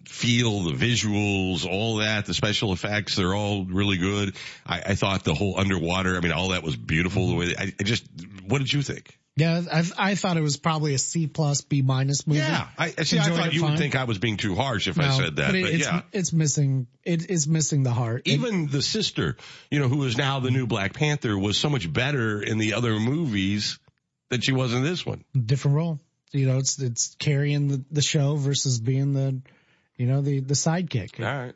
feel, 0.06 0.60
the 0.64 0.72
visuals, 0.72 1.66
all 1.66 1.96
that, 1.96 2.26
the 2.26 2.34
special 2.34 2.72
effects, 2.72 3.16
they're 3.16 3.34
all 3.34 3.64
really 3.64 3.96
good. 3.96 4.34
I, 4.66 4.80
I 4.86 4.94
thought 4.94 5.24
the 5.24 5.34
whole 5.34 5.58
underwater, 5.58 6.16
I 6.16 6.20
mean, 6.20 6.32
all 6.32 6.48
that 6.48 6.62
was 6.62 6.76
beautiful. 6.76 7.28
The 7.28 7.34
way, 7.34 7.54
I, 7.58 7.72
I 7.78 7.82
just, 7.82 8.06
what 8.46 8.58
did 8.58 8.72
you 8.72 8.82
think? 8.82 9.18
Yeah, 9.38 9.62
I, 9.70 9.84
I 9.98 10.14
thought 10.14 10.38
it 10.38 10.42
was 10.42 10.56
probably 10.56 10.94
a 10.94 10.98
C 10.98 11.26
plus 11.26 11.60
B 11.60 11.82
minus 11.82 12.26
movie. 12.26 12.40
Yeah. 12.40 12.68
I, 12.78 12.88
see, 13.02 13.18
I 13.18 13.24
thought 13.28 13.48
it 13.48 13.52
you 13.52 13.64
would 13.64 13.76
think 13.76 13.94
I 13.94 14.04
was 14.04 14.18
being 14.18 14.38
too 14.38 14.54
harsh 14.54 14.88
if 14.88 14.98
I 14.98 15.10
said 15.10 15.36
that, 15.36 15.54
it- 15.54 15.62
but 15.62 15.70
it's, 15.74 15.84
yeah. 15.84 16.02
it's 16.12 16.32
missing. 16.32 16.86
It 17.04 17.28
is 17.30 17.46
missing 17.46 17.82
the 17.82 17.92
heart. 17.92 18.22
It- 18.24 18.30
even 18.32 18.68
the 18.68 18.80
sister, 18.80 19.36
you 19.70 19.78
know, 19.78 19.88
who 19.88 20.02
is 20.04 20.16
now 20.16 20.40
the 20.40 20.50
new 20.50 20.66
Black 20.66 20.94
Panther 20.94 21.38
was 21.38 21.58
so 21.58 21.68
much 21.68 21.92
better 21.92 22.40
in 22.40 22.56
the 22.56 22.72
other 22.74 22.98
movies 22.98 23.78
than 24.30 24.40
she 24.40 24.52
was 24.52 24.72
in 24.72 24.82
this 24.82 25.04
one. 25.04 25.22
different 25.38 25.76
role. 25.76 26.00
You 26.32 26.46
know, 26.46 26.56
it's 26.58 26.78
it's 26.80 27.14
carrying 27.18 27.68
the, 27.68 27.84
the 27.90 28.02
show 28.02 28.36
versus 28.36 28.80
being 28.80 29.12
the, 29.12 29.40
you 29.96 30.06
know, 30.06 30.22
the 30.22 30.40
the 30.40 30.54
sidekick. 30.54 31.20
All 31.20 31.26
right. 31.44 31.54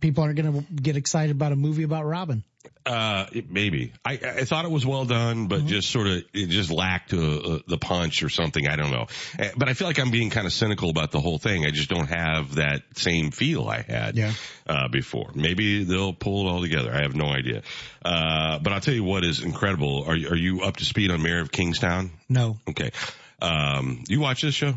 People 0.00 0.24
aren't 0.24 0.36
going 0.40 0.52
to 0.64 0.72
get 0.74 0.96
excited 0.96 1.34
about 1.34 1.52
a 1.52 1.56
movie 1.56 1.82
about 1.84 2.04
Robin. 2.04 2.44
Uh, 2.84 3.26
maybe. 3.48 3.92
I, 4.04 4.12
I 4.12 4.44
thought 4.44 4.64
it 4.64 4.70
was 4.70 4.84
well 4.84 5.04
done, 5.04 5.48
but 5.48 5.64
just 5.66 5.90
sort 5.90 6.06
of, 6.06 6.22
it 6.34 6.48
just 6.48 6.70
lacked 6.70 7.14
uh, 7.14 7.18
uh, 7.18 7.58
the 7.66 7.78
punch 7.78 8.22
or 8.22 8.28
something. 8.28 8.66
I 8.66 8.76
don't 8.76 8.90
know. 8.90 9.06
Uh, 9.38 9.48
But 9.56 9.68
I 9.68 9.74
feel 9.74 9.86
like 9.86 9.98
I'm 9.98 10.10
being 10.10 10.28
kind 10.30 10.46
of 10.46 10.52
cynical 10.52 10.90
about 10.90 11.10
the 11.10 11.20
whole 11.20 11.38
thing. 11.38 11.64
I 11.64 11.70
just 11.70 11.88
don't 11.88 12.08
have 12.08 12.56
that 12.56 12.82
same 12.96 13.30
feel 13.30 13.68
I 13.68 13.82
had, 13.82 14.16
Yeah. 14.16 14.32
uh, 14.66 14.88
before. 14.88 15.30
Maybe 15.34 15.84
they'll 15.84 16.12
pull 16.12 16.46
it 16.46 16.50
all 16.50 16.60
together. 16.60 16.92
I 16.92 17.02
have 17.02 17.14
no 17.14 17.26
idea. 17.26 17.62
Uh, 18.04 18.58
but 18.58 18.72
I'll 18.72 18.80
tell 18.80 18.94
you 18.94 19.04
what 19.04 19.24
is 19.24 19.40
incredible. 19.42 20.04
Are 20.06 20.16
you, 20.16 20.28
are 20.28 20.36
you 20.36 20.62
up 20.62 20.76
to 20.78 20.84
speed 20.84 21.10
on 21.10 21.22
Mayor 21.22 21.40
of 21.40 21.50
Kingstown? 21.52 22.10
No. 22.28 22.58
Okay. 22.68 22.90
Um, 23.40 24.04
you 24.08 24.20
watch 24.20 24.42
this 24.42 24.54
show? 24.54 24.74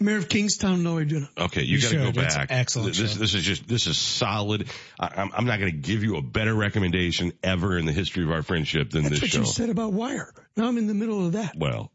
Mayor 0.00 0.16
of 0.18 0.28
Kingstown? 0.28 0.82
No, 0.82 0.98
I 0.98 1.04
do 1.04 1.20
not. 1.20 1.30
Okay, 1.46 1.62
you, 1.62 1.78
You 1.78 1.82
got 1.82 1.88
to 1.90 1.96
go 1.96 2.04
should. 2.06 2.16
It's 2.18 2.34
back. 2.36 2.46
excellent 2.50 2.96
This, 2.96 3.12
show. 3.12 3.18
this 3.18 3.34
is 3.34 3.44
just 3.44 3.68
this 3.68 3.86
is 3.86 3.96
solid. 3.98 4.68
I, 4.98 5.10
I'm, 5.16 5.30
I'm 5.34 5.44
not 5.46 5.60
going 5.60 5.72
to 5.72 5.78
give 5.78 6.02
you 6.02 6.16
a 6.16 6.22
better 6.22 6.54
recommendation 6.54 7.32
ever 7.42 7.78
in 7.78 7.86
the 7.86 7.92
history 7.92 8.24
of 8.24 8.30
our 8.30 8.42
friendship 8.42 8.90
than 8.90 9.02
That's 9.04 9.14
this 9.20 9.22
what 9.22 9.30
show. 9.30 9.38
you 9.40 9.46
said 9.46 9.70
about 9.70 9.92
Wire. 9.92 10.32
Now 10.56 10.66
I'm 10.68 10.78
in 10.78 10.86
the 10.86 10.94
middle 10.94 11.24
of 11.26 11.32
that. 11.32 11.54
Well, 11.56 11.90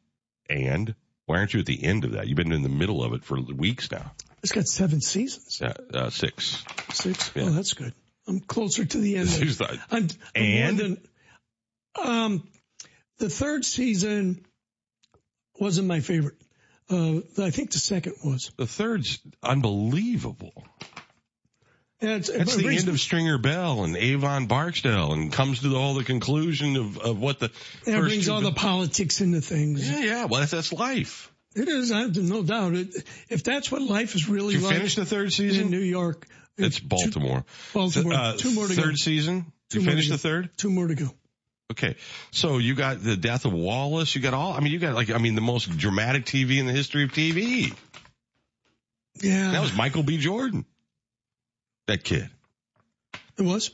and 0.49 0.95
why 1.25 1.37
aren't 1.37 1.53
you 1.53 1.59
at 1.59 1.65
the 1.65 1.83
end 1.83 2.05
of 2.05 2.11
that? 2.13 2.27
You've 2.27 2.37
been 2.37 2.51
in 2.51 2.63
the 2.63 2.69
middle 2.69 3.03
of 3.03 3.13
it 3.13 3.23
for 3.23 3.39
weeks 3.39 3.91
now. 3.91 4.11
It's 4.41 4.51
got 4.51 4.65
seven 4.65 5.01
seasons. 5.01 5.61
Uh, 5.61 5.73
uh, 5.93 6.09
six. 6.09 6.63
Six. 6.93 7.31
Yeah. 7.35 7.43
Oh, 7.43 7.49
that's 7.51 7.73
good. 7.73 7.93
I'm 8.27 8.39
closer 8.39 8.85
to 8.85 8.97
the 8.97 9.17
end. 9.17 9.29
Who's 9.29 9.57
that? 9.57 9.77
I'm, 9.91 10.07
I'm 10.35 10.41
And? 10.41 10.77
than, 10.77 11.07
um, 12.01 12.47
the 13.17 13.29
third 13.29 13.65
season 13.65 14.45
wasn't 15.59 15.87
my 15.87 15.99
favorite. 15.99 16.35
Uh, 16.89 17.21
I 17.37 17.51
think 17.51 17.71
the 17.71 17.77
second 17.79 18.15
was. 18.23 18.51
The 18.57 18.65
third's 18.65 19.19
unbelievable. 19.43 20.63
Yeah, 22.01 22.15
it's, 22.15 22.29
That's 22.31 22.55
the 22.55 22.63
brings- 22.63 22.81
end 22.83 22.89
of 22.89 22.99
Stringer 22.99 23.37
Bell 23.37 23.83
and 23.83 23.97
Avon 23.97 24.47
Barksdale, 24.47 25.11
and 25.11 25.31
comes 25.33 25.61
to 25.61 25.75
all 25.75 25.93
the 25.95 26.03
conclusion 26.05 26.77
of, 26.77 26.97
of 26.97 27.19
what 27.19 27.39
the 27.39 27.51
Yeah, 27.85 27.97
it 27.97 28.01
brings 28.01 28.25
two- 28.25 28.31
all 28.33 28.41
the 28.41 28.53
politics 28.53 29.19
into 29.21 29.41
things. 29.41 29.89
yeah 29.89 29.99
yeah. 29.99 30.25
Well, 30.25 30.39
that's, 30.39 30.51
that's 30.51 30.71
life. 30.73 31.31
It 31.55 31.67
is, 31.67 31.91
I 31.91 32.01
have 32.01 32.15
no 32.15 32.41
doubt. 32.43 32.75
It, 32.75 32.95
if 33.29 33.43
that's 33.43 33.69
what 33.71 33.81
life 33.81 34.15
is 34.15 34.29
really 34.29 34.53
Did 34.53 34.61
you 34.61 34.67
like 34.67 34.77
finish 34.77 34.95
the 34.95 35.05
third 35.05 35.33
season? 35.33 35.65
in? 35.65 35.71
New 35.71 35.79
York, 35.79 36.25
It's 36.57 36.79
Baltimore. 36.79 37.43
Baltimore. 37.73 38.13
Uh, 38.13 38.33
two 38.37 38.53
more 38.53 38.67
to 38.67 38.73
third 38.73 38.91
go. 38.91 38.95
season. 38.95 39.51
Two 39.69 39.79
you 39.79 39.85
more 39.85 39.91
finished 39.91 40.07
to 40.07 40.13
the 40.13 40.17
third. 40.19 40.49
Two 40.57 40.69
more 40.69 40.87
to 40.87 40.95
go. 40.95 41.09
Okay. 41.71 41.95
So 42.31 42.57
you 42.57 42.75
got 42.75 43.03
the 43.03 43.15
death 43.15 43.45
of 43.45 43.53
Wallace. 43.53 44.15
You 44.15 44.21
got 44.21 44.33
all, 44.33 44.53
I 44.53 44.59
mean, 44.59 44.71
you 44.71 44.79
got 44.79 44.95
like, 44.95 45.11
I 45.11 45.17
mean, 45.17 45.35
the 45.35 45.41
most 45.41 45.69
dramatic 45.77 46.25
TV 46.25 46.57
in 46.57 46.65
the 46.65 46.73
history 46.73 47.03
of 47.03 47.11
TV. 47.11 47.73
Yeah, 49.21 49.51
That 49.51 49.61
was 49.61 49.75
Michael 49.75 50.03
B. 50.03 50.17
Jordan. 50.17 50.65
That 51.87 52.03
kid. 52.03 52.29
it 53.37 53.43
was. 53.43 53.71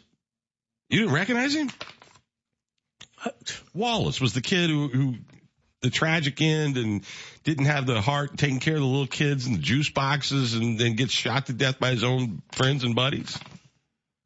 You 0.90 1.00
didn't 1.00 1.14
recognize 1.14 1.54
him? 1.56 1.70
Wallace 3.74 4.22
was 4.22 4.34
the 4.34 4.42
kid 4.42 4.70
who, 4.70 4.88
who, 4.88 5.16
the 5.82 5.90
tragic 5.90 6.42
end 6.42 6.78
and 6.78 7.04
didn't 7.44 7.66
have 7.66 7.86
the 7.86 8.02
heart 8.02 8.38
taking 8.38 8.60
care 8.60 8.76
of 8.76 8.82
the 8.82 8.86
little 8.86 9.08
kids 9.08 9.46
and 9.46 9.58
the 9.58 9.62
juice 9.62 9.90
boxes 9.90 10.54
and 10.54 10.80
then 10.80 10.96
gets 10.96 11.12
shot 11.12 11.48
to 11.48 11.54
death 11.54 11.80
by 11.80 11.92
his 11.92 12.04
own 12.04 12.42
friends 12.52 12.84
and 12.84 12.96
buddies. 12.96 13.38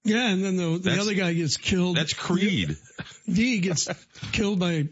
Yeah, 0.04 0.30
and 0.30 0.44
then 0.44 0.56
the, 0.56 0.64
the 0.72 0.78
That's- 0.80 1.02
other 1.02 1.14
guy 1.14 1.34
gets 1.34 1.58
killed. 1.58 1.98
That's 1.98 2.14
Creed. 2.14 2.78
D 3.32 3.60
gets 3.60 3.88
killed 4.32 4.60
by, 4.60 4.88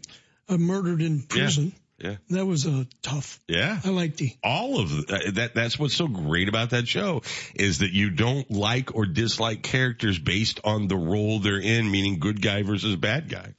uh, 0.48 0.56
murdered 0.58 1.00
in 1.02 1.22
prison. 1.22 1.72
Yeah. 1.98 2.16
That 2.30 2.46
was 2.46 2.64
uh, 2.64 2.84
tough. 3.02 3.40
Yeah. 3.48 3.80
I 3.84 3.88
like 3.88 4.14
D. 4.16 4.38
all 4.44 4.78
of 4.80 4.88
the, 4.90 5.32
that 5.34 5.54
that's 5.56 5.78
what's 5.80 5.94
so 5.96 6.06
great 6.06 6.48
about 6.48 6.70
that 6.70 6.86
show 6.86 7.22
is 7.56 7.78
that 7.78 7.90
you 7.90 8.10
don't 8.10 8.48
like 8.52 8.94
or 8.94 9.04
dislike 9.04 9.62
characters 9.64 10.16
based 10.16 10.60
on 10.62 10.86
the 10.86 10.94
role 10.96 11.40
they're 11.40 11.58
in 11.60 11.90
meaning 11.90 12.20
good 12.20 12.40
guy 12.40 12.62
versus 12.62 12.94
bad 12.94 13.28
guy 13.28 13.52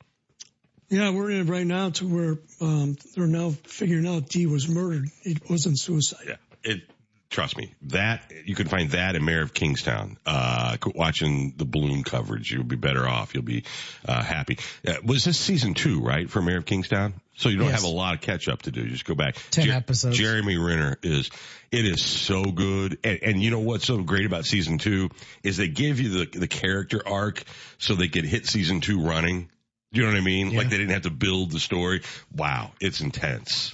Yeah, 0.90 1.10
we're 1.12 1.32
in 1.32 1.42
it 1.48 1.52
right 1.52 1.68
now 1.68 1.90
to 1.90 2.08
where 2.08 2.38
um, 2.62 2.96
they're 3.14 3.28
now 3.28 3.50
figuring 3.64 4.08
out 4.08 4.30
D 4.30 4.46
was 4.46 4.70
murdered. 4.70 5.10
It 5.24 5.50
wasn't 5.50 5.78
suicide. 5.78 6.24
yeah 6.26 6.36
it 6.64 6.82
trust 7.30 7.56
me 7.58 7.74
that 7.84 8.24
you 8.46 8.56
can 8.56 8.68
find 8.68 8.90
that 8.92 9.16
in 9.16 9.24
mayor 9.24 9.42
of 9.44 9.54
kingstown 9.54 10.18
uh 10.26 10.76
watching 10.96 11.54
the 11.58 11.66
balloon 11.66 12.04
coverage 12.04 12.52
you'll 12.52 12.64
be 12.64 12.76
better 12.76 13.08
off 13.08 13.34
you'll 13.36 13.44
be 13.44 13.64
uh 14.08 14.24
happy 14.24 14.58
uh, 14.88 14.96
was 15.06 15.24
this 15.26 15.40
season 15.40 15.74
two 15.76 16.02
right 16.02 16.30
for 16.30 16.42
mayor 16.42 16.58
of 16.58 16.66
kingstown 16.66 17.14
So 17.36 17.50
you 17.50 17.58
don't 17.58 17.68
Yes. 17.68 17.84
have 17.84 17.90
a 17.90 17.96
lot 17.96 18.16
of 18.16 18.22
catch 18.22 18.50
up 18.50 18.64
to 18.64 18.72
do. 18.72 18.82
You 18.82 18.90
just 18.90 19.06
go 19.06 19.16
back. 19.16 19.38
10 19.52 19.70
episodes. 19.70 20.18
Jeremy 20.18 20.58
Renner 20.58 20.98
is, 21.04 21.30
it 21.72 21.86
is 21.86 22.02
so 22.04 22.44
good. 22.44 22.98
And, 23.02 23.20
and 23.24 23.42
you 23.42 23.50
know 23.50 23.60
what's 23.60 23.86
so 23.86 24.04
great 24.04 24.26
about 24.26 24.44
season 24.44 24.78
two 24.78 25.10
is 25.42 25.56
they 25.56 25.70
give 25.70 26.02
you 26.02 26.10
the, 26.26 26.38
the 26.40 26.48
character 26.50 27.02
arc 27.08 27.42
so 27.78 27.96
they 27.96 28.10
could 28.10 28.26
hit 28.26 28.46
season 28.46 28.82
two 28.82 29.00
running. 29.02 29.50
You 29.94 30.02
know 30.02 30.10
what 30.10 30.18
I 30.18 30.22
mean? 30.22 30.54
Like 30.54 30.70
they 30.70 30.78
didn't 30.78 30.92
have 30.92 31.04
to 31.04 31.12
build 31.12 31.52
the 31.52 31.60
story. 31.62 32.02
Wow. 32.36 32.72
It's 32.82 33.00
intense. 33.00 33.74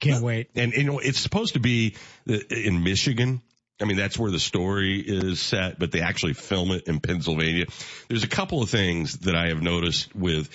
Can't 0.00 0.24
wait. 0.24 0.50
And, 0.54 0.72
you 0.72 0.84
know, 0.84 0.98
it's 0.98 1.20
supposed 1.20 1.54
to 1.54 1.60
be 1.60 1.96
uh, 2.28 2.38
in 2.50 2.82
Michigan. 2.82 3.42
I 3.80 3.84
mean, 3.84 3.96
that's 3.96 4.18
where 4.18 4.30
the 4.30 4.38
story 4.38 5.00
is 5.00 5.40
set, 5.40 5.78
but 5.78 5.92
they 5.92 6.00
actually 6.00 6.34
film 6.34 6.70
it 6.70 6.86
in 6.86 7.00
Pennsylvania. 7.00 7.66
There's 8.08 8.24
a 8.24 8.28
couple 8.28 8.62
of 8.62 8.68
things 8.68 9.18
that 9.20 9.34
I 9.34 9.48
have 9.48 9.62
noticed 9.62 10.14
with 10.14 10.50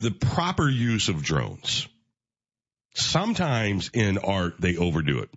the 0.00 0.10
proper 0.10 0.68
use 0.68 1.08
of 1.08 1.22
drones. 1.22 1.88
Sometimes 2.94 3.90
in 3.92 4.18
art, 4.18 4.60
they 4.60 4.76
overdo 4.76 5.20
it. 5.20 5.30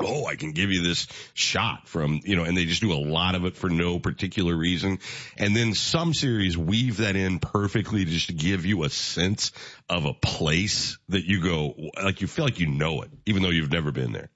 Oh, 0.00 0.26
I 0.26 0.36
can 0.36 0.52
give 0.52 0.70
you 0.70 0.82
this 0.82 1.08
shot 1.34 1.88
from, 1.88 2.20
you 2.24 2.36
know, 2.36 2.44
and 2.44 2.56
they 2.56 2.66
just 2.66 2.80
do 2.80 2.92
a 2.92 3.02
lot 3.02 3.34
of 3.34 3.44
it 3.44 3.56
for 3.56 3.68
no 3.68 3.98
particular 3.98 4.56
reason. 4.56 5.00
And 5.36 5.56
then 5.56 5.74
some 5.74 6.14
series 6.14 6.56
weave 6.56 6.98
that 6.98 7.16
in 7.16 7.40
perfectly 7.40 8.04
just 8.04 8.28
to 8.28 8.32
give 8.32 8.64
you 8.64 8.84
a 8.84 8.90
sense 8.90 9.50
of 9.88 10.04
a 10.04 10.14
place 10.14 10.98
that 11.08 11.24
you 11.24 11.42
go, 11.42 11.74
like 12.02 12.20
you 12.20 12.28
feel 12.28 12.44
like 12.44 12.60
you 12.60 12.68
know 12.68 13.02
it, 13.02 13.10
even 13.26 13.42
though 13.42 13.50
you've 13.50 13.72
never 13.72 13.90
been 13.90 14.12
there 14.12 14.30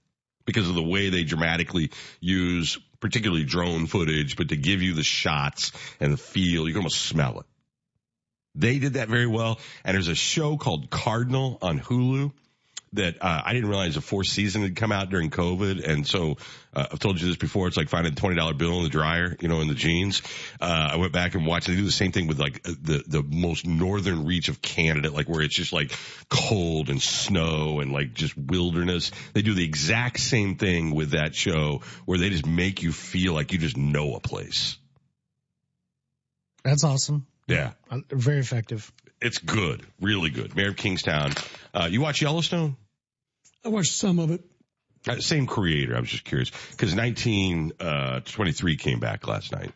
because 0.44 0.68
of 0.68 0.74
the 0.74 0.82
way 0.82 1.08
they 1.08 1.22
dramatically 1.22 1.90
use 2.20 2.78
particularly 3.00 3.44
drone 3.44 3.86
footage, 3.86 4.36
but 4.36 4.48
to 4.48 4.56
give 4.56 4.82
you 4.82 4.94
the 4.94 5.02
shots 5.02 5.72
and 6.00 6.12
the 6.12 6.16
feel, 6.16 6.66
you 6.66 6.72
can 6.72 6.80
almost 6.80 7.02
smell 7.02 7.40
it. 7.40 7.46
They 8.54 8.78
did 8.78 8.94
that 8.94 9.08
very 9.08 9.26
well. 9.26 9.58
And 9.84 9.94
there's 9.94 10.08
a 10.08 10.14
show 10.14 10.56
called 10.56 10.90
Cardinal 10.90 11.58
on 11.62 11.80
Hulu 11.80 12.32
that 12.95 13.16
uh, 13.22 13.43
I 13.45 13.53
didn't 13.55 13.68
realize 13.68 13.95
the 13.95 14.01
fourth 14.01 14.26
season 14.26 14.62
had 14.62 14.76
come 14.76 14.93
out 14.93 15.09
during 15.09 15.30
COVID. 15.30 15.88
And 15.88 16.07
so 16.07 16.36
uh, 16.74 16.86
I've 16.93 16.99
told 16.99 17.20
you 17.20 17.26
this 17.26 17.36
before. 17.36 17.66
It's 17.68 17.76
like 17.76 17.88
finding 17.88 18.12
a 18.12 18.16
twenty 18.16 18.36
dollar 18.36 18.55
bill 18.55 18.78
in 18.78 18.82
the 18.84 18.90
dryer, 18.90 19.36
you 19.40 19.49
know, 19.49 19.61
in 19.61 19.68
the 19.68 19.74
jeans. 19.74 20.22
Uh, 20.61 20.90
I 20.93 20.97
went 20.97 21.12
back 21.12 21.34
and 21.34 21.47
watched. 21.47 21.68
They 21.68 21.76
do 21.76 21.84
the 21.84 21.90
same 21.93 22.12
thing 22.12 22.26
with 22.26 22.38
like 22.38 22.61
uh, 22.68 22.72
the 22.82 23.03
the 23.07 23.22
most 23.22 23.66
northern 23.66 24.26
reach 24.26 24.49
of 24.49 24.61
Canada, 24.61 25.11
like 25.11 25.28
where 25.28 25.43
it's 25.43 25.57
just 25.57 25.72
like 25.72 25.93
cold 26.28 26.90
and 26.90 27.01
snow 27.01 27.80
and 27.80 27.93
like 27.93 28.14
just 28.14 28.36
wilderness. 28.36 29.11
They 29.32 29.43
do 29.43 29.55
the 29.55 29.64
exact 29.64 30.20
same 30.20 30.57
thing 30.57 30.95
with 30.95 31.11
that 31.11 31.34
show 31.34 31.82
where 32.05 32.18
they 32.18 32.30
just 32.30 32.47
make 32.47 32.82
you 32.82 32.93
feel 32.93 33.32
like 33.32 33.53
you 33.53 33.59
just 33.59 33.76
know 33.76 34.14
a 34.14 34.20
place. 34.20 34.76
That's 36.64 36.84
awesome. 36.84 37.26
Yeah. 37.49 37.72
Uh, 37.90 38.01
Very 38.11 38.38
effective. 38.38 38.93
It's 39.20 39.38
good, 39.38 39.84
really 40.01 40.30
good. 40.30 40.57
Mayor 40.57 40.70
of 40.70 40.76
Kingstown. 40.76 41.32
Uh, 41.72 41.88
you 41.90 42.01
watch 42.01 42.22
Yellowstone? 42.22 42.76
I 43.64 43.68
watched 43.68 43.92
some 43.92 44.18
of 44.18 44.30
it. 44.30 44.42
Uh, 45.06 45.18
same 45.18 45.46
creator. 45.46 45.96
I 45.96 46.00
was 46.00 46.10
just 46.10 46.24
curious 46.24 46.50
because 46.70 46.94
1923 46.94 48.76
came 48.76 49.00
back 49.00 49.26
last 49.26 49.52
night. 49.52 49.72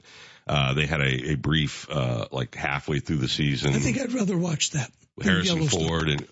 Uh, 0.47 0.75
they 0.75 0.87
had 0.87 1.01
a, 1.01 1.33
a 1.33 1.35
brief, 1.35 1.89
uh, 1.91 2.27
like 2.31 2.55
halfway 2.55 3.01
through 3.01 3.17
the 3.17 3.29
season. 3.29 3.75
I 3.75 3.79
think 3.79 3.99
I'd 3.99 4.13
rather 4.13 4.39
watch 4.39 4.71
that. 4.71 4.91
Harrison 5.21 5.67
Ford 5.67 6.09
and, 6.09 6.27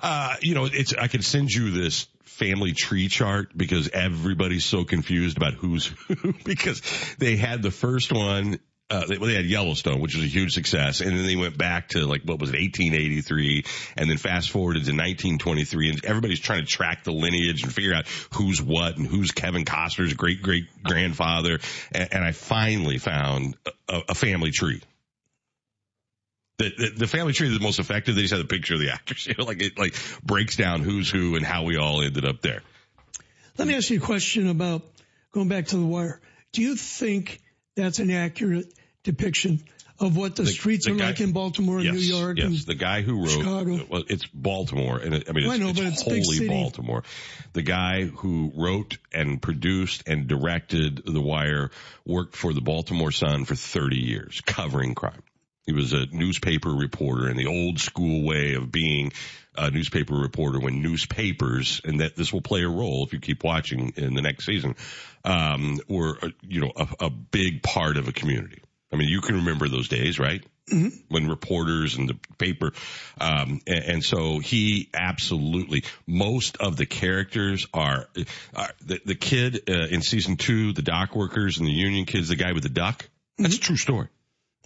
uh, 0.00 0.34
you 0.40 0.54
know, 0.54 0.64
it's, 0.64 0.92
I 0.94 1.06
could 1.06 1.24
send 1.24 1.52
you 1.52 1.70
this 1.70 2.08
family 2.24 2.72
tree 2.72 3.08
chart 3.08 3.56
because 3.56 3.88
everybody's 3.88 4.64
so 4.64 4.84
confused 4.84 5.36
about 5.36 5.54
who's 5.54 5.86
who 5.86 6.34
because 6.44 6.82
they 7.18 7.36
had 7.36 7.62
the 7.62 7.70
first 7.70 8.12
one. 8.12 8.58
Uh, 8.88 9.04
they, 9.06 9.18
well, 9.18 9.28
they 9.28 9.34
had 9.34 9.46
Yellowstone, 9.46 10.00
which 10.00 10.14
was 10.14 10.22
a 10.22 10.28
huge 10.28 10.54
success, 10.54 11.00
and 11.00 11.10
then 11.10 11.26
they 11.26 11.34
went 11.34 11.58
back 11.58 11.88
to 11.88 12.06
like 12.06 12.22
what 12.22 12.38
was 12.38 12.50
it, 12.50 12.60
1883, 12.60 13.64
and 13.96 14.08
then 14.08 14.16
fast 14.16 14.50
forwarded 14.50 14.84
to 14.84 14.92
1923, 14.92 15.90
and 15.90 16.04
everybody's 16.04 16.38
trying 16.38 16.60
to 16.60 16.70
track 16.70 17.02
the 17.02 17.10
lineage 17.10 17.64
and 17.64 17.74
figure 17.74 17.94
out 17.94 18.06
who's 18.34 18.62
what 18.62 18.96
and 18.96 19.06
who's 19.06 19.32
Kevin 19.32 19.64
Costner's 19.64 20.14
great 20.14 20.40
great 20.40 20.66
grandfather, 20.84 21.58
and, 21.90 22.08
and 22.12 22.24
I 22.24 22.30
finally 22.30 22.98
found 22.98 23.56
a, 23.88 24.02
a 24.10 24.14
family 24.14 24.52
tree 24.52 24.80
the, 26.58 26.72
the, 26.76 26.90
the 27.00 27.06
family 27.06 27.32
tree 27.32 27.48
is 27.48 27.58
the 27.58 27.62
most 27.62 27.78
effective. 27.78 28.14
They 28.14 28.22
just 28.22 28.32
have 28.32 28.42
a 28.42 28.48
picture 28.48 28.74
of 28.74 28.80
the 28.80 28.90
actors, 28.90 29.26
you 29.28 29.34
know, 29.36 29.44
like 29.44 29.62
it 29.62 29.78
like 29.78 29.94
breaks 30.22 30.56
down 30.56 30.80
who's 30.82 31.10
who 31.10 31.36
and 31.36 31.44
how 31.44 31.64
we 31.64 31.76
all 31.76 32.02
ended 32.02 32.24
up 32.24 32.40
there. 32.40 32.62
Let 33.58 33.68
me 33.68 33.74
ask 33.74 33.90
you 33.90 33.98
a 33.98 34.00
question 34.00 34.48
about 34.48 34.82
going 35.32 35.48
back 35.48 35.66
to 35.66 35.76
the 35.76 35.86
wire. 35.86 36.20
Do 36.52 36.62
you 36.62 36.76
think 36.76 37.40
that's 37.76 37.98
an 37.98 38.10
accurate 38.10 38.72
depiction 39.04 39.62
of 39.98 40.14
what 40.16 40.36
the, 40.36 40.42
The- 40.42 40.50
streets 40.50 40.86
the 40.86 40.92
are 40.92 40.96
guy- 40.96 41.06
like 41.06 41.20
in 41.20 41.32
Baltimore 41.32 41.76
and 41.76 41.84
yes, 41.86 41.94
New 41.94 42.00
York? 42.00 42.36
yes. 42.38 42.46
and 42.48 42.58
the 42.58 42.74
guy 42.74 43.00
who 43.02 43.20
wrote, 43.20 43.30
Chicago. 43.30 43.86
well, 43.88 44.04
it's 44.08 44.26
Baltimore, 44.26 44.98
and 44.98 45.14
it, 45.14 45.24
I 45.28 45.32
mean, 45.32 45.44
it's, 45.44 45.54
I 45.54 45.56
know, 45.58 45.70
it's 45.70 46.02
it's 46.06 46.36
wholly. 46.36 46.48
Baltimore. 46.48 47.02
The 47.54 47.62
guy 47.62 48.04
who 48.04 48.52
wrote 48.54 48.98
and 49.14 49.40
produced 49.40 50.02
and 50.06 50.26
directed 50.26 51.02
The 51.06 51.20
Wire 51.20 51.70
worked 52.04 52.36
for 52.36 52.52
the 52.52 52.60
Baltimore 52.60 53.10
Sun 53.12 53.46
for 53.46 53.54
30 53.54 53.96
years, 53.96 54.42
covering 54.44 54.94
crime. 54.94 55.22
He 55.64 55.72
was 55.72 55.92
a 55.94 56.04
newspaper 56.12 56.70
reporter 56.70 57.28
in 57.30 57.36
the 57.36 57.46
old 57.46 57.80
school 57.80 58.22
way 58.24 58.54
of 58.54 58.70
being 58.70 59.12
a 59.56 59.70
newspaper 59.70 60.14
reporter 60.14 60.58
when 60.60 60.82
newspapers, 60.82 61.80
and 61.84 62.00
that 62.00 62.16
this 62.16 62.32
will 62.32 62.42
play 62.42 62.62
a 62.62 62.68
role 62.68 63.04
if 63.04 63.12
you 63.12 63.20
keep 63.20 63.44
watching 63.44 63.92
in 63.96 64.14
the 64.14 64.22
next 64.22 64.46
season, 64.46 64.76
um, 65.24 65.78
were, 65.88 66.18
uh, 66.22 66.28
you 66.42 66.60
know, 66.60 66.72
a, 66.76 67.06
a 67.06 67.10
big 67.10 67.62
part 67.62 67.96
of 67.96 68.08
a 68.08 68.12
community. 68.12 68.62
I 68.92 68.96
mean, 68.96 69.08
you 69.08 69.20
can 69.20 69.36
remember 69.36 69.68
those 69.68 69.88
days, 69.88 70.18
right? 70.18 70.44
When 71.08 71.28
reporters 71.28 71.96
and 71.96 72.08
the 72.08 72.18
paper, 72.38 72.72
um, 73.20 73.60
and, 73.66 73.84
and 73.84 74.02
so 74.02 74.40
he 74.40 74.88
absolutely, 74.94 75.84
most 76.06 76.56
of 76.56 76.76
the 76.76 76.86
characters 76.86 77.66
are, 77.72 78.08
are 78.54 78.70
the, 78.84 79.00
the 79.04 79.14
kid 79.14 79.68
uh, 79.68 79.86
in 79.88 80.02
season 80.02 80.36
two, 80.36 80.72
the 80.72 80.82
dock 80.82 81.14
workers 81.14 81.58
and 81.58 81.66
the 81.66 81.72
union 81.72 82.04
kids, 82.04 82.28
the 82.28 82.36
guy 82.36 82.52
with 82.52 82.64
the 82.64 82.68
duck. 82.68 83.08
That's 83.38 83.56
a 83.56 83.60
true 83.60 83.76
story. 83.76 84.08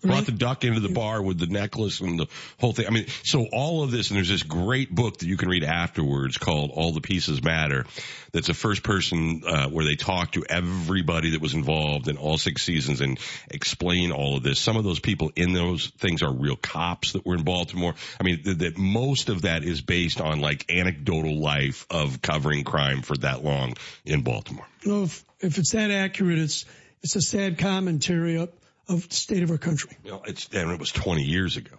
Brought 0.02 0.26
the 0.26 0.32
duck 0.32 0.64
into 0.64 0.80
the 0.80 0.88
bar 0.88 1.22
with 1.22 1.38
the 1.38 1.46
necklace 1.46 2.00
and 2.00 2.18
the 2.18 2.26
whole 2.58 2.72
thing. 2.72 2.86
I 2.86 2.90
mean, 2.90 3.06
so 3.22 3.46
all 3.52 3.82
of 3.82 3.90
this, 3.90 4.10
and 4.10 4.16
there's 4.16 4.28
this 4.28 4.42
great 4.42 4.94
book 4.94 5.18
that 5.18 5.26
you 5.26 5.36
can 5.36 5.48
read 5.48 5.64
afterwards 5.64 6.38
called 6.38 6.70
All 6.72 6.92
the 6.92 7.00
Pieces 7.00 7.42
Matter. 7.42 7.84
That's 8.32 8.48
a 8.48 8.54
first 8.54 8.82
person, 8.82 9.42
uh, 9.46 9.68
where 9.68 9.84
they 9.84 9.96
talk 9.96 10.32
to 10.32 10.44
everybody 10.48 11.30
that 11.30 11.40
was 11.40 11.54
involved 11.54 12.08
in 12.08 12.16
all 12.16 12.38
six 12.38 12.62
seasons 12.62 13.00
and 13.00 13.18
explain 13.50 14.12
all 14.12 14.36
of 14.36 14.42
this. 14.42 14.58
Some 14.60 14.76
of 14.76 14.84
those 14.84 15.00
people 15.00 15.32
in 15.36 15.52
those 15.52 15.88
things 15.98 16.22
are 16.22 16.32
real 16.32 16.56
cops 16.56 17.12
that 17.12 17.26
were 17.26 17.34
in 17.34 17.42
Baltimore. 17.42 17.94
I 18.20 18.22
mean, 18.22 18.42
that, 18.44 18.58
that 18.60 18.78
most 18.78 19.28
of 19.28 19.42
that 19.42 19.64
is 19.64 19.80
based 19.80 20.20
on 20.20 20.40
like 20.40 20.70
anecdotal 20.70 21.38
life 21.38 21.86
of 21.90 22.22
covering 22.22 22.64
crime 22.64 23.02
for 23.02 23.16
that 23.18 23.44
long 23.44 23.74
in 24.04 24.22
Baltimore. 24.22 24.66
Well, 24.86 25.04
if, 25.04 25.24
if 25.40 25.58
it's 25.58 25.72
that 25.72 25.90
accurate, 25.90 26.38
it's 26.38 26.64
it's 27.02 27.16
a 27.16 27.22
sad 27.22 27.58
commentary 27.58 28.36
of, 28.36 28.50
of 28.90 29.08
the 29.08 29.14
state 29.14 29.42
of 29.42 29.50
our 29.50 29.58
country. 29.58 29.96
You 30.04 30.10
know, 30.10 30.22
it's, 30.26 30.48
and 30.52 30.70
it 30.70 30.78
was 30.78 30.92
20 30.92 31.22
years 31.22 31.56
ago. 31.56 31.76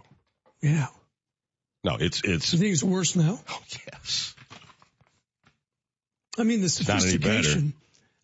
Yeah. 0.61 0.87
No, 1.83 1.97
it's, 1.99 2.21
it's, 2.23 2.53
You 2.53 2.59
think 2.59 2.73
it's 2.73 2.83
worse 2.83 3.15
now? 3.15 3.39
Oh, 3.49 3.61
yes. 3.91 4.33
I 6.39 6.43
mean, 6.43 6.61
the 6.61 6.85
not 6.87 7.03
any 7.03 7.17
better. 7.17 7.43
sophistication 7.43 7.73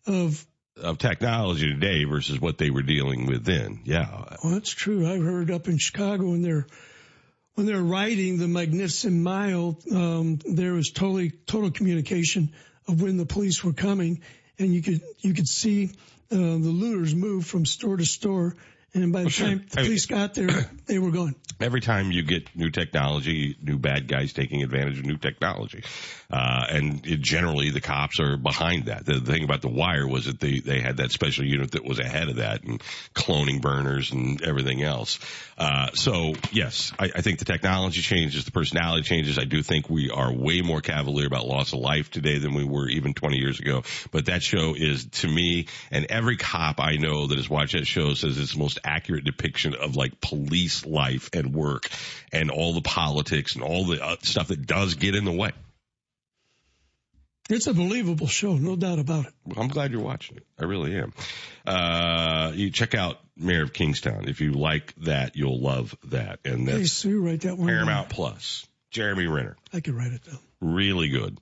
of 0.06 0.44
of 0.76 0.96
technology 0.96 1.66
today 1.72 2.04
versus 2.04 2.40
what 2.40 2.56
they 2.56 2.70
were 2.70 2.82
dealing 2.82 3.26
with 3.26 3.44
then. 3.44 3.80
Yeah. 3.84 4.36
Well, 4.42 4.52
that's 4.52 4.70
true. 4.70 5.06
I 5.06 5.18
heard 5.18 5.50
up 5.50 5.66
in 5.66 5.76
Chicago 5.76 6.30
when 6.30 6.40
they're 6.40 6.66
when 7.54 7.66
they're 7.66 7.82
riding 7.82 8.38
the 8.38 8.46
Magnificent 8.46 9.16
Mile, 9.16 9.76
um, 9.92 10.38
there 10.44 10.74
was 10.74 10.90
totally 10.90 11.30
total 11.30 11.72
communication 11.72 12.52
of 12.86 13.02
when 13.02 13.16
the 13.16 13.26
police 13.26 13.64
were 13.64 13.72
coming, 13.72 14.20
and 14.58 14.72
you 14.72 14.80
could 14.80 15.02
you 15.18 15.34
could 15.34 15.48
see 15.48 15.90
uh, 16.30 16.36
the 16.36 16.72
looters 16.72 17.14
move 17.14 17.46
from 17.46 17.66
store 17.66 17.96
to 17.96 18.06
store, 18.06 18.54
and 18.94 19.12
by 19.12 19.20
the 19.20 19.24
Well, 19.26 19.30
sure. 19.30 19.46
time 19.48 19.66
the 19.70 19.78
I 19.78 19.82
mean- 19.82 19.86
police 19.88 20.06
got 20.06 20.34
there, 20.34 20.48
they 20.86 20.98
were 20.98 21.10
gone. 21.10 21.34
Every 21.60 21.80
time 21.80 22.12
you 22.12 22.22
get 22.22 22.54
new 22.54 22.70
technology, 22.70 23.56
new 23.60 23.78
bad 23.78 24.06
guys 24.06 24.32
taking 24.32 24.62
advantage 24.62 25.00
of 25.00 25.04
new 25.06 25.16
technology. 25.16 25.82
Uh, 26.30 26.66
and 26.70 27.04
it, 27.04 27.20
generally 27.20 27.70
the 27.70 27.80
cops 27.80 28.20
are 28.20 28.36
behind 28.36 28.84
that. 28.84 29.04
The, 29.04 29.14
the 29.14 29.32
thing 29.32 29.42
about 29.42 29.62
the 29.62 29.68
wire 29.68 30.06
was 30.06 30.26
that 30.26 30.38
they, 30.38 30.60
they 30.60 30.78
had 30.78 30.98
that 30.98 31.10
special 31.10 31.44
unit 31.44 31.72
that 31.72 31.84
was 31.84 31.98
ahead 31.98 32.28
of 32.28 32.36
that 32.36 32.62
and 32.62 32.80
cloning 33.12 33.60
burners 33.60 34.12
and 34.12 34.40
everything 34.42 34.84
else. 34.84 35.18
Uh, 35.56 35.90
so 35.94 36.34
yes, 36.52 36.92
I, 36.96 37.06
I 37.16 37.20
think 37.22 37.40
the 37.40 37.44
technology 37.44 38.02
changes, 38.02 38.44
the 38.44 38.52
personality 38.52 39.02
changes. 39.02 39.36
I 39.36 39.44
do 39.44 39.60
think 39.64 39.90
we 39.90 40.10
are 40.10 40.32
way 40.32 40.60
more 40.60 40.80
cavalier 40.80 41.26
about 41.26 41.44
loss 41.46 41.72
of 41.72 41.80
life 41.80 42.08
today 42.08 42.38
than 42.38 42.54
we 42.54 42.62
were 42.64 42.88
even 42.88 43.14
20 43.14 43.36
years 43.36 43.58
ago. 43.58 43.82
But 44.12 44.26
that 44.26 44.44
show 44.44 44.74
is 44.76 45.06
to 45.06 45.28
me, 45.28 45.66
and 45.90 46.06
every 46.08 46.36
cop 46.36 46.78
I 46.78 46.96
know 46.98 47.26
that 47.26 47.36
has 47.36 47.50
watched 47.50 47.72
that 47.72 47.86
show 47.86 48.14
says 48.14 48.38
it's 48.38 48.52
the 48.52 48.60
most 48.60 48.77
accurate 48.84 49.24
depiction 49.24 49.74
of 49.74 49.96
like 49.96 50.20
police 50.20 50.84
life 50.86 51.30
and 51.32 51.54
work 51.54 51.88
and 52.32 52.50
all 52.50 52.72
the 52.74 52.80
politics 52.82 53.54
and 53.54 53.64
all 53.64 53.84
the 53.86 54.04
uh, 54.04 54.16
stuff 54.22 54.48
that 54.48 54.66
does 54.66 54.94
get 54.94 55.14
in 55.14 55.24
the 55.24 55.32
way. 55.32 55.52
It's 57.50 57.66
a 57.66 57.72
believable 57.72 58.26
show, 58.26 58.56
no 58.56 58.76
doubt 58.76 58.98
about 58.98 59.24
it. 59.24 59.32
Well, 59.46 59.60
I'm 59.62 59.68
glad 59.68 59.90
you're 59.90 60.02
watching 60.02 60.36
it. 60.36 60.46
I 60.58 60.64
really 60.64 60.94
am. 60.96 61.14
Uh, 61.66 62.52
you 62.54 62.70
check 62.70 62.94
out 62.94 63.18
Mayor 63.38 63.62
of 63.62 63.72
Kingstown. 63.72 64.28
If 64.28 64.42
you 64.42 64.52
like 64.52 64.94
that, 65.04 65.34
you'll 65.34 65.58
love 65.58 65.96
that. 66.04 66.40
And 66.44 66.68
Hey, 66.68 66.76
that's 66.78 66.92
Sue, 66.92 67.22
write 67.22 67.40
that 67.42 67.56
one. 67.56 67.68
down. 67.68 67.76
Paramount 67.76 68.08
Plus. 68.10 68.66
Jeremy 68.90 69.26
Renner. 69.26 69.56
I 69.72 69.80
could 69.80 69.94
write 69.94 70.12
it 70.12 70.24
down. 70.24 70.38
Really 70.60 71.08
good. 71.08 71.38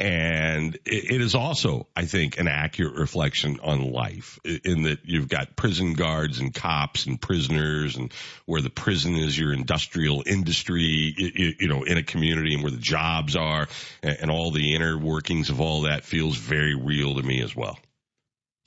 And 0.00 0.76
it, 0.86 1.12
it 1.12 1.20
is 1.20 1.34
also, 1.34 1.86
I 1.94 2.06
think, 2.06 2.40
an 2.40 2.48
accurate 2.48 2.94
reflection 2.94 3.60
on 3.62 3.92
life 3.92 4.38
in 4.44 4.84
that 4.84 5.00
you've 5.04 5.28
got 5.28 5.56
prison 5.56 5.92
guards 5.92 6.40
and 6.40 6.54
cops 6.54 7.04
and 7.04 7.20
prisoners 7.20 7.96
and 7.96 8.10
where 8.46 8.62
the 8.62 8.70
prison 8.70 9.16
is 9.16 9.38
your 9.38 9.52
industrial 9.52 10.22
industry, 10.24 11.14
you, 11.16 11.52
you 11.60 11.68
know, 11.68 11.82
in 11.82 11.98
a 11.98 12.02
community 12.02 12.54
and 12.54 12.62
where 12.62 12.72
the 12.72 12.78
jobs 12.78 13.36
are 13.36 13.68
and, 14.02 14.16
and 14.22 14.30
all 14.30 14.50
the 14.50 14.74
inner 14.74 14.96
workings 14.96 15.50
of 15.50 15.60
all 15.60 15.82
that 15.82 16.04
feels 16.04 16.34
very 16.38 16.74
real 16.74 17.16
to 17.16 17.22
me 17.22 17.42
as 17.42 17.54
well. 17.54 17.78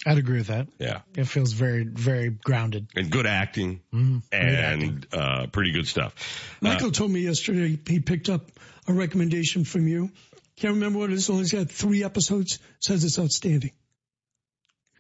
I'd 0.06 0.20
agree 0.20 0.38
with 0.38 0.48
that. 0.48 0.68
Yeah. 0.78 1.02
It 1.16 1.26
feels 1.26 1.54
very, 1.54 1.84
very 1.84 2.30
grounded. 2.30 2.88
And 2.96 3.10
good 3.10 3.26
acting 3.26 3.80
Mm, 3.92 4.22
great 4.30 4.42
and 4.42 4.56
acting. 4.58 5.04
Uh, 5.12 5.48
pretty 5.48 5.72
good 5.72 5.88
stuff. 5.88 6.14
Michael 6.62 6.92
told 6.92 7.10
me 7.10 7.22
yesterday 7.22 7.80
he 7.88 8.00
picked 8.00 8.30
up 8.30 8.52
a 8.88 8.94
recommendation 8.94 9.64
from 9.64 9.88
you. 9.88 10.12
Can't 10.58 10.76
remember 10.76 11.00
what 11.00 11.10
it 11.10 11.14
is. 11.14 11.30
Only 11.30 11.48
got 11.48 11.70
three 11.70 12.04
episodes. 12.04 12.60
Says 12.80 13.04
it's 13.04 13.18
outstanding. 13.20 13.72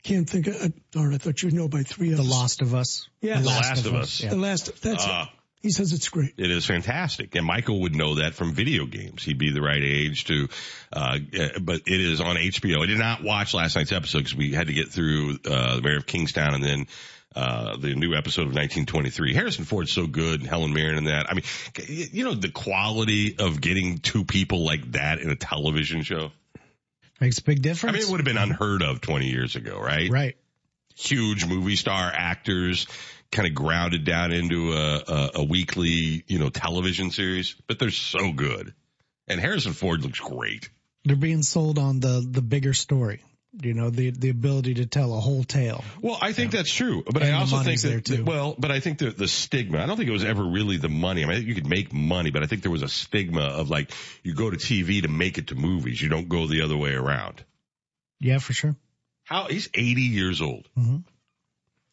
Can't 0.03 0.29
think 0.29 0.47
of. 0.47 0.55
Uh, 0.61 0.67
darn, 0.91 1.13
I 1.13 1.17
thought 1.17 1.41
you'd 1.41 1.53
know 1.53 1.67
by 1.69 1.83
three. 1.83 2.13
episodes. 2.13 2.27
The 2.27 2.33
episodes. 2.33 2.41
Lost 2.41 2.61
of 2.61 2.73
Us. 2.75 3.09
Yeah, 3.21 3.39
The 3.39 3.47
Last 3.47 3.85
of 3.85 3.93
Us. 3.95 4.21
Yeah. 4.21 4.29
The 4.31 4.35
last. 4.37 4.81
That's 4.81 5.05
Uh, 5.05 5.25
it. 5.27 5.39
He 5.61 5.69
says 5.71 5.93
it's 5.93 6.09
great. 6.09 6.33
It 6.37 6.51
is 6.51 6.65
fantastic, 6.65 7.35
and 7.35 7.45
Michael 7.45 7.79
would 7.81 7.95
know 7.95 8.15
that 8.15 8.33
from 8.33 8.53
video 8.53 8.85
games. 8.85 9.23
He'd 9.23 9.37
be 9.37 9.49
the 9.53 9.61
right 9.61 9.81
age 9.81 10.25
to, 10.25 10.49
uh, 10.91 11.19
uh, 11.39 11.59
but 11.61 11.83
it 11.85 12.01
is 12.01 12.19
on 12.19 12.35
HBO. 12.35 12.83
I 12.83 12.85
did 12.85 12.99
not 12.99 13.23
watch 13.23 13.53
last 13.53 13.77
night's 13.77 13.93
episode 13.93 14.17
because 14.19 14.35
we 14.35 14.51
had 14.51 14.67
to 14.67 14.73
get 14.73 14.89
through 14.89 15.37
uh, 15.45 15.77
the 15.77 15.81
Mayor 15.81 15.95
of 15.95 16.05
Kingstown 16.05 16.53
and 16.53 16.61
then 16.61 16.87
uh, 17.36 17.77
the 17.77 17.95
new 17.95 18.15
episode 18.15 18.43
of 18.43 18.53
1923. 18.53 19.34
Harrison 19.34 19.65
Ford's 19.65 19.91
so 19.91 20.07
good, 20.07 20.41
and 20.41 20.49
Helen 20.49 20.73
Mirren 20.73 20.97
and 20.97 21.07
that. 21.07 21.27
I 21.29 21.34
mean, 21.34 21.43
you 21.88 22.23
know 22.25 22.34
the 22.34 22.49
quality 22.49 23.36
of 23.39 23.61
getting 23.61 23.97
two 23.99 24.23
people 24.23 24.63
like 24.65 24.91
that 24.93 25.19
in 25.19 25.29
a 25.29 25.36
television 25.36 26.03
show. 26.03 26.31
Makes 27.19 27.39
a 27.39 27.43
big 27.43 27.61
difference. 27.61 27.95
I 27.95 27.97
mean, 27.97 28.07
it 28.07 28.11
would 28.11 28.19
have 28.19 28.25
been 28.25 28.38
unheard 28.38 28.81
of 28.81 29.01
20 29.01 29.27
years 29.27 29.55
ago, 29.55 29.79
right? 29.79 30.09
Right. 30.09 30.36
huge 30.95 31.45
movie 31.45 31.75
star 31.75 32.11
actors 32.13 32.88
kind 33.31 33.47
of 33.47 33.55
grounded 33.55 34.05
down 34.05 34.31
into 34.31 34.73
a, 34.73 35.03
a, 35.07 35.31
a 35.36 35.43
weekly, 35.43 36.23
you 36.27 36.39
know, 36.39 36.49
television 36.49 37.11
series, 37.11 37.55
but 37.67 37.79
they're 37.79 37.89
so 37.89 38.31
good. 38.31 38.73
And 39.27 39.39
Harrison 39.39 39.73
Ford 39.73 40.01
looks 40.03 40.19
great. 40.19 40.69
They're 41.05 41.15
being 41.15 41.43
sold 41.43 41.79
on 41.79 41.99
the 41.99 42.25
the 42.29 42.41
bigger 42.41 42.73
story. 42.73 43.21
You 43.61 43.75
know, 43.75 43.91
the 43.91 44.09
the 44.09 44.29
ability 44.29 44.75
to 44.75 44.87
tell 44.87 45.15
a 45.15 45.19
whole 45.19 45.43
tale. 45.43 45.83
Well, 46.01 46.17
I 46.19 46.33
think 46.33 46.51
that's 46.51 46.73
true, 46.73 47.03
but 47.05 47.21
And 47.21 47.35
I 47.35 47.39
also 47.39 47.59
think 47.59 47.81
that, 47.81 47.87
there, 47.87 47.99
too. 48.01 48.23
well, 48.25 48.55
but 48.57 48.71
I 48.71 48.79
think 48.79 48.97
the, 48.97 49.11
the 49.11 49.27
stigma, 49.27 49.77
I 49.81 49.85
don't 49.85 49.95
think 49.95 50.09
it 50.09 50.13
was 50.13 50.23
ever 50.23 50.43
really 50.43 50.77
the 50.77 50.89
money. 50.89 51.23
I 51.23 51.27
mean, 51.27 51.45
you 51.45 51.53
could 51.53 51.67
make 51.67 51.93
money, 51.93 52.31
but 52.31 52.41
I 52.41 52.47
think 52.47 52.63
there 52.63 52.71
was 52.71 52.81
a 52.81 52.89
stigma 52.89 53.41
of 53.41 53.69
like, 53.69 53.91
you 54.23 54.33
go 54.33 54.49
to 54.49 54.57
TV 54.57 55.03
to 55.03 55.07
make 55.07 55.37
it 55.37 55.47
to 55.47 55.55
movies. 55.55 56.01
You 56.01 56.09
don't 56.09 56.27
go 56.29 56.47
the 56.47 56.61
other 56.61 56.75
way 56.75 56.93
around. 56.93 57.43
Yeah, 58.19 58.39
for 58.39 58.53
sure. 58.53 58.75
How, 59.25 59.45
he's 59.49 59.69
80 59.73 60.01
years 60.01 60.41
old. 60.41 60.67
Mhm. 60.75 61.03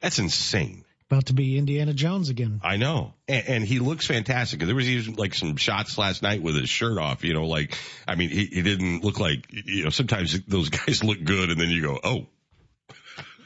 That's 0.00 0.18
insane. 0.18 0.84
About 1.10 1.26
to 1.26 1.32
be 1.32 1.58
Indiana 1.58 1.92
Jones 1.92 2.28
again. 2.28 2.60
I 2.62 2.76
know. 2.76 3.14
And, 3.26 3.48
and 3.48 3.64
he 3.64 3.80
looks 3.80 4.06
fantastic. 4.06 4.60
There 4.60 4.76
was 4.76 4.88
even 4.88 5.16
like 5.16 5.34
some 5.34 5.56
shots 5.56 5.98
last 5.98 6.22
night 6.22 6.40
with 6.40 6.54
his 6.54 6.68
shirt 6.68 6.98
off, 6.98 7.24
you 7.24 7.34
know, 7.34 7.46
like, 7.46 7.76
I 8.06 8.14
mean, 8.14 8.30
he, 8.30 8.44
he 8.44 8.62
didn't 8.62 9.02
look 9.02 9.18
like, 9.18 9.44
you 9.50 9.82
know, 9.82 9.90
sometimes 9.90 10.40
those 10.44 10.68
guys 10.70 11.02
look 11.02 11.20
good 11.24 11.50
and 11.50 11.60
then 11.60 11.68
you 11.68 11.82
go, 11.82 11.98
oh, 12.04 12.26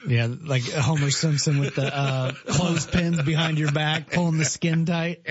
Yeah, 0.07 0.29
like 0.43 0.71
Homer 0.71 1.11
Simpson 1.11 1.59
with 1.59 1.77
the 1.77 1.87
uh, 1.97 2.33
clothespins 2.33 3.23
behind 3.23 3.59
your 3.59 3.73
back, 3.73 4.11
pulling 4.11 4.37
the 4.37 4.45
skin 4.45 4.85
tight. 4.85 5.25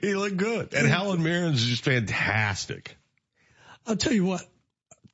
he 0.00 0.14
looked 0.14 0.36
good. 0.36 0.74
And 0.74 0.86
Helen 0.86 1.24
Mirren's 1.24 1.66
just 1.66 1.82
fantastic. 1.82 2.96
I'll 3.84 3.96
tell 3.96 4.12
you 4.12 4.24
what. 4.24 4.42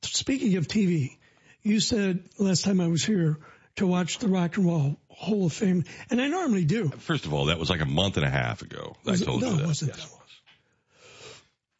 Speaking 0.03 0.57
of 0.57 0.67
TV, 0.67 1.17
you 1.63 1.79
said 1.79 2.23
last 2.37 2.65
time 2.65 2.79
I 2.79 2.87
was 2.87 3.03
here 3.03 3.39
to 3.77 3.87
watch 3.87 4.19
the 4.19 4.27
Rock 4.27 4.57
and 4.57 4.67
Roll 4.67 4.99
Hall 5.23 5.45
of 5.47 5.53
Fame, 5.53 5.85
and 6.09 6.21
I 6.21 6.27
normally 6.27 6.65
do. 6.65 6.89
First 6.89 7.25
of 7.25 7.33
all, 7.33 7.45
that 7.45 7.59
was 7.59 7.69
like 7.69 7.81
a 7.81 7.85
month 7.85 8.17
and 8.17 8.25
a 8.25 8.29
half 8.29 8.61
ago. 8.61 8.95
Was 9.03 9.21
I 9.21 9.23
it? 9.23 9.25
told 9.25 9.41
No, 9.41 9.49
you 9.51 9.57
that. 9.57 9.67
wasn't 9.67 9.91
Yes. 9.95 10.15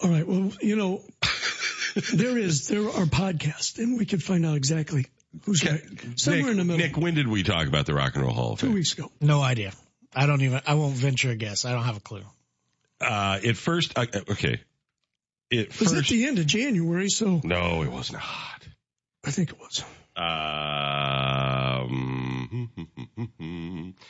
All 0.02 0.10
right. 0.10 0.28
Well, 0.28 0.52
you 0.62 0.76
know, 0.76 1.02
there 2.14 2.38
is 2.38 2.68
there 2.68 2.86
are 2.88 3.06
podcasts, 3.06 3.78
and 3.78 3.98
we 3.98 4.06
could 4.06 4.24
find 4.24 4.46
out 4.46 4.58
exactly 4.58 5.06
who's 5.46 5.64
right. 5.64 5.82
Somewhere 6.16 6.42
Nick, 6.44 6.52
in 6.52 6.58
the 6.58 6.64
middle. 6.66 6.78
Nick, 6.88 6.98
when 6.98 7.14
did 7.16 7.28
we 7.28 7.44
talk 7.44 7.68
about 7.68 7.86
the 7.86 7.94
Rock 7.94 8.16
and 8.16 8.24
Roll 8.24 8.34
Hall 8.34 8.54
of 8.54 8.60
Fame? 8.60 8.72
Two 8.72 8.76
weeks 8.76 8.94
ago. 8.94 9.12
No 9.22 9.42
idea. 9.42 9.72
I 10.16 10.26
don't 10.26 10.42
even. 10.42 10.62
I 10.66 10.74
won't 10.76 10.96
venture 10.96 11.32
a 11.32 11.36
guess. 11.36 11.66
I 11.66 11.72
don't 11.72 11.84
have 11.84 11.98
a 11.98 12.02
clue. 12.02 12.24
Uh, 13.00 13.40
at 13.46 13.58
first, 13.58 13.98
I, 13.98 14.08
okay. 14.30 14.62
It 15.50 15.80
was 15.80 15.94
at 15.94 16.06
the 16.06 16.26
end 16.26 16.40
of 16.40 16.48
January, 16.48 17.10
so 17.10 17.42
no, 17.44 17.84
it 17.84 17.92
was 17.92 18.12
not. 18.12 18.22
I 19.24 19.32
think 19.32 19.52
it 19.52 19.60
was. 19.60 19.84
Um, 20.16 22.70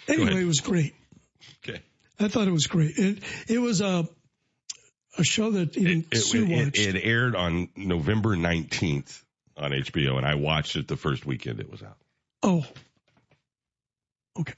Anyway, 0.08 0.42
it 0.42 0.46
was 0.48 0.60
great. 0.62 0.94
Okay. 1.68 1.82
I 2.20 2.28
thought 2.28 2.48
it 2.48 2.52
was 2.52 2.68
great. 2.68 2.98
It 2.98 3.20
it 3.48 3.60
was 3.60 3.82
a 3.82 4.08
a 5.18 5.24
show 5.24 5.52
that 5.52 5.78
even 5.78 6.06
It, 6.12 6.18
Sue 6.18 6.46
it, 6.46 6.66
watched. 6.66 6.80
it 6.80 6.96
aired 7.04 7.36
on 7.36 7.70
November 7.76 8.36
19th 8.36 9.22
on 9.58 9.72
HBO, 9.72 10.18
and 10.18 10.26
I 10.26 10.36
watched 10.36 10.76
it 10.76 10.88
the 10.88 10.98
first 10.98 11.26
weekend 11.26 11.60
it 11.60 11.70
was 11.72 11.84
out. 11.84 11.98
oh, 12.42 12.66
okay. 14.40 14.54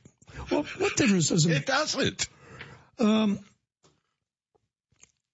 Well, 0.52 0.64
what 0.80 0.96
difference 0.98 1.30
does 1.30 1.46
it 1.46 1.50
make? 1.50 1.58
It 1.62 1.66
doesn't. 1.66 2.28
Um, 3.00 3.40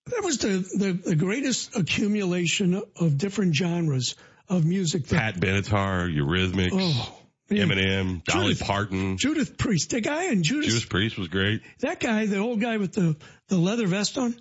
that 0.07 0.23
was 0.23 0.39
the, 0.39 0.47
the, 0.77 0.93
the 0.93 1.15
greatest 1.15 1.75
accumulation 1.75 2.81
of 2.99 3.17
different 3.17 3.55
genres 3.55 4.15
of 4.51 4.65
music. 4.65 5.07
That, 5.07 5.35
Pat 5.35 5.41
Benatar, 5.41 6.13
Eurythmics, 6.13 6.69
oh, 6.73 7.19
man. 7.49 7.69
Eminem, 7.69 8.23
Dolly 8.25 8.53
Judith- 8.53 8.67
Parton. 8.67 9.17
Judith 9.17 9.57
Priest, 9.57 9.89
the 9.91 10.01
guy 10.01 10.25
in 10.25 10.43
Judas, 10.43 10.67
Judas 10.67 10.85
Priest 10.85 11.17
was 11.17 11.27
great. 11.29 11.61
that 11.79 11.99
guy, 11.99 12.25
the 12.25 12.37
old 12.37 12.59
guy 12.59 12.77
with 12.77 12.93
the, 12.93 13.15
the 13.47 13.57
leather 13.57 13.87
vest 13.87 14.17
on, 14.17 14.35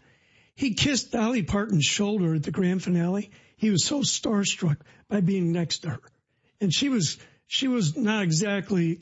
he 0.54 0.74
kissed 0.74 1.12
Dolly 1.12 1.42
Parton's 1.42 1.84
shoulder 1.84 2.34
at 2.34 2.42
the 2.42 2.50
grand 2.50 2.82
finale. 2.82 3.30
He 3.56 3.70
was 3.70 3.84
so 3.84 4.00
starstruck 4.00 4.76
by 5.08 5.20
being 5.20 5.52
next 5.52 5.80
to 5.80 5.90
her. 5.90 6.00
And 6.60 6.72
she 6.72 6.88
was, 6.88 7.16
she 7.46 7.68
was 7.68 7.96
not 7.96 8.22
exactly 8.22 8.98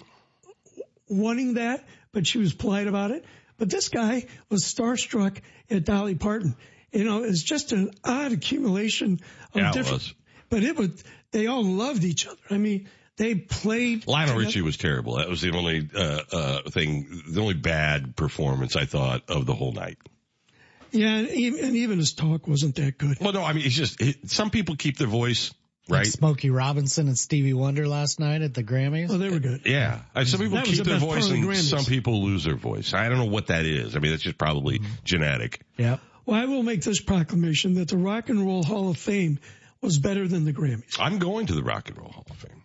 wanting 1.08 1.54
that, 1.54 1.84
but 2.12 2.26
she 2.26 2.38
was 2.38 2.52
polite 2.52 2.86
about 2.86 3.10
it. 3.10 3.24
But 3.56 3.70
this 3.70 3.88
guy 3.88 4.26
was 4.50 4.62
starstruck 4.62 5.40
at 5.70 5.84
Dolly 5.84 6.14
Parton. 6.14 6.54
You 6.92 7.04
know, 7.04 7.24
it's 7.24 7.42
just 7.42 7.72
an 7.72 7.90
odd 8.04 8.32
accumulation 8.32 9.20
of 9.54 9.60
Yeah, 9.60 9.70
it 9.70 9.74
different, 9.74 10.02
was. 10.02 10.14
But 10.50 10.62
it 10.62 10.76
was, 10.76 11.02
they 11.30 11.46
all 11.46 11.64
loved 11.64 12.04
each 12.04 12.26
other. 12.26 12.36
I 12.50 12.58
mean, 12.58 12.88
they 13.16 13.34
played. 13.34 14.06
Lionel 14.06 14.34
together. 14.34 14.46
Richie 14.46 14.62
was 14.62 14.76
terrible. 14.76 15.16
That 15.16 15.28
was 15.28 15.40
the 15.40 15.50
only 15.52 15.88
uh, 15.94 16.20
uh, 16.32 16.70
thing, 16.70 17.22
the 17.28 17.40
only 17.40 17.54
bad 17.54 18.14
performance 18.16 18.76
I 18.76 18.84
thought 18.84 19.22
of 19.28 19.44
the 19.46 19.54
whole 19.54 19.72
night. 19.72 19.98
Yeah, 20.90 21.16
and 21.16 21.28
even, 21.28 21.64
and 21.64 21.76
even 21.76 21.98
his 21.98 22.12
talk 22.14 22.46
wasn't 22.48 22.76
that 22.76 22.96
good. 22.96 23.18
Well, 23.20 23.32
no, 23.32 23.42
I 23.44 23.52
mean, 23.52 23.66
it's 23.66 23.74
just 23.74 24.00
it, 24.00 24.30
some 24.30 24.50
people 24.50 24.76
keep 24.76 24.96
their 24.96 25.06
voice 25.06 25.52
Like 25.86 25.98
right. 25.98 26.06
Smokey 26.06 26.48
Robinson 26.48 27.08
and 27.08 27.18
Stevie 27.18 27.52
Wonder 27.52 27.86
last 27.86 28.18
night 28.18 28.40
at 28.40 28.54
the 28.54 28.62
Grammys. 28.64 29.10
Oh, 29.10 29.18
they 29.18 29.28
were 29.28 29.38
good. 29.38 29.62
Yeah, 29.66 30.00
some 30.24 30.40
people 30.40 30.56
That 30.56 30.64
keep 30.64 30.78
the 30.78 30.84
their 30.84 30.98
voice, 30.98 31.28
the 31.28 31.34
and 31.34 31.56
some 31.56 31.84
people 31.84 32.22
lose 32.24 32.44
their 32.44 32.56
voice. 32.56 32.94
I 32.94 33.08
don't 33.10 33.18
know 33.18 33.26
what 33.26 33.48
that 33.48 33.66
is. 33.66 33.96
I 33.96 33.98
mean, 33.98 34.12
that's 34.12 34.22
just 34.22 34.38
probably 34.38 34.78
Mm-hmm. 34.78 34.92
genetic. 35.04 35.60
Yeah. 35.76 35.98
Well, 36.24 36.40
I 36.40 36.46
will 36.46 36.62
make 36.62 36.82
this 36.82 37.00
proclamation 37.02 37.74
that 37.74 37.88
the 37.88 37.96
Rock 37.98 38.28
and 38.28 38.46
Roll 38.46 38.62
Hall 38.62 38.90
of 38.90 38.96
Fame 38.96 39.40
was 39.82 39.98
better 39.98 40.26
than 40.28 40.44
the 40.44 40.52
Grammys. 40.52 40.96
I'm 40.98 41.18
going 41.18 41.46
to 41.46 41.54
the 41.54 41.62
Rock 41.62 41.88
and 41.88 41.98
Roll 41.98 42.10
Hall 42.10 42.26
of 42.28 42.36
Fame. 42.36 42.62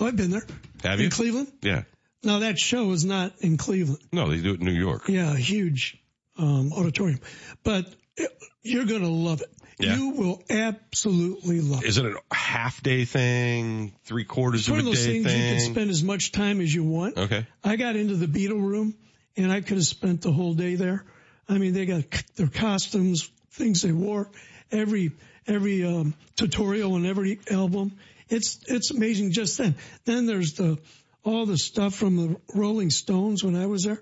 Oh, 0.00 0.06
I've 0.06 0.16
been 0.16 0.30
there. 0.30 0.46
Have 0.82 0.98
you? 1.00 1.06
in? 1.06 1.10
Cleveland? 1.10 1.52
Yeah. 1.62 1.82
No, 2.22 2.40
that 2.40 2.58
show 2.58 2.90
is 2.92 3.04
not 3.04 3.32
in 3.40 3.56
Cleveland. 3.56 4.00
No, 4.12 4.28
they 4.30 4.40
do 4.40 4.54
it 4.54 4.60
in 4.60 4.66
New 4.66 4.72
York. 4.72 5.08
Yeah, 5.08 5.32
a 5.32 5.36
huge 5.36 5.98
um, 6.38 6.72
auditorium. 6.72 7.20
But 7.62 7.86
it, 8.16 8.30
you're 8.62 8.84
going 8.86 9.02
to 9.02 9.08
love 9.08 9.42
it. 9.42 9.48
Yeah. 9.78 9.96
You 9.96 10.10
will 10.10 10.42
absolutely 10.48 11.60
love 11.60 11.82
it. 11.84 11.88
Is 11.88 11.98
it 11.98 12.06
a 12.06 12.34
half 12.34 12.82
day 12.82 13.04
thing? 13.04 13.92
Three 14.04 14.24
quarters 14.24 14.60
It's 14.60 14.68
of 14.68 14.72
one 14.76 14.80
a 14.86 14.88
of 14.88 14.94
those 14.96 15.04
day 15.04 15.22
things 15.22 15.34
you 15.34 15.38
can 15.66 15.74
spend 15.74 15.90
as 15.90 16.02
much 16.02 16.32
time 16.32 16.60
as 16.62 16.74
you 16.74 16.82
want. 16.84 17.16
okay. 17.18 17.46
I 17.62 17.76
got 17.76 17.94
into 17.96 18.16
the 18.16 18.26
Beatle 18.26 18.60
room 18.62 18.94
and 19.36 19.52
I 19.52 19.60
could 19.60 19.76
have 19.76 19.86
spent 19.86 20.22
the 20.22 20.32
whole 20.32 20.54
day 20.54 20.76
there. 20.76 21.04
I 21.48 21.58
mean, 21.58 21.74
they 21.74 21.84
got 21.86 22.04
their 22.36 22.48
costumes, 22.48 23.30
things 23.50 23.82
they 23.82 23.92
wore, 23.92 24.30
every, 24.72 25.12
every, 25.46 25.84
um, 25.84 26.14
tutorial 26.36 26.94
on 26.94 27.06
every 27.06 27.40
album. 27.50 27.96
It's, 28.28 28.58
it's 28.66 28.90
amazing 28.90 29.32
just 29.32 29.56
then. 29.58 29.76
Then 30.04 30.26
there's 30.26 30.54
the, 30.54 30.78
all 31.24 31.46
the 31.46 31.58
stuff 31.58 31.94
from 31.94 32.16
the 32.16 32.40
Rolling 32.54 32.90
Stones 32.90 33.42
when 33.42 33.56
I 33.56 33.66
was 33.66 33.84
there. 33.84 34.00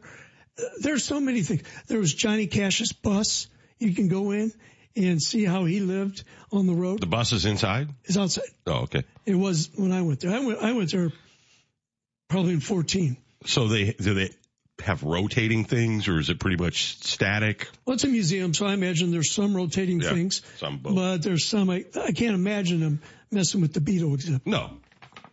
There's 0.80 1.04
so 1.04 1.20
many 1.20 1.42
things. 1.42 1.62
There 1.88 1.98
was 1.98 2.14
Johnny 2.14 2.46
Cash's 2.46 2.92
bus. 2.92 3.48
You 3.78 3.94
can 3.94 4.08
go 4.08 4.30
in 4.30 4.52
and 4.96 5.20
see 5.20 5.44
how 5.44 5.64
he 5.64 5.80
lived 5.80 6.22
on 6.52 6.66
the 6.66 6.74
road. 6.74 7.00
The 7.00 7.06
bus 7.06 7.32
is 7.32 7.46
inside? 7.46 7.88
It's 8.04 8.16
outside. 8.16 8.44
Oh, 8.66 8.82
okay. 8.82 9.02
It 9.26 9.34
was 9.34 9.70
when 9.74 9.92
I 9.92 10.02
went 10.02 10.20
there. 10.20 10.32
I 10.32 10.44
went, 10.44 10.58
I 10.60 10.72
went 10.72 10.92
there 10.92 11.12
probably 12.28 12.52
in 12.52 12.60
14. 12.60 13.16
So 13.46 13.68
they, 13.68 13.92
do 13.92 14.14
they 14.14 14.30
have 14.82 15.02
rotating 15.02 15.64
things 15.64 16.08
or 16.08 16.18
is 16.18 16.30
it 16.30 16.40
pretty 16.40 16.62
much 16.62 16.98
static? 17.04 17.68
Well, 17.84 17.94
it's 17.94 18.04
a 18.04 18.08
museum, 18.08 18.54
so 18.54 18.66
I 18.66 18.74
imagine 18.74 19.10
there's 19.10 19.30
some 19.30 19.54
rotating 19.56 20.00
Yeah, 20.00 20.10
things. 20.10 20.42
some 20.58 20.78
both. 20.78 20.94
But 20.94 21.18
there's 21.22 21.46
some, 21.46 21.70
I, 21.70 21.84
I 21.94 22.12
can't 22.12 22.34
imagine 22.34 22.80
them 22.80 23.00
messing 23.30 23.60
with 23.60 23.72
the 23.72 23.80
Beatle 23.80 24.14
exhibit. 24.14 24.46
No, 24.46 24.70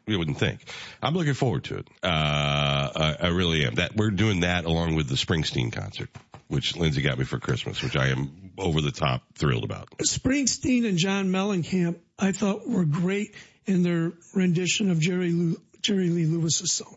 you 0.06 0.18
wouldn't 0.20 0.38
think. 0.38 0.64
I'm 1.02 1.14
looking 1.16 1.34
forward 1.34 1.64
to 1.66 1.78
it. 1.78 1.88
Uh, 2.04 2.08
I, 2.08 3.16
I 3.22 3.28
really 3.30 3.66
am. 3.66 3.76
That 3.76 3.96
we're 3.96 4.12
doing 4.12 4.42
that 4.42 4.66
along 4.66 4.96
with 4.96 5.08
the 5.10 5.16
Springsteen 5.16 5.72
concert, 5.74 6.10
which 6.48 6.76
Lindsay 6.78 7.02
got 7.02 7.18
me 7.18 7.26
for 7.26 7.40
Christmas, 7.40 7.82
which 7.84 7.96
I 7.96 8.10
am 8.10 8.52
over 8.58 8.80
the 8.82 8.92
top 8.92 9.24
thrilled 9.36 9.64
about. 9.64 9.90
Springsteen 10.00 10.88
and 10.88 10.98
John 10.98 11.28
Mellencamp, 11.30 11.98
I 12.20 12.32
thought 12.32 12.68
were 12.68 12.86
great 12.86 13.34
in 13.66 13.84
their 13.84 14.12
rendition 14.36 14.92
of 14.92 15.00
Jerry 15.00 15.32
Lou, 15.32 15.60
Jerry 15.82 16.10
Lee 16.10 16.26
Lewis's 16.26 16.72
song. 16.72 16.96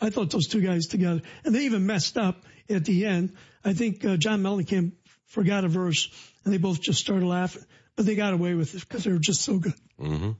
I 0.00 0.10
thought 0.10 0.30
those 0.30 0.46
two 0.46 0.60
guys 0.60 0.86
together, 0.86 1.22
and 1.44 1.54
they 1.54 1.64
even 1.64 1.86
messed 1.86 2.18
up 2.18 2.44
at 2.68 2.84
the 2.84 3.06
end. 3.06 3.34
I 3.64 3.72
think 3.72 4.04
uh, 4.04 4.16
John 4.16 4.42
Mellencamp 4.42 4.92
forgot 5.26 5.64
a 5.64 5.68
verse, 5.68 6.10
and 6.44 6.52
they 6.52 6.58
both 6.58 6.80
just 6.80 7.00
started 7.00 7.26
laughing, 7.26 7.64
but 7.96 8.06
they 8.06 8.14
got 8.14 8.32
away 8.34 8.54
with 8.54 8.74
it 8.74 8.80
because 8.80 9.04
they 9.04 9.12
were 9.12 9.18
just 9.18 9.42
so 9.42 9.58
good. 9.58 9.74
hmm 9.98 10.32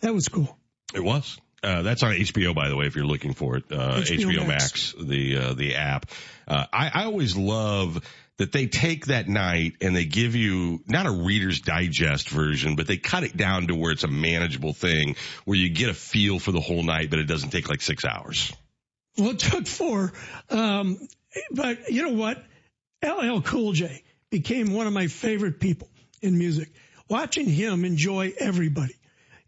That 0.00 0.12
was 0.14 0.28
cool. 0.28 0.56
It 0.94 1.02
was. 1.02 1.38
Uh, 1.62 1.82
that's 1.82 2.02
on 2.02 2.12
HBO, 2.12 2.54
by 2.54 2.68
the 2.68 2.76
way, 2.76 2.86
if 2.86 2.94
you're 2.94 3.06
looking 3.06 3.32
for 3.34 3.56
it. 3.56 3.64
Uh, 3.70 4.00
HBO 4.00 4.18
HBO, 4.18 4.46
Max. 4.46 4.94
Max, 4.94 4.94
the 5.00 5.36
uh, 5.38 5.54
the 5.54 5.74
app. 5.74 6.06
Uh, 6.46 6.66
I, 6.72 6.90
I 6.94 7.04
always 7.04 7.36
love 7.36 8.04
that 8.36 8.52
they 8.52 8.66
take 8.66 9.06
that 9.06 9.28
night 9.28 9.76
and 9.80 9.96
they 9.96 10.04
give 10.04 10.36
you 10.36 10.82
not 10.86 11.06
a 11.06 11.10
Reader's 11.10 11.60
Digest 11.62 12.28
version, 12.28 12.76
but 12.76 12.86
they 12.86 12.98
cut 12.98 13.24
it 13.24 13.36
down 13.36 13.68
to 13.68 13.74
where 13.74 13.90
it's 13.90 14.04
a 14.04 14.08
manageable 14.08 14.74
thing, 14.74 15.16
where 15.44 15.56
you 15.56 15.70
get 15.70 15.88
a 15.88 15.94
feel 15.94 16.38
for 16.38 16.52
the 16.52 16.60
whole 16.60 16.82
night, 16.82 17.08
but 17.08 17.18
it 17.18 17.24
doesn't 17.24 17.50
take 17.50 17.68
like 17.70 17.80
six 17.80 18.04
hours. 18.04 18.52
Well, 19.18 19.30
it 19.30 19.38
took 19.38 19.66
four. 19.66 20.12
Um, 20.50 20.98
but 21.50 21.90
you 21.90 22.02
know 22.02 22.14
what? 22.14 22.42
LL 23.04 23.40
Cool 23.40 23.72
J 23.72 24.02
became 24.30 24.72
one 24.72 24.86
of 24.86 24.92
my 24.92 25.06
favorite 25.06 25.60
people 25.60 25.88
in 26.22 26.38
music. 26.38 26.70
Watching 27.08 27.48
him 27.48 27.84
enjoy 27.84 28.32
everybody 28.38 28.94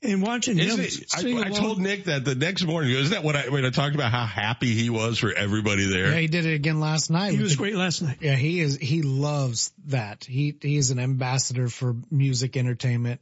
and 0.02 0.22
watching 0.22 0.58
Isn't 0.58 0.78
him 0.78 0.84
it- 0.84 1.10
sing 1.10 1.38
I, 1.38 1.46
I 1.46 1.50
told 1.50 1.80
Nick 1.80 2.04
that 2.04 2.24
the 2.24 2.34
next 2.36 2.64
morning. 2.64 2.92
Isn't 2.92 3.10
that 3.10 3.24
what 3.24 3.34
I, 3.34 3.48
when 3.48 3.64
I 3.64 3.70
talked 3.70 3.94
about 3.96 4.12
how 4.12 4.24
happy 4.26 4.72
he 4.74 4.90
was 4.90 5.18
for 5.18 5.32
everybody 5.32 5.86
there? 5.90 6.12
Yeah, 6.12 6.18
he 6.20 6.28
did 6.28 6.46
it 6.46 6.54
again 6.54 6.78
last 6.78 7.10
night. 7.10 7.32
He 7.32 7.42
was 7.42 7.52
the- 7.52 7.58
great 7.58 7.74
last 7.74 8.00
night. 8.02 8.18
Yeah, 8.20 8.36
he 8.36 8.60
is. 8.60 8.76
He 8.76 9.02
loves 9.02 9.72
that. 9.86 10.24
He 10.24 10.54
he 10.62 10.76
is 10.76 10.90
an 10.92 10.98
ambassador 11.00 11.68
for 11.68 11.96
music 12.10 12.56
entertainment, 12.56 13.20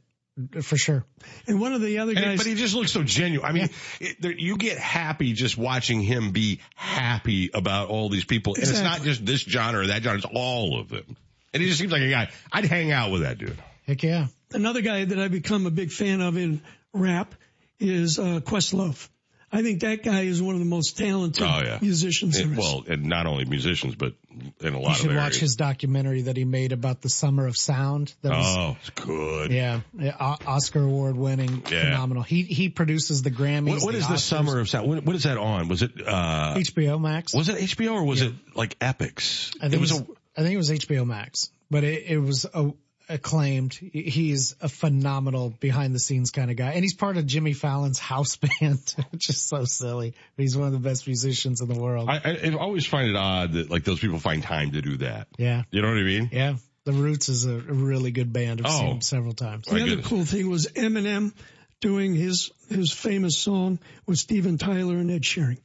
for 0.61 0.77
sure. 0.77 1.05
And 1.47 1.59
one 1.59 1.73
of 1.73 1.81
the 1.81 1.99
other 1.99 2.11
And- 2.11 2.21
guys, 2.21 2.37
but 2.37 2.47
he 2.47 2.55
just 2.55 2.75
looks 2.75 2.91
so 2.91 3.03
genuine. 3.03 3.47
I 3.47 3.51
mean, 3.53 3.69
it, 3.99 4.21
there, 4.21 4.31
you 4.31 4.57
get 4.57 4.77
happy 4.77 5.33
just 5.33 5.57
watching 5.57 6.01
him 6.01 6.31
be 6.31 6.59
happy 6.75 7.49
about 7.53 7.89
all 7.89 8.09
these 8.09 8.25
people. 8.25 8.55
And 8.55 8.63
it's 8.63 8.81
not 8.81 9.01
just 9.01 9.25
this 9.25 9.43
John 9.43 9.75
or 9.75 9.87
that 9.87 10.01
John, 10.01 10.15
it's 10.17 10.25
all 10.25 10.79
of 10.79 10.89
them. 10.89 11.17
And 11.53 11.61
he 11.63 11.69
just 11.69 11.79
seems 11.79 11.91
like 11.91 12.01
a 12.01 12.09
guy, 12.09 12.29
I'd 12.51 12.65
hang 12.65 12.91
out 12.91 13.11
with 13.11 13.21
that 13.21 13.37
dude. 13.37 13.57
Heck 13.85 14.03
yeah. 14.03 14.27
another 14.53 14.81
guy 14.81 15.05
that 15.05 15.17
I've 15.17 15.31
become 15.31 15.65
a 15.65 15.71
big 15.71 15.91
fan 15.91 16.21
of 16.21 16.37
in 16.37 16.61
rap 16.93 17.33
is 17.79 18.19
uh, 18.19 18.41
Questlove. 18.41 19.07
I 19.49 19.63
think 19.63 19.79
that 19.79 20.03
guy 20.03 20.21
is 20.23 20.41
one 20.41 20.55
of 20.55 20.59
the 20.59 20.65
most 20.65 20.97
talented 20.97 21.41
Oh, 21.43 21.61
yeah. 21.63 21.77
musicians 21.81 22.35
there 22.35 22.45
And- 22.47 22.57
well, 22.57 22.83
and 22.87 23.05
not 23.05 23.27
only 23.27 23.45
musicians, 23.45 23.95
but 23.95 24.13
in 24.59 24.73
a 24.73 24.79
lot 24.79 24.89
You 24.89 24.95
should 24.95 25.11
of 25.11 25.17
watch 25.17 25.37
his 25.37 25.55
documentary 25.55 26.23
that 26.23 26.35
he 26.35 26.43
made 26.43 26.73
about 26.73 27.01
the 27.01 27.09
summer 27.09 27.47
of 27.47 27.55
sound. 27.57 28.13
That 28.23 28.31
was, 28.33 28.57
oh, 28.57 28.77
it's 28.81 28.89
good. 28.89 29.51
yeah, 29.51 29.81
yeah, 29.97 30.15
Oscar 30.19 30.81
award 30.83 31.15
winning, 31.15 31.63
Yeah. 31.71 31.83
phenomenal. 31.85 32.23
He 32.23 32.43
he 32.43 32.67
produces 32.69 33.21
the 33.23 33.31
Grammys. 33.31 33.69
What, 33.69 33.83
what 33.83 33.91
the 33.93 33.99
is 33.99 34.07
the 34.09 34.17
summer 34.17 34.59
of 34.59 34.67
sound? 34.69 34.89
What, 34.89 35.03
what 35.05 35.15
is 35.15 35.23
that 35.23 35.37
on? 35.37 35.69
Was 35.69 35.81
it, 35.81 35.91
uh, 36.05 36.55
HBO 36.57 36.99
Max? 36.99 37.33
was 37.33 37.47
it 37.49 37.57
HBO 37.57 37.93
or 37.93 38.03
was 38.03 38.21
it 38.21 38.33
like 38.53 38.77
Epix? 38.79 39.55
I 39.61 39.69
think 39.69 39.75
it 39.75 39.79
was 39.79 39.91
it 39.91 40.07
was, 40.07 40.17
I 40.37 40.41
think 40.41 40.53
it 40.53 40.57
was 40.57 40.69
HBO 40.71 41.05
Max, 41.07 41.49
but 41.71 41.83
it, 41.85 42.03
it 42.05 42.17
was 42.17 42.45
a, 42.53 42.73
acclaimed. 43.09 43.73
He's 43.73 44.55
a 44.61 44.67
phenomenal 44.69 45.49
behind 45.59 45.93
the 45.95 45.99
scenes 45.99 46.31
kind 46.31 46.51
of 46.51 46.57
guy, 46.57 46.71
and 46.71 46.83
he's 46.83 46.93
part 46.95 47.17
of 47.17 47.25
Jimmy 47.25 47.53
Fallon's 47.53 47.99
house 47.99 48.35
band, 48.59 48.95
which 49.11 49.29
is 49.29 49.41
so 49.41 49.65
silly. 49.65 50.13
But 50.35 50.41
he's 50.43 50.57
one 50.57 50.67
of 50.67 50.73
the 50.73 50.79
best 50.79 51.07
musicians 51.07 51.61
in 51.61 51.67
the 51.67 51.79
world. 51.79 52.09
I, 52.09 52.17
I, 52.23 52.49
I 52.49 52.53
always 52.55 52.85
find 52.85 53.07
it 53.09 53.15
odd 53.15 53.53
that 53.53 53.69
like 53.69 53.83
those 53.83 53.99
people 53.99 54.19
find 54.19 54.43
time 54.43 54.71
to 54.71 54.81
do 54.81 54.97
that. 54.97 55.27
yeah, 55.37 55.63
You 55.71 55.81
know 55.81 55.89
what 55.89 55.97
I 55.97 56.03
mean? 56.03 56.29
yeah. 56.31 56.55
The 56.85 56.93
Roots 56.93 57.27
is 57.27 57.45
a, 57.45 57.51
a 57.51 57.59
really 57.59 58.11
good 58.11 58.31
band. 58.31 58.61
I've 58.63 58.71
Oh. 58.71 58.77
seen 58.79 58.89
them 58.89 59.01
several 59.01 59.33
times. 59.33 59.65
the 59.65 59.81
other 59.81 60.01
cool 60.03 60.23
thing 60.23 60.49
was 60.49 60.67
Eminem 60.67 61.33
doing 61.81 62.15
his 62.15 62.49
his 62.69 62.91
famous 62.93 63.37
song 63.37 63.79
with 64.05 64.17
Steven 64.19 64.57
Tyler 64.57 64.95
and 64.97 65.11
Ed 65.11 65.21
Sheeran. 65.23 65.57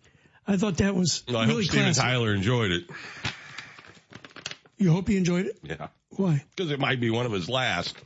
I 0.47 0.57
thought 0.57 0.79
that 0.79 0.95
was 0.97 1.23
Well, 1.29 1.37
I 1.37 1.43
really 1.47 1.63
hope 1.63 1.71
Steven 1.71 1.85
classic. 1.85 2.03
Tyler 2.03 2.35
enjoyed 2.35 2.73
it. 2.73 2.85
You 4.79 4.91
hope 4.91 5.07
he 5.09 5.17
enjoyed 5.17 5.47
it. 5.47 5.59
Yeah. 5.63 5.89
Why? 6.17 6.45
Because 6.55 6.71
it 6.71 6.79
might 6.81 7.01
be 7.01 7.11
one 7.11 7.27
of 7.27 7.33
his 7.33 7.49
last. 7.49 7.97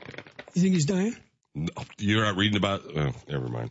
You 0.54 0.62
think 0.62 0.74
he's 0.74 0.86
dying? 0.86 1.16
No, 1.54 1.68
You're 1.98 2.22
not 2.22 2.36
reading 2.36 2.58
about, 2.58 2.82
oh, 2.94 3.12
never 3.28 3.48
mind. 3.48 3.70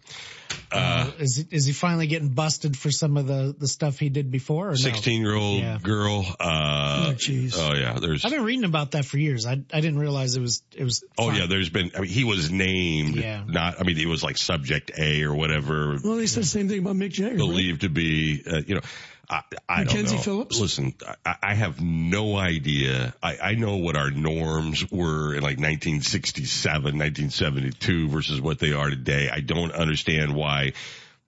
Uh, 0.72 1.12
is 1.20 1.36
he, 1.36 1.46
is 1.56 1.66
he 1.68 1.72
finally 1.74 2.08
getting 2.08 2.30
busted 2.30 2.76
for 2.76 2.90
some 2.90 3.16
of 3.18 3.28
the 3.28 3.56
the 3.58 3.68
stuff 3.68 4.00
he 4.00 4.10
did 4.10 4.32
before? 4.32 4.68
Or 4.70 4.72
no? 4.72 4.76
16 4.76 5.22
year 5.22 5.36
old 5.36 5.62
Yeah. 5.62 5.78
girl. 5.82 6.26
Uh, 6.40 7.06
Oh, 7.10 7.14
jeez. 7.14 7.56
oh 7.58 7.76
yeah, 7.76 8.00
there's, 8.00 8.26
I've 8.26 8.32
been 8.32 8.44
reading 8.44 8.64
about 8.66 8.92
that 8.92 9.06
for 9.06 9.18
years. 9.20 9.46
I 9.46 9.52
I 9.52 9.82
didn't 9.82 10.00
realize 10.00 10.36
it 10.36 10.42
was 10.42 10.64
it 10.76 10.84
was. 10.84 11.04
oh 11.20 11.28
fine. 11.28 11.40
yeah, 11.42 11.46
there's 11.48 11.70
been, 11.70 11.92
I 11.96 12.00
mean, 12.02 12.10
he 12.10 12.24
was 12.24 12.52
named, 12.52 13.16
Yeah. 13.18 13.44
not, 13.48 13.80
I 13.80 13.84
mean, 13.84 13.96
he 13.96 14.08
was 14.08 14.24
like 14.24 14.38
subject 14.38 14.92
A 14.98 15.22
or 15.24 15.36
whatever, 15.36 16.00
Well, 16.04 16.16
they 16.16 16.26
said 16.28 16.44
the 16.44 16.48
same 16.48 16.68
thing 16.68 16.80
about 16.80 16.96
Mick 16.96 17.12
Jagger. 17.12 17.30
right? 17.32 17.38
believed 17.38 17.82
to 17.82 17.90
be, 17.90 18.42
uh, 18.50 18.62
you 18.66 18.76
know, 18.76 18.82
I, 19.30 19.42
I 19.68 19.78
don't 19.78 19.86
Mackenzie 19.88 20.16
know. 20.16 20.22
Phillips? 20.22 20.60
Listen, 20.60 20.94
I, 21.26 21.36
I 21.42 21.54
have 21.56 21.82
no 21.82 22.36
idea. 22.36 23.14
I, 23.22 23.38
I 23.42 23.56
know 23.56 23.78
what 23.78 23.96
our 23.96 24.12
norms 24.12 24.90
were 24.92 25.34
in 25.34 25.42
like 25.42 25.58
1967, 25.58 26.84
1972 26.84 28.10
versus 28.10 28.42
what 28.42 28.60
they 28.60 28.74
are 28.74 28.90
today. 28.90 29.30
I 29.32 29.40
don't 29.40 29.72
understand 29.72 30.36
why 30.36 30.74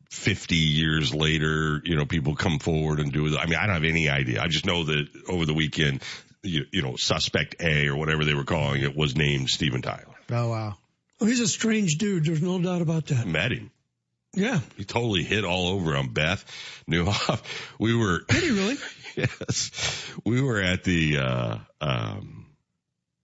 50 0.09 0.55
years 0.55 1.13
later, 1.13 1.81
you 1.83 1.95
know, 1.95 2.05
people 2.05 2.35
come 2.35 2.59
forward 2.59 2.99
and 2.99 3.11
do 3.11 3.27
it. 3.27 3.37
I 3.37 3.45
mean, 3.45 3.55
I 3.55 3.65
don't 3.65 3.75
have 3.75 3.83
any 3.83 4.09
idea. 4.09 4.41
I 4.41 4.47
just 4.47 4.65
know 4.65 4.83
that 4.85 5.07
over 5.27 5.45
the 5.45 5.53
weekend, 5.53 6.03
you, 6.43 6.65
you 6.71 6.81
know, 6.81 6.95
suspect 6.95 7.55
A 7.59 7.87
or 7.87 7.95
whatever 7.95 8.23
they 8.25 8.33
were 8.33 8.45
calling 8.45 8.81
it 8.81 8.95
was 8.95 9.15
named 9.15 9.49
Steven 9.49 9.81
Tyler. 9.81 10.15
Oh 10.31 10.49
wow. 10.49 10.77
Oh, 11.19 11.25
he's 11.25 11.39
a 11.39 11.47
strange 11.47 11.97
dude. 11.97 12.25
There's 12.25 12.41
no 12.41 12.59
doubt 12.61 12.81
about 12.81 13.07
that. 13.07 13.25
Met 13.25 13.51
him. 13.51 13.71
Yeah. 14.37 14.59
He 14.77 14.85
totally 14.85 15.23
hit 15.23 15.43
all 15.43 15.69
over 15.69 15.97
on 15.97 16.09
Beth 16.09 16.45
Neuhoff. 16.89 17.41
We 17.79 17.95
were, 17.95 18.19
Did 18.29 18.43
he 18.43 18.51
really? 18.51 18.77
yes, 19.15 20.11
we 20.23 20.41
were 20.41 20.61
at 20.61 20.83
the, 20.83 21.17
uh, 21.17 21.57
um, 21.81 22.45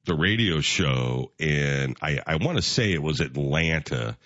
the 0.05 0.16
radio 0.16 0.59
show 0.59 1.32
and 1.39 1.95
I, 2.01 2.20
I 2.26 2.36
want 2.38 2.57
to 2.57 2.64
say 2.64 2.93
it 2.93 3.01
was 3.01 3.20
Atlanta. 3.20 4.18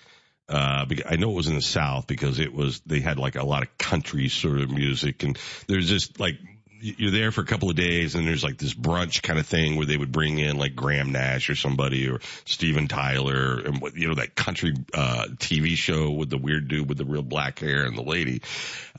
Uh, 0.48 0.86
because 0.86 1.04
I 1.10 1.16
know 1.16 1.30
it 1.32 1.34
was 1.34 1.48
in 1.48 1.56
the 1.56 1.60
South 1.60 2.06
because 2.06 2.40
it 2.40 2.54
was, 2.54 2.80
they 2.86 3.00
had 3.00 3.18
like 3.18 3.36
a 3.36 3.44
lot 3.44 3.62
of 3.62 3.76
country 3.76 4.30
sort 4.30 4.60
of 4.60 4.70
music 4.70 5.22
and 5.22 5.38
there's 5.66 5.90
just 5.90 6.18
like, 6.18 6.36
you're 6.80 7.10
there 7.10 7.32
for 7.32 7.40
a 7.40 7.44
couple 7.44 7.70
of 7.70 7.76
days 7.76 8.14
and 8.14 8.26
there's 8.26 8.44
like 8.44 8.58
this 8.58 8.74
brunch 8.74 9.22
kind 9.22 9.38
of 9.38 9.46
thing 9.46 9.76
where 9.76 9.86
they 9.86 9.96
would 9.96 10.12
bring 10.12 10.38
in 10.38 10.56
like 10.56 10.74
Graham 10.74 11.12
Nash 11.12 11.50
or 11.50 11.54
somebody 11.54 12.08
or 12.08 12.20
Steven 12.44 12.88
Tyler 12.88 13.58
and 13.58 13.80
what, 13.80 13.96
you 13.96 14.08
know, 14.08 14.14
that 14.14 14.34
country, 14.34 14.74
uh, 14.94 15.26
TV 15.36 15.74
show 15.76 16.10
with 16.10 16.30
the 16.30 16.38
weird 16.38 16.68
dude 16.68 16.88
with 16.88 16.98
the 16.98 17.04
real 17.04 17.22
black 17.22 17.58
hair 17.58 17.84
and 17.84 17.96
the 17.96 18.02
lady. 18.02 18.42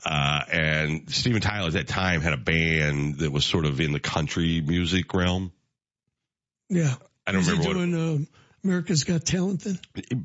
Uh, 0.04 0.40
and 0.52 1.10
Steven 1.10 1.40
Tyler 1.40 1.68
at 1.68 1.72
that 1.74 1.88
time 1.88 2.20
had 2.20 2.32
a 2.32 2.38
band 2.38 3.18
that 3.18 3.30
was 3.30 3.44
sort 3.44 3.64
of 3.64 3.80
in 3.80 3.92
the 3.92 4.00
country 4.00 4.60
music 4.60 5.12
realm. 5.14 5.52
Yeah. 6.68 6.94
I 7.26 7.32
don't 7.32 7.40
Was 7.40 7.48
remember 7.48 7.62
he 7.62 7.68
what, 7.68 7.90
doing 7.90 8.24
uh, 8.24 8.26
America's 8.62 9.04
Got 9.04 9.24
Talent 9.24 9.62
then? 9.64 9.78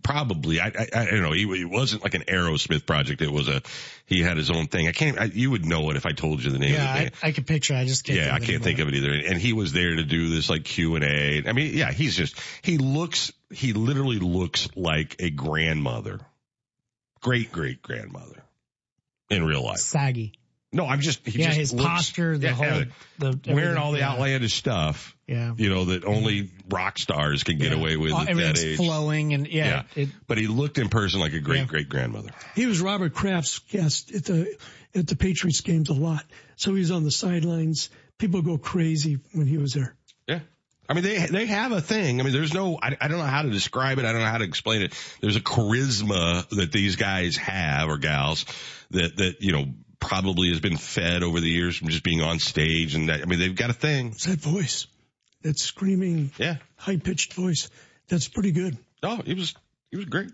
Probably. 0.03 0.59
I, 0.59 0.67
I, 0.67 0.87
I 0.93 1.05
don't 1.05 1.21
know. 1.21 1.31
He, 1.31 1.43
it 1.61 1.69
wasn't 1.69 2.03
like 2.03 2.15
an 2.15 2.23
Aerosmith 2.23 2.85
project. 2.85 3.21
It 3.21 3.31
was 3.31 3.47
a, 3.47 3.61
he 4.05 4.21
had 4.21 4.37
his 4.37 4.51
own 4.51 4.67
thing. 4.67 4.87
I 4.87 4.91
can't, 4.91 5.17
I, 5.17 5.25
you 5.25 5.51
would 5.51 5.65
know 5.65 5.89
it 5.89 5.95
if 5.95 6.05
I 6.05 6.11
told 6.11 6.43
you 6.43 6.51
the 6.51 6.59
name 6.59 6.73
Yeah, 6.73 6.81
of 6.81 6.83
the 6.83 6.89
I, 6.89 7.03
band. 7.03 7.11
I 7.23 7.31
could 7.31 7.47
picture. 7.47 7.75
I 7.75 7.85
just 7.85 8.03
can't. 8.03 8.19
yeah, 8.19 8.35
I 8.35 8.39
can't 8.39 8.61
think 8.61 8.79
of 8.79 8.87
it 8.89 8.95
either. 8.95 9.11
And 9.11 9.39
he 9.39 9.53
was 9.53 9.71
there 9.71 9.95
to 9.95 10.03
do 10.03 10.29
this 10.29 10.49
like 10.49 10.65
Q 10.65 10.95
and 10.95 11.03
A. 11.05 11.43
I 11.47 11.53
mean, 11.53 11.77
yeah, 11.77 11.91
he's 11.91 12.15
just, 12.15 12.39
he 12.61 12.77
looks, 12.77 13.31
he 13.51 13.73
literally 13.73 14.19
looks 14.19 14.67
like 14.75 15.15
a 15.19 15.29
grandmother, 15.29 16.19
great 17.21 17.51
great 17.51 17.81
grandmother 17.81 18.43
in 19.29 19.45
real 19.45 19.63
life. 19.63 19.77
Saggy. 19.77 20.33
No, 20.75 20.85
I'm 20.85 20.99
just, 20.99 21.25
he 21.25 21.39
yeah, 21.39 21.47
just 21.47 21.57
his 21.57 21.73
looks- 21.73 21.87
posture, 21.87 22.37
the 22.37 22.47
yeah, 22.47 22.53
whole, 22.53 22.83
the 23.19 23.39
wearing 23.53 23.77
all 23.77 23.93
the 23.93 23.99
yeah. 23.99 24.11
outlandish 24.11 24.53
stuff, 24.53 25.15
Yeah. 25.25 25.53
you 25.55 25.69
know, 25.69 25.85
that 25.85 26.03
only 26.03 26.51
rock 26.69 26.99
stars 26.99 27.43
can 27.43 27.57
get 27.57 27.71
Yeah. 27.71 27.77
away 27.77 27.95
with 27.95 28.11
Oh, 28.11 28.17
at 28.19 28.25
that 28.25 28.31
everything's 28.31 28.63
age. 28.63 28.77
flowing 28.77 29.33
and 29.33 29.47
yeah, 29.47 29.83
It, 29.95 30.09
but 30.27 30.37
he 30.37 30.47
looked 30.47 30.77
in 30.77 30.89
person 30.89 31.21
like 31.21 31.33
a 31.33 31.39
great 31.39 31.59
Yeah. 31.59 31.65
great 31.65 31.87
grandmother. 31.89 32.29
He 32.55 32.65
was 32.65 32.81
Robert 32.81 33.13
Kraft's 33.13 33.59
guest 33.59 34.13
at 34.13 34.25
the 34.25 34.53
at 34.93 35.07
the 35.07 35.15
Patriots 35.15 35.61
games 35.61 35.89
a 35.89 35.93
lot. 35.93 36.23
So 36.57 36.73
he 36.73 36.79
was 36.79 36.91
on 36.91 37.03
the 37.03 37.11
sidelines. 37.11 37.89
People 38.17 38.41
go 38.41 38.57
crazy 38.57 39.19
when 39.33 39.47
he 39.47 39.57
was 39.57 39.73
there. 39.73 39.95
Yeah. 40.27 40.39
I 40.89 40.93
mean, 40.93 41.03
they 41.03 41.17
they 41.25 41.45
have 41.47 41.71
a 41.71 41.81
thing. 41.81 42.19
I 42.19 42.23
mean, 42.23 42.31
there's 42.33 42.53
no, 42.53 42.77
I, 42.81 42.95
I 42.99 43.07
don't 43.07 43.17
know 43.17 43.23
how 43.25 43.41
to 43.41 43.49
describe 43.49 43.97
it. 43.97 44.05
I 44.05 44.11
don't 44.11 44.21
know 44.21 44.27
how 44.27 44.37
to 44.37 44.43
explain 44.45 44.81
it. 44.83 44.93
There's 45.21 45.35
a 45.37 45.41
charisma 45.41 46.47
that 46.49 46.71
these 46.71 46.95
guys 46.95 47.37
have 47.37 47.89
or 47.89 47.97
gals 47.97 48.45
that 48.91 49.15
that 49.17 49.41
you 49.41 49.51
know 49.51 49.65
probably 49.99 50.49
has 50.49 50.59
been 50.59 50.77
fed 50.77 51.23
over 51.23 51.39
the 51.39 51.49
years 51.49 51.77
from 51.77 51.89
just 51.89 52.03
being 52.03 52.21
on 52.21 52.39
stage 52.39 52.95
and 52.95 53.09
that, 53.09 53.21
I 53.21 53.25
mean, 53.25 53.39
they've 53.39 53.55
got 53.55 53.69
a 53.69 53.73
thing. 53.73 54.07
It's 54.07 54.25
that 54.25 54.39
voice, 54.39 54.87
that 55.41 55.57
screaming, 55.59 56.31
yeah, 56.37 56.57
high 56.75 56.97
pitched 56.97 57.33
voice. 57.33 57.69
That's 58.07 58.27
pretty 58.27 58.51
good. 58.51 58.77
Oh, 59.03 59.21
he 59.25 59.33
was, 59.33 59.55
he 59.91 59.97
was 59.97 60.05
great. 60.05 60.29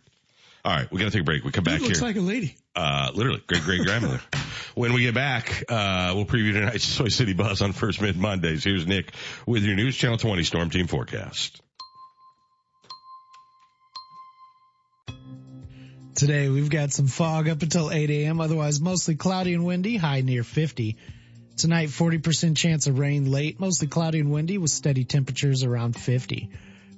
All 0.63 0.75
right. 0.75 0.91
We 0.91 0.99
got 0.99 1.05
to 1.05 1.11
take 1.11 1.21
a 1.21 1.25
break. 1.25 1.43
We 1.43 1.51
come 1.51 1.63
back 1.63 1.79
he 1.79 1.85
looks 1.85 1.99
here. 1.99 2.07
like 2.07 2.17
a 2.17 2.21
lady. 2.21 2.55
Uh, 2.75 3.11
literally 3.13 3.41
great 3.47 3.63
great 3.63 3.81
grandmother. 3.81 4.21
when 4.75 4.93
we 4.93 5.01
get 5.01 5.13
back, 5.13 5.63
uh, 5.67 6.13
we'll 6.15 6.25
preview 6.25 6.53
tonight's 6.53 6.85
Soy 6.87 7.07
City 7.07 7.33
Buzz 7.33 7.61
on 7.61 7.71
First 7.71 8.01
Mid 8.01 8.15
Mondays. 8.15 8.63
Here's 8.63 8.85
Nick 8.85 9.13
with 9.45 9.63
your 9.63 9.75
News 9.75 9.97
Channel 9.97 10.17
20 10.17 10.43
Storm 10.43 10.69
Team 10.69 10.87
forecast. 10.87 11.61
Today 16.21 16.49
we've 16.49 16.69
got 16.69 16.91
some 16.91 17.07
fog 17.07 17.49
up 17.49 17.63
until 17.63 17.89
8 17.89 18.07
a.m. 18.11 18.41
Otherwise 18.41 18.79
mostly 18.79 19.15
cloudy 19.15 19.55
and 19.55 19.65
windy, 19.65 19.97
high 19.97 20.21
near 20.21 20.43
50. 20.43 20.95
Tonight 21.57 21.89
40% 21.89 22.55
chance 22.55 22.85
of 22.85 22.99
rain 22.99 23.31
late, 23.31 23.59
mostly 23.59 23.87
cloudy 23.87 24.19
and 24.19 24.31
windy 24.31 24.59
with 24.59 24.69
steady 24.69 25.03
temperatures 25.03 25.63
around 25.63 25.95
50. 25.95 26.51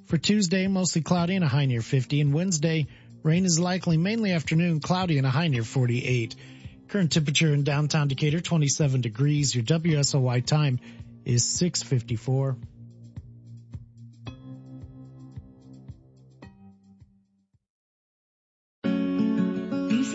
For 0.04 0.18
Tuesday, 0.18 0.66
mostly 0.66 1.00
cloudy 1.00 1.36
and 1.36 1.42
a 1.42 1.48
high 1.48 1.64
near 1.64 1.80
50. 1.80 2.20
And 2.20 2.34
Wednesday, 2.34 2.86
rain 3.22 3.46
is 3.46 3.58
likely 3.58 3.96
mainly 3.96 4.30
afternoon, 4.30 4.80
cloudy 4.80 5.16
and 5.16 5.26
a 5.26 5.30
high 5.30 5.48
near 5.48 5.64
48. 5.64 6.36
Current 6.88 7.10
temperature 7.10 7.54
in 7.54 7.64
downtown 7.64 8.08
Decatur 8.08 8.42
27 8.42 9.00
degrees. 9.00 9.54
Your 9.54 9.64
WSOY 9.64 10.44
time 10.44 10.80
is 11.24 11.46
654. 11.46 12.58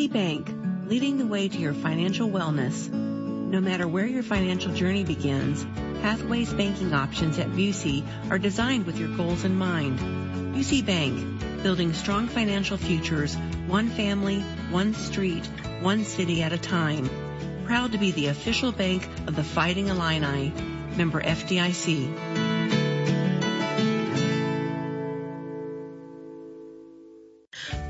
Bank, 0.10 0.51
leading 0.88 1.20
the 1.20 1.28
way 1.28 1.47
to 1.47 1.57
your 1.57 1.74
financial 1.74 2.30
wellness. 2.30 2.89
No 2.91 3.62
matter 3.62 3.88
where 3.88 4.07
your 4.07 4.24
financial 4.24 4.74
journey 4.74 5.03
begins, 5.03 5.64
Pathways 6.01 6.51
banking 6.51 6.93
options 6.93 7.38
at 7.38 7.49
Busey 7.49 8.03
are 8.32 8.39
designed 8.39 8.88
with 8.88 8.97
your 8.97 9.16
goals 9.16 9.43
in 9.43 9.55
mind. 9.55 9.99
Busey 10.55 10.84
Bank, 10.84 11.62
building 11.62 11.93
strong 11.93 12.28
financial 12.28 12.78
futures, 12.78 13.36
one 13.68 13.89
family, 13.89 14.39
one 14.72 14.95
street, 14.95 15.45
one 15.82 16.03
city 16.05 16.41
at 16.41 16.53
a 16.53 16.57
time. 16.57 17.07
Proud 17.66 17.91
to 17.91 17.99
be 17.99 18.12
the 18.12 18.28
official 18.28 18.72
bank 18.72 19.07
of 19.28 19.36
the 19.36 19.43
Fighting 19.43 19.89
Illini. 19.89 20.51
Member 20.97 21.22
FDIC. 21.22 22.49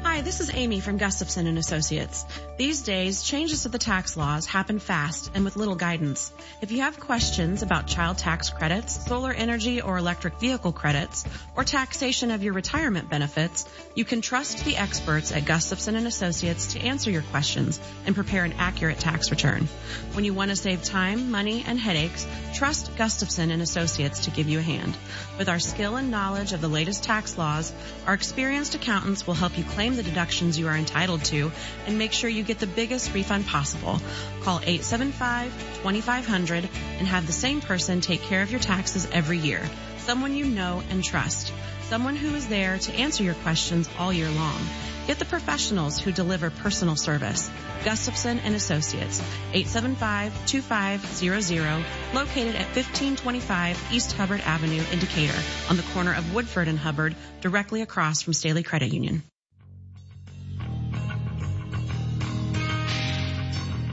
Hi, 0.04 0.22
this 0.22 0.42
is 0.42 0.49
Amy 0.60 0.82
from 0.82 0.98
Gustafson 0.98 1.48
and 1.48 1.58
Associates. 1.58 2.26
These 2.58 2.82
days, 2.82 3.24
changes 3.24 3.64
to 3.64 3.70
the 3.70 3.78
tax 3.78 4.18
laws 4.18 4.46
happen 4.46 4.80
fast 4.80 5.32
and 5.34 5.46
with 5.46 5.56
little 5.56 5.76
guidance. 5.76 6.34
If 6.62 6.74
you 6.74 6.82
have 6.82 7.00
questions 7.00 7.62
about 7.62 7.88
child 7.88 8.18
tax 8.18 8.50
credits, 8.50 9.06
solar 9.06 9.32
energy 9.32 9.80
or 9.80 9.98
electric 9.98 10.38
vehicle 10.38 10.74
credits, 10.74 11.24
or 11.56 11.64
taxation 11.64 12.30
of 12.30 12.44
your 12.44 12.52
retirement 12.52 13.10
benefits, 13.10 13.66
you 13.96 14.04
can 14.04 14.20
trust 14.20 14.66
the 14.66 14.76
experts 14.76 15.32
at 15.32 15.46
Gustafson 15.46 15.96
and 15.96 16.06
Associates 16.06 16.74
to 16.74 16.82
answer 16.82 17.10
your 17.10 17.22
questions 17.22 17.80
and 18.06 18.14
prepare 18.14 18.44
an 18.44 18.52
accurate 18.58 19.00
tax 19.00 19.32
return. 19.32 19.70
When 20.12 20.26
you 20.26 20.34
want 20.34 20.50
to 20.50 20.58
save 20.58 20.84
time, 20.84 21.32
money, 21.32 21.64
and 21.66 21.80
headaches, 21.80 22.28
trust 22.54 22.98
Gustafson 22.98 23.50
and 23.50 23.62
Associates 23.62 24.26
to 24.26 24.32
give 24.32 24.50
you 24.50 24.60
a 24.60 24.62
hand. 24.62 24.98
With 25.38 25.48
our 25.48 25.60
skill 25.60 25.96
and 25.96 26.12
knowledge 26.12 26.52
of 26.52 26.60
the 26.60 26.68
latest 26.68 27.06
tax 27.06 27.38
laws, 27.38 27.72
our 28.06 28.14
experienced 28.14 28.76
accountants 28.76 29.26
will 29.26 29.36
help 29.36 29.58
you 29.58 29.64
claim 29.64 29.96
the 29.96 30.04
deductions 30.04 30.49
you 30.58 30.68
are 30.68 30.76
entitled 30.76 31.24
to 31.26 31.52
and 31.86 31.98
make 31.98 32.14
sure 32.14 32.30
you 32.30 32.44
get 32.44 32.60
the 32.60 32.68
biggest 32.68 33.14
refund 33.14 33.46
possible. 33.46 34.00
Call 34.42 34.60
875-2500 34.60 36.70
and 36.98 37.08
have 37.08 37.28
the 37.28 37.34
same 37.34 37.62
person 37.62 38.02
take 38.02 38.22
care 38.22 38.42
of 38.42 38.52
your 38.52 38.60
taxes 38.60 39.08
every 39.12 39.38
year. 39.38 39.62
Someone 39.98 40.34
you 40.34 40.46
know 40.46 40.82
and 40.90 41.04
trust. 41.04 41.54
Someone 41.84 42.16
who 42.16 42.34
is 42.36 42.48
there 42.48 42.78
to 42.78 42.94
answer 42.94 43.24
your 43.24 43.34
questions 43.36 43.90
all 43.98 44.14
year 44.14 44.30
long. 44.30 44.60
Get 45.08 45.18
the 45.18 45.26
professionals 45.26 46.00
who 46.00 46.12
deliver 46.12 46.52
personal 46.52 46.96
service. 46.96 47.50
Gustafson 47.84 48.38
and 48.40 48.54
Associates, 48.54 49.22
875-2500, 49.54 51.84
located 52.14 52.56
at 52.56 52.76
1525 52.76 53.92
East 53.92 54.12
Hubbard 54.12 54.42
Avenue 54.42 54.84
in 54.92 55.00
Decatur, 55.00 55.40
on 55.68 55.78
the 55.78 55.84
corner 55.94 56.14
of 56.14 56.36
Woodford 56.36 56.68
and 56.68 56.78
Hubbard, 56.78 57.16
directly 57.42 57.82
across 57.82 58.22
from 58.22 58.34
Staley 58.34 58.62
Credit 58.62 58.94
Union. 58.94 59.24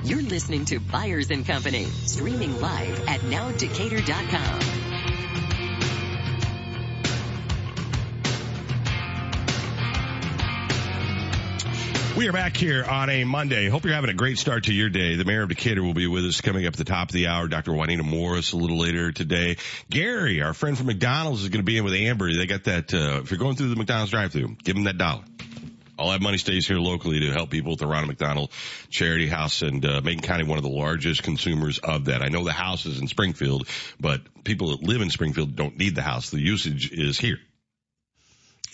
You're 0.06 0.22
listening 0.22 0.64
to 0.66 0.78
Byers 0.78 1.32
and 1.32 1.44
Company, 1.44 1.82
streaming 1.82 2.60
live 2.60 3.08
at 3.08 3.18
nowdecatur.com. 3.22 4.60
We 12.16 12.28
are 12.28 12.32
back 12.32 12.56
here 12.56 12.84
on 12.84 13.10
a 13.10 13.24
Monday. 13.24 13.68
Hope 13.68 13.84
you're 13.84 13.94
having 13.94 14.10
a 14.10 14.14
great 14.14 14.38
start 14.38 14.62
to 14.64 14.72
your 14.72 14.90
day. 14.90 15.16
The 15.16 15.24
mayor 15.24 15.42
of 15.42 15.48
Decatur 15.48 15.82
will 15.82 15.92
be 15.92 16.06
with 16.06 16.24
us 16.24 16.40
coming 16.40 16.66
up 16.66 16.74
at 16.74 16.78
the 16.78 16.84
top 16.84 17.08
of 17.08 17.12
the 17.12 17.26
hour. 17.26 17.48
Dr. 17.48 17.72
Juanita 17.72 18.04
Morris 18.04 18.52
a 18.52 18.56
little 18.56 18.78
later 18.78 19.10
today. 19.10 19.56
Gary, 19.90 20.40
our 20.40 20.54
friend 20.54 20.78
from 20.78 20.86
McDonald's, 20.86 21.42
is 21.42 21.48
going 21.48 21.64
to 21.64 21.66
be 21.66 21.78
in 21.78 21.84
with 21.84 21.94
Amber. 21.94 22.32
They 22.32 22.46
got 22.46 22.62
that. 22.64 22.94
Uh, 22.94 23.22
if 23.24 23.32
you're 23.32 23.38
going 23.38 23.56
through 23.56 23.70
the 23.70 23.76
McDonald's 23.76 24.12
drive-through, 24.12 24.56
give 24.62 24.76
them 24.76 24.84
that 24.84 24.98
dollar. 24.98 25.24
All 25.98 26.10
that 26.10 26.20
money 26.20 26.38
stays 26.38 26.66
here 26.66 26.78
locally 26.78 27.20
to 27.20 27.32
help 27.32 27.50
people 27.50 27.70
with 27.70 27.80
the 27.80 27.86
Ronald 27.86 28.08
McDonald 28.08 28.50
Charity 28.90 29.28
House 29.28 29.62
and 29.62 29.84
uh, 29.84 30.00
Macon 30.02 30.22
County, 30.22 30.44
one 30.44 30.58
of 30.58 30.64
the 30.64 30.70
largest 30.70 31.22
consumers 31.22 31.78
of 31.78 32.06
that. 32.06 32.22
I 32.22 32.28
know 32.28 32.44
the 32.44 32.52
house 32.52 32.86
is 32.86 33.00
in 33.00 33.08
Springfield, 33.08 33.66
but 33.98 34.20
people 34.44 34.76
that 34.76 34.82
live 34.82 35.00
in 35.00 35.10
Springfield 35.10 35.56
don't 35.56 35.78
need 35.78 35.94
the 35.94 36.02
house. 36.02 36.30
The 36.30 36.40
usage 36.40 36.92
is 36.92 37.18
here. 37.18 37.38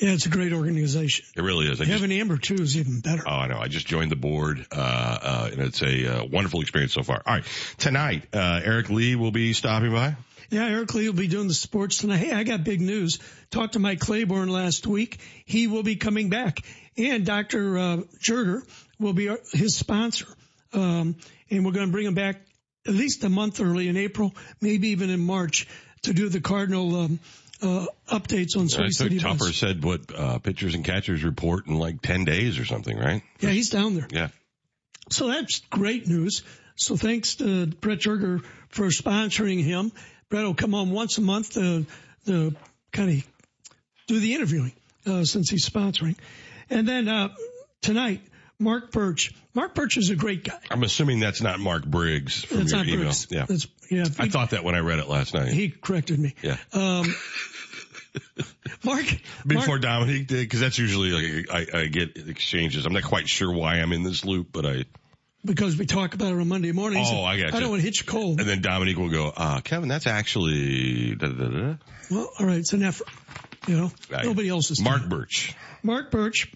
Yeah, 0.01 0.11
it's 0.11 0.27
a 0.27 0.31
great 0.31 0.53
organization. 0.53 1.27
It 1.37 1.43
really 1.43 1.70
is. 1.70 1.81
I 1.81 1.85
Having 1.85 2.11
just, 2.11 2.20
Amber 2.20 2.37
too 2.37 2.55
is 2.55 2.77
even 2.77 3.01
better. 3.01 3.23
Oh, 3.25 3.31
I 3.31 3.47
know. 3.47 3.59
I 3.59 3.68
just 3.68 3.87
joined 3.87 4.11
the 4.11 4.16
board, 4.16 4.66
uh, 4.73 5.18
uh, 5.23 5.49
and 5.53 5.61
it's 5.61 5.81
a 5.81 6.23
uh, 6.23 6.25
wonderful 6.25 6.61
experience 6.61 6.93
so 6.93 7.05
far. 7.05 7.23
All 7.25 7.35
right. 7.35 7.45
Tonight, 7.79 8.25
uh, 8.35 8.61
Eric 8.64 8.91
Lee 8.91 9.14
will 9.14 9.31
be 9.31 9.53
stopping 9.53 9.93
by. 9.93 10.16
Yeah, 10.51 10.66
Eric 10.66 10.93
Lee 10.95 11.09
will 11.09 11.16
be 11.16 11.29
doing 11.29 11.49
the 11.49 11.55
sports 11.55 11.99
tonight. 11.99 12.16
Hey, 12.16 12.33
I 12.33 12.43
got 12.43 12.64
big 12.64 12.81
news. 12.81 13.20
Talked 13.51 13.75
to 13.75 13.79
Mike 13.79 14.01
Claiborne 14.01 14.49
last 14.49 14.87
week. 14.87 15.18
He 15.45 15.66
will 15.66 15.83
be 15.83 15.97
coming 15.97 16.29
back. 16.29 16.59
And 16.97 17.24
Dr. 17.24 17.78
Uh, 17.78 17.97
Jerger 18.18 18.62
will 18.99 19.12
be 19.12 19.34
his 19.53 19.76
sponsor. 19.76 20.26
Um, 20.72 21.16
and 21.51 21.64
we're 21.64 21.72
going 21.72 21.86
to 21.86 21.93
bring 21.93 22.07
him 22.07 22.14
back 22.14 22.36
at 22.86 22.95
least 22.95 23.24
a 23.24 23.28
month 23.28 23.61
early 23.61 23.88
in 23.88 23.97
April, 23.97 24.34
maybe 24.61 24.88
even 24.88 25.11
in 25.11 25.20
March 25.20 25.68
to 26.03 26.12
do 26.12 26.28
the 26.28 26.40
Cardinal, 26.40 26.97
um, 26.97 27.20
uh, 27.62 27.86
updates 28.09 28.57
on 28.57 28.68
Soy 28.68 28.88
City 28.88 29.20
Tupper 29.20 29.38
Bus. 29.38 29.57
said 29.57 29.84
what, 29.84 30.01
uh, 30.14 30.38
pitchers 30.38 30.74
and 30.74 30.84
catchers 30.84 31.22
report 31.22 31.66
in 31.66 31.78
like 31.78 32.03
10 32.03 32.24
days 32.24 32.59
or 32.59 32.64
something, 32.64 32.99
right? 32.99 33.22
Yeah, 33.40 33.51
he's 33.51 33.70
down 33.70 33.95
there. 33.95 34.09
Yeah. 34.11 34.28
So 35.11 35.28
that's 35.28 35.61
great 35.70 36.09
news. 36.09 36.43
So 36.74 36.97
thanks 36.97 37.36
to 37.36 37.66
Brett 37.66 38.01
Jerger 38.01 38.45
for 38.68 38.86
sponsoring 38.88 39.62
him. 39.62 39.93
Brett 40.28 40.45
will 40.45 40.55
come 40.55 40.74
on 40.74 40.90
once 40.90 41.18
a 41.18 41.20
month 41.20 41.53
to, 41.53 41.86
to 42.26 42.55
kind 42.93 43.11
of 43.11 43.26
do 44.09 44.18
the 44.18 44.34
interviewing, 44.34 44.72
uh, 45.07 45.24
since 45.24 45.51
he's 45.51 45.68
sponsoring. 45.68 46.16
And 46.73 46.89
then, 46.89 47.07
uh, 47.09 47.29
tonight, 47.83 48.23
Mark 48.59 48.93
Birch. 48.93 49.33
Mark 49.55 49.75
Birch 49.75 49.97
is 49.99 50.11
a 50.11 50.16
great 50.16 50.45
guy. 50.45 50.59
I'm 50.70 50.83
assuming 50.83 51.20
that's 51.20 51.43
not 51.43 51.61
Mark 51.61 51.85
Briggs 51.85 52.45
from 52.45 52.59
That's 52.59 52.73
your 52.73 52.85
email. 52.85 52.97
Briggs. 53.01 53.27
Yeah. 53.31 53.45
That's, 53.47 53.66
yeah. 53.91 54.05
I 54.18 54.29
thought 54.29 54.51
that 54.51 54.64
when 54.64 54.75
I 54.75 54.79
read 54.79 54.99
it 54.99 55.09
last 55.09 55.35
night. 55.35 55.49
He 55.49 55.68
corrected 55.68 56.18
me. 56.18 56.35
yeah. 56.43 56.57
Um, 56.73 57.14
Mark, 58.85 59.05
Before 59.47 59.66
Mark, 59.66 59.83
Dominique 59.83 60.27
did, 60.29 60.41
because 60.41 60.61
that's 60.61 60.79
usually 60.79 61.11
like 61.11 61.51
I, 61.75 61.79
I 61.81 61.87
get 61.87 62.16
exchanges. 62.16 62.85
I'm 62.87 62.93
not 62.93 63.05
quite 63.05 63.29
sure 63.29 63.53
why 63.53 63.75
I'm 63.77 63.93
in 63.93 64.03
this 64.03 64.25
loop, 64.25 64.49
but 64.53 64.66
I. 64.66 64.85
because 65.45 65.77
we 65.77 65.87
talk 65.87 66.14
about 66.14 66.33
it 66.33 66.41
on 66.41 66.49
Monday 66.49 66.73
mornings. 66.73 67.09
Oh, 67.11 67.23
I 67.25 67.39
got 67.39 67.55
I 67.55 67.61
don't 67.61 67.70
want 67.70 67.81
to 67.83 67.87
hit 67.87 67.99
you 68.01 68.07
cold. 68.07 68.41
And 68.41 68.49
then 68.49 68.61
Dominique 68.62 68.97
will 68.99 69.11
go, 69.11 69.33
uh, 69.37 69.61
Kevin, 69.61 69.89
that's 69.89 70.07
actually. 70.07 71.14
Da, 71.14 71.29
da, 71.29 71.49
da. 71.49 71.75
Well, 72.11 72.31
all 72.39 72.47
right. 72.47 72.59
It's 72.59 72.73
an 72.73 72.83
effort. 72.83 73.09
You 73.66 73.77
know, 73.77 73.93
Right. 74.11 74.25
nobody 74.25 74.49
else 74.49 74.70
is. 74.70 74.81
Mark 74.81 75.09
Birch. 75.09 75.55
Mark 75.83 76.11
Birch 76.11 76.53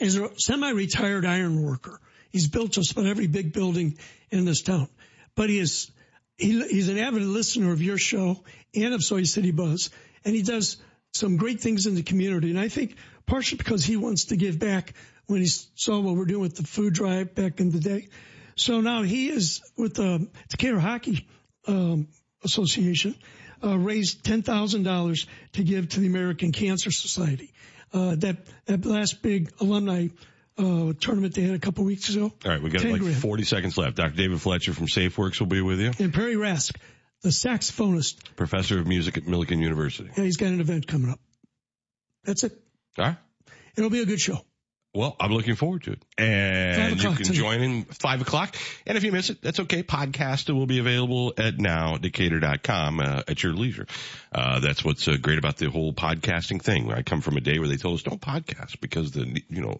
is 0.00 0.16
a 0.16 0.30
semi-retired 0.38 1.24
iron 1.24 1.62
worker. 1.62 2.00
He's 2.30 2.48
built 2.48 2.72
just 2.72 2.92
about 2.92 3.06
every 3.06 3.26
big 3.26 3.52
building 3.52 3.98
in 4.30 4.44
this 4.44 4.62
town, 4.62 4.88
but 5.34 5.48
he 5.48 5.58
is 5.58 5.90
he, 6.36 6.62
he's 6.68 6.88
an 6.88 6.98
avid 6.98 7.22
listener 7.22 7.72
of 7.72 7.80
your 7.80 7.98
show 7.98 8.42
and 8.74 8.92
of 8.92 9.02
Soy 9.02 9.22
City 9.22 9.52
Buzz, 9.52 9.90
and 10.24 10.34
he 10.34 10.42
does 10.42 10.76
some 11.12 11.36
great 11.38 11.60
things 11.60 11.86
in 11.86 11.94
the 11.94 12.02
community. 12.02 12.50
And 12.50 12.58
I 12.58 12.68
think 12.68 12.96
partially 13.26 13.56
because 13.56 13.84
he 13.84 13.96
wants 13.96 14.26
to 14.26 14.36
give 14.36 14.58
back 14.58 14.92
when 15.26 15.40
he 15.40 15.46
saw 15.46 15.98
what 16.00 16.14
we're 16.14 16.26
doing 16.26 16.42
with 16.42 16.56
the 16.56 16.64
food 16.64 16.92
drive 16.92 17.34
back 17.34 17.60
in 17.60 17.70
the 17.70 17.80
day. 17.80 18.08
So 18.56 18.80
now 18.80 19.02
he 19.02 19.28
is 19.28 19.62
with 19.76 19.94
the 19.94 20.28
Decatur 20.48 20.78
Hockey 20.78 21.26
um, 21.66 22.08
Association, 22.44 23.14
uh, 23.64 23.76
raised 23.78 24.24
ten 24.24 24.42
thousand 24.42 24.82
dollars 24.82 25.26
to 25.54 25.64
give 25.64 25.88
to 25.90 26.00
the 26.00 26.06
American 26.06 26.52
Cancer 26.52 26.90
Society. 26.90 27.52
Uh, 27.96 28.14
that 28.16 28.36
that 28.66 28.84
last 28.84 29.22
big 29.22 29.50
alumni 29.58 30.08
uh, 30.58 30.92
tournament 31.00 31.34
they 31.34 31.40
had 31.42 31.54
a 31.54 31.58
couple 31.58 31.82
weeks 31.84 32.10
ago. 32.10 32.30
All 32.44 32.50
right, 32.50 32.60
we 32.60 32.68
got 32.68 32.84
like 32.84 33.00
grand. 33.00 33.16
40 33.16 33.44
seconds 33.44 33.78
left. 33.78 33.96
Dr. 33.96 34.14
David 34.14 34.38
Fletcher 34.38 34.74
from 34.74 34.86
SafeWorks 34.86 35.40
will 35.40 35.46
be 35.46 35.62
with 35.62 35.80
you. 35.80 35.92
And 35.98 36.12
Perry 36.12 36.34
Rask, 36.34 36.76
the 37.22 37.30
saxophonist. 37.30 38.16
Professor 38.36 38.78
of 38.78 38.86
music 38.86 39.16
at 39.16 39.24
Millikin 39.24 39.60
University. 39.60 40.10
Yeah, 40.14 40.24
he's 40.24 40.36
got 40.36 40.48
an 40.48 40.60
event 40.60 40.86
coming 40.86 41.10
up. 41.10 41.20
That's 42.24 42.44
it. 42.44 42.52
All 42.98 43.06
right. 43.06 43.16
It'll 43.78 43.88
be 43.88 44.02
a 44.02 44.06
good 44.06 44.20
show. 44.20 44.40
Well, 44.96 45.14
I'm 45.20 45.30
looking 45.30 45.56
forward 45.56 45.82
to 45.84 45.92
it. 45.92 46.02
And 46.16 47.02
you 47.02 47.12
can 47.12 47.24
join 47.24 47.60
in 47.60 47.84
five 47.84 48.22
o'clock. 48.22 48.56
And 48.86 48.96
if 48.96 49.04
you 49.04 49.12
miss 49.12 49.28
it, 49.28 49.42
that's 49.42 49.60
okay. 49.60 49.82
Podcast 49.82 50.52
will 50.52 50.64
be 50.64 50.78
available 50.78 51.34
at 51.36 51.58
nowdecatur.com 51.58 53.00
uh, 53.00 53.22
at 53.28 53.42
your 53.42 53.52
leisure. 53.52 53.86
Uh, 54.32 54.60
that's 54.60 54.82
what's 54.82 55.06
uh, 55.06 55.16
great 55.20 55.38
about 55.38 55.58
the 55.58 55.68
whole 55.68 55.92
podcasting 55.92 56.62
thing. 56.62 56.90
I 56.90 57.02
come 57.02 57.20
from 57.20 57.36
a 57.36 57.42
day 57.42 57.58
where 57.58 57.68
they 57.68 57.76
told 57.76 57.96
us 57.96 58.04
don't 58.04 58.20
podcast 58.20 58.80
because 58.80 59.10
the, 59.12 59.42
you 59.50 59.60
know, 59.60 59.76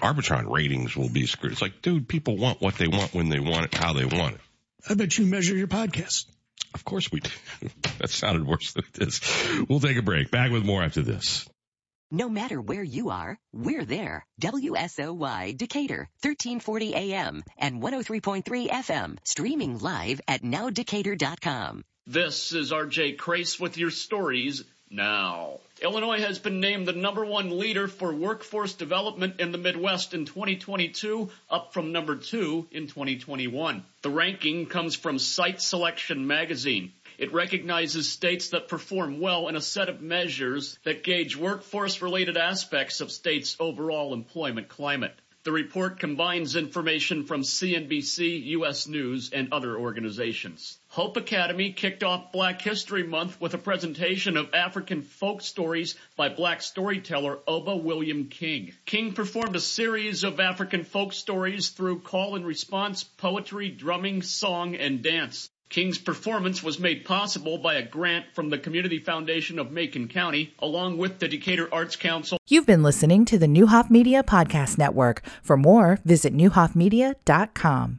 Arbitron 0.00 0.48
ratings 0.48 0.96
will 0.96 1.10
be 1.10 1.26
screwed. 1.26 1.52
It's 1.52 1.62
like, 1.62 1.82
dude, 1.82 2.06
people 2.06 2.36
want 2.36 2.60
what 2.60 2.76
they 2.76 2.86
want 2.86 3.12
when 3.12 3.30
they 3.30 3.40
want 3.40 3.64
it, 3.64 3.74
how 3.74 3.94
they 3.94 4.04
want 4.04 4.36
it. 4.36 4.40
I 4.88 4.94
bet 4.94 5.18
you 5.18 5.26
measure 5.26 5.56
your 5.56 5.66
podcast. 5.66 6.26
Of 6.72 6.84
course 6.84 7.10
we 7.10 7.18
do. 7.18 7.30
that 7.98 8.10
sounded 8.10 8.46
worse 8.46 8.74
than 8.74 8.84
it 8.94 9.08
is. 9.08 9.20
We'll 9.68 9.80
take 9.80 9.96
a 9.96 10.02
break. 10.02 10.30
Back 10.30 10.52
with 10.52 10.64
more 10.64 10.84
after 10.84 11.02
this. 11.02 11.48
No 12.10 12.30
matter 12.30 12.58
where 12.58 12.82
you 12.82 13.10
are, 13.10 13.38
we're 13.52 13.84
there. 13.84 14.24
WSOY 14.40 15.54
Decatur, 15.54 16.08
1340 16.22 16.94
AM 16.94 17.44
and 17.58 17.82
103.3 17.82 18.70
FM, 18.70 19.18
streaming 19.24 19.78
live 19.78 20.18
at 20.26 20.42
nowdecatur.com. 20.42 21.84
This 22.06 22.52
is 22.54 22.72
RJ 22.72 23.18
Crace 23.18 23.60
with 23.60 23.76
your 23.76 23.90
stories 23.90 24.64
now. 24.90 25.58
Illinois 25.82 26.20
has 26.20 26.38
been 26.38 26.60
named 26.60 26.88
the 26.88 26.94
number 26.94 27.26
one 27.26 27.58
leader 27.58 27.86
for 27.88 28.14
workforce 28.14 28.72
development 28.72 29.38
in 29.38 29.52
the 29.52 29.58
Midwest 29.58 30.14
in 30.14 30.24
2022, 30.24 31.28
up 31.50 31.74
from 31.74 31.92
number 31.92 32.16
two 32.16 32.66
in 32.70 32.86
2021. 32.86 33.84
The 34.00 34.10
ranking 34.10 34.64
comes 34.64 34.96
from 34.96 35.18
Site 35.18 35.60
Selection 35.60 36.26
magazine. 36.26 36.92
It 37.18 37.32
recognizes 37.32 38.12
states 38.12 38.50
that 38.50 38.68
perform 38.68 39.18
well 39.18 39.48
in 39.48 39.56
a 39.56 39.60
set 39.60 39.88
of 39.88 40.00
measures 40.00 40.78
that 40.84 41.02
gauge 41.02 41.36
workforce 41.36 42.00
related 42.00 42.36
aspects 42.36 43.00
of 43.00 43.10
states' 43.10 43.56
overall 43.58 44.14
employment 44.14 44.68
climate. 44.68 45.18
The 45.42 45.50
report 45.50 45.98
combines 45.98 46.54
information 46.54 47.24
from 47.24 47.42
CNBC, 47.42 48.44
U.S. 48.58 48.86
News, 48.86 49.30
and 49.30 49.52
other 49.52 49.76
organizations. 49.76 50.78
Hope 50.88 51.16
Academy 51.16 51.72
kicked 51.72 52.04
off 52.04 52.30
Black 52.30 52.62
History 52.62 53.02
Month 53.02 53.40
with 53.40 53.54
a 53.54 53.58
presentation 53.58 54.36
of 54.36 54.54
African 54.54 55.02
folk 55.02 55.42
stories 55.42 55.96
by 56.16 56.28
black 56.28 56.62
storyteller 56.62 57.40
Oba 57.48 57.76
William 57.76 58.28
King. 58.28 58.74
King 58.86 59.12
performed 59.12 59.56
a 59.56 59.60
series 59.60 60.22
of 60.22 60.38
African 60.38 60.84
folk 60.84 61.12
stories 61.12 61.70
through 61.70 62.02
call 62.02 62.36
and 62.36 62.46
response, 62.46 63.02
poetry, 63.02 63.70
drumming, 63.70 64.22
song, 64.22 64.76
and 64.76 65.02
dance. 65.02 65.50
King's 65.68 65.98
performance 65.98 66.62
was 66.62 66.78
made 66.78 67.04
possible 67.04 67.58
by 67.58 67.74
a 67.74 67.86
grant 67.86 68.26
from 68.34 68.50
the 68.50 68.58
Community 68.58 68.98
Foundation 68.98 69.58
of 69.58 69.70
Macon 69.70 70.08
County, 70.08 70.54
along 70.58 70.98
with 70.98 71.18
the 71.18 71.28
Decatur 71.28 71.68
Arts 71.72 71.96
Council. 71.96 72.38
You've 72.46 72.66
been 72.66 72.82
listening 72.82 73.24
to 73.26 73.38
the 73.38 73.46
Neuhoff 73.46 73.90
Media 73.90 74.22
Podcast 74.22 74.78
Network. 74.78 75.22
For 75.42 75.56
more, 75.56 75.98
visit 76.04 76.34
neuhoffmedia.com. 76.34 77.96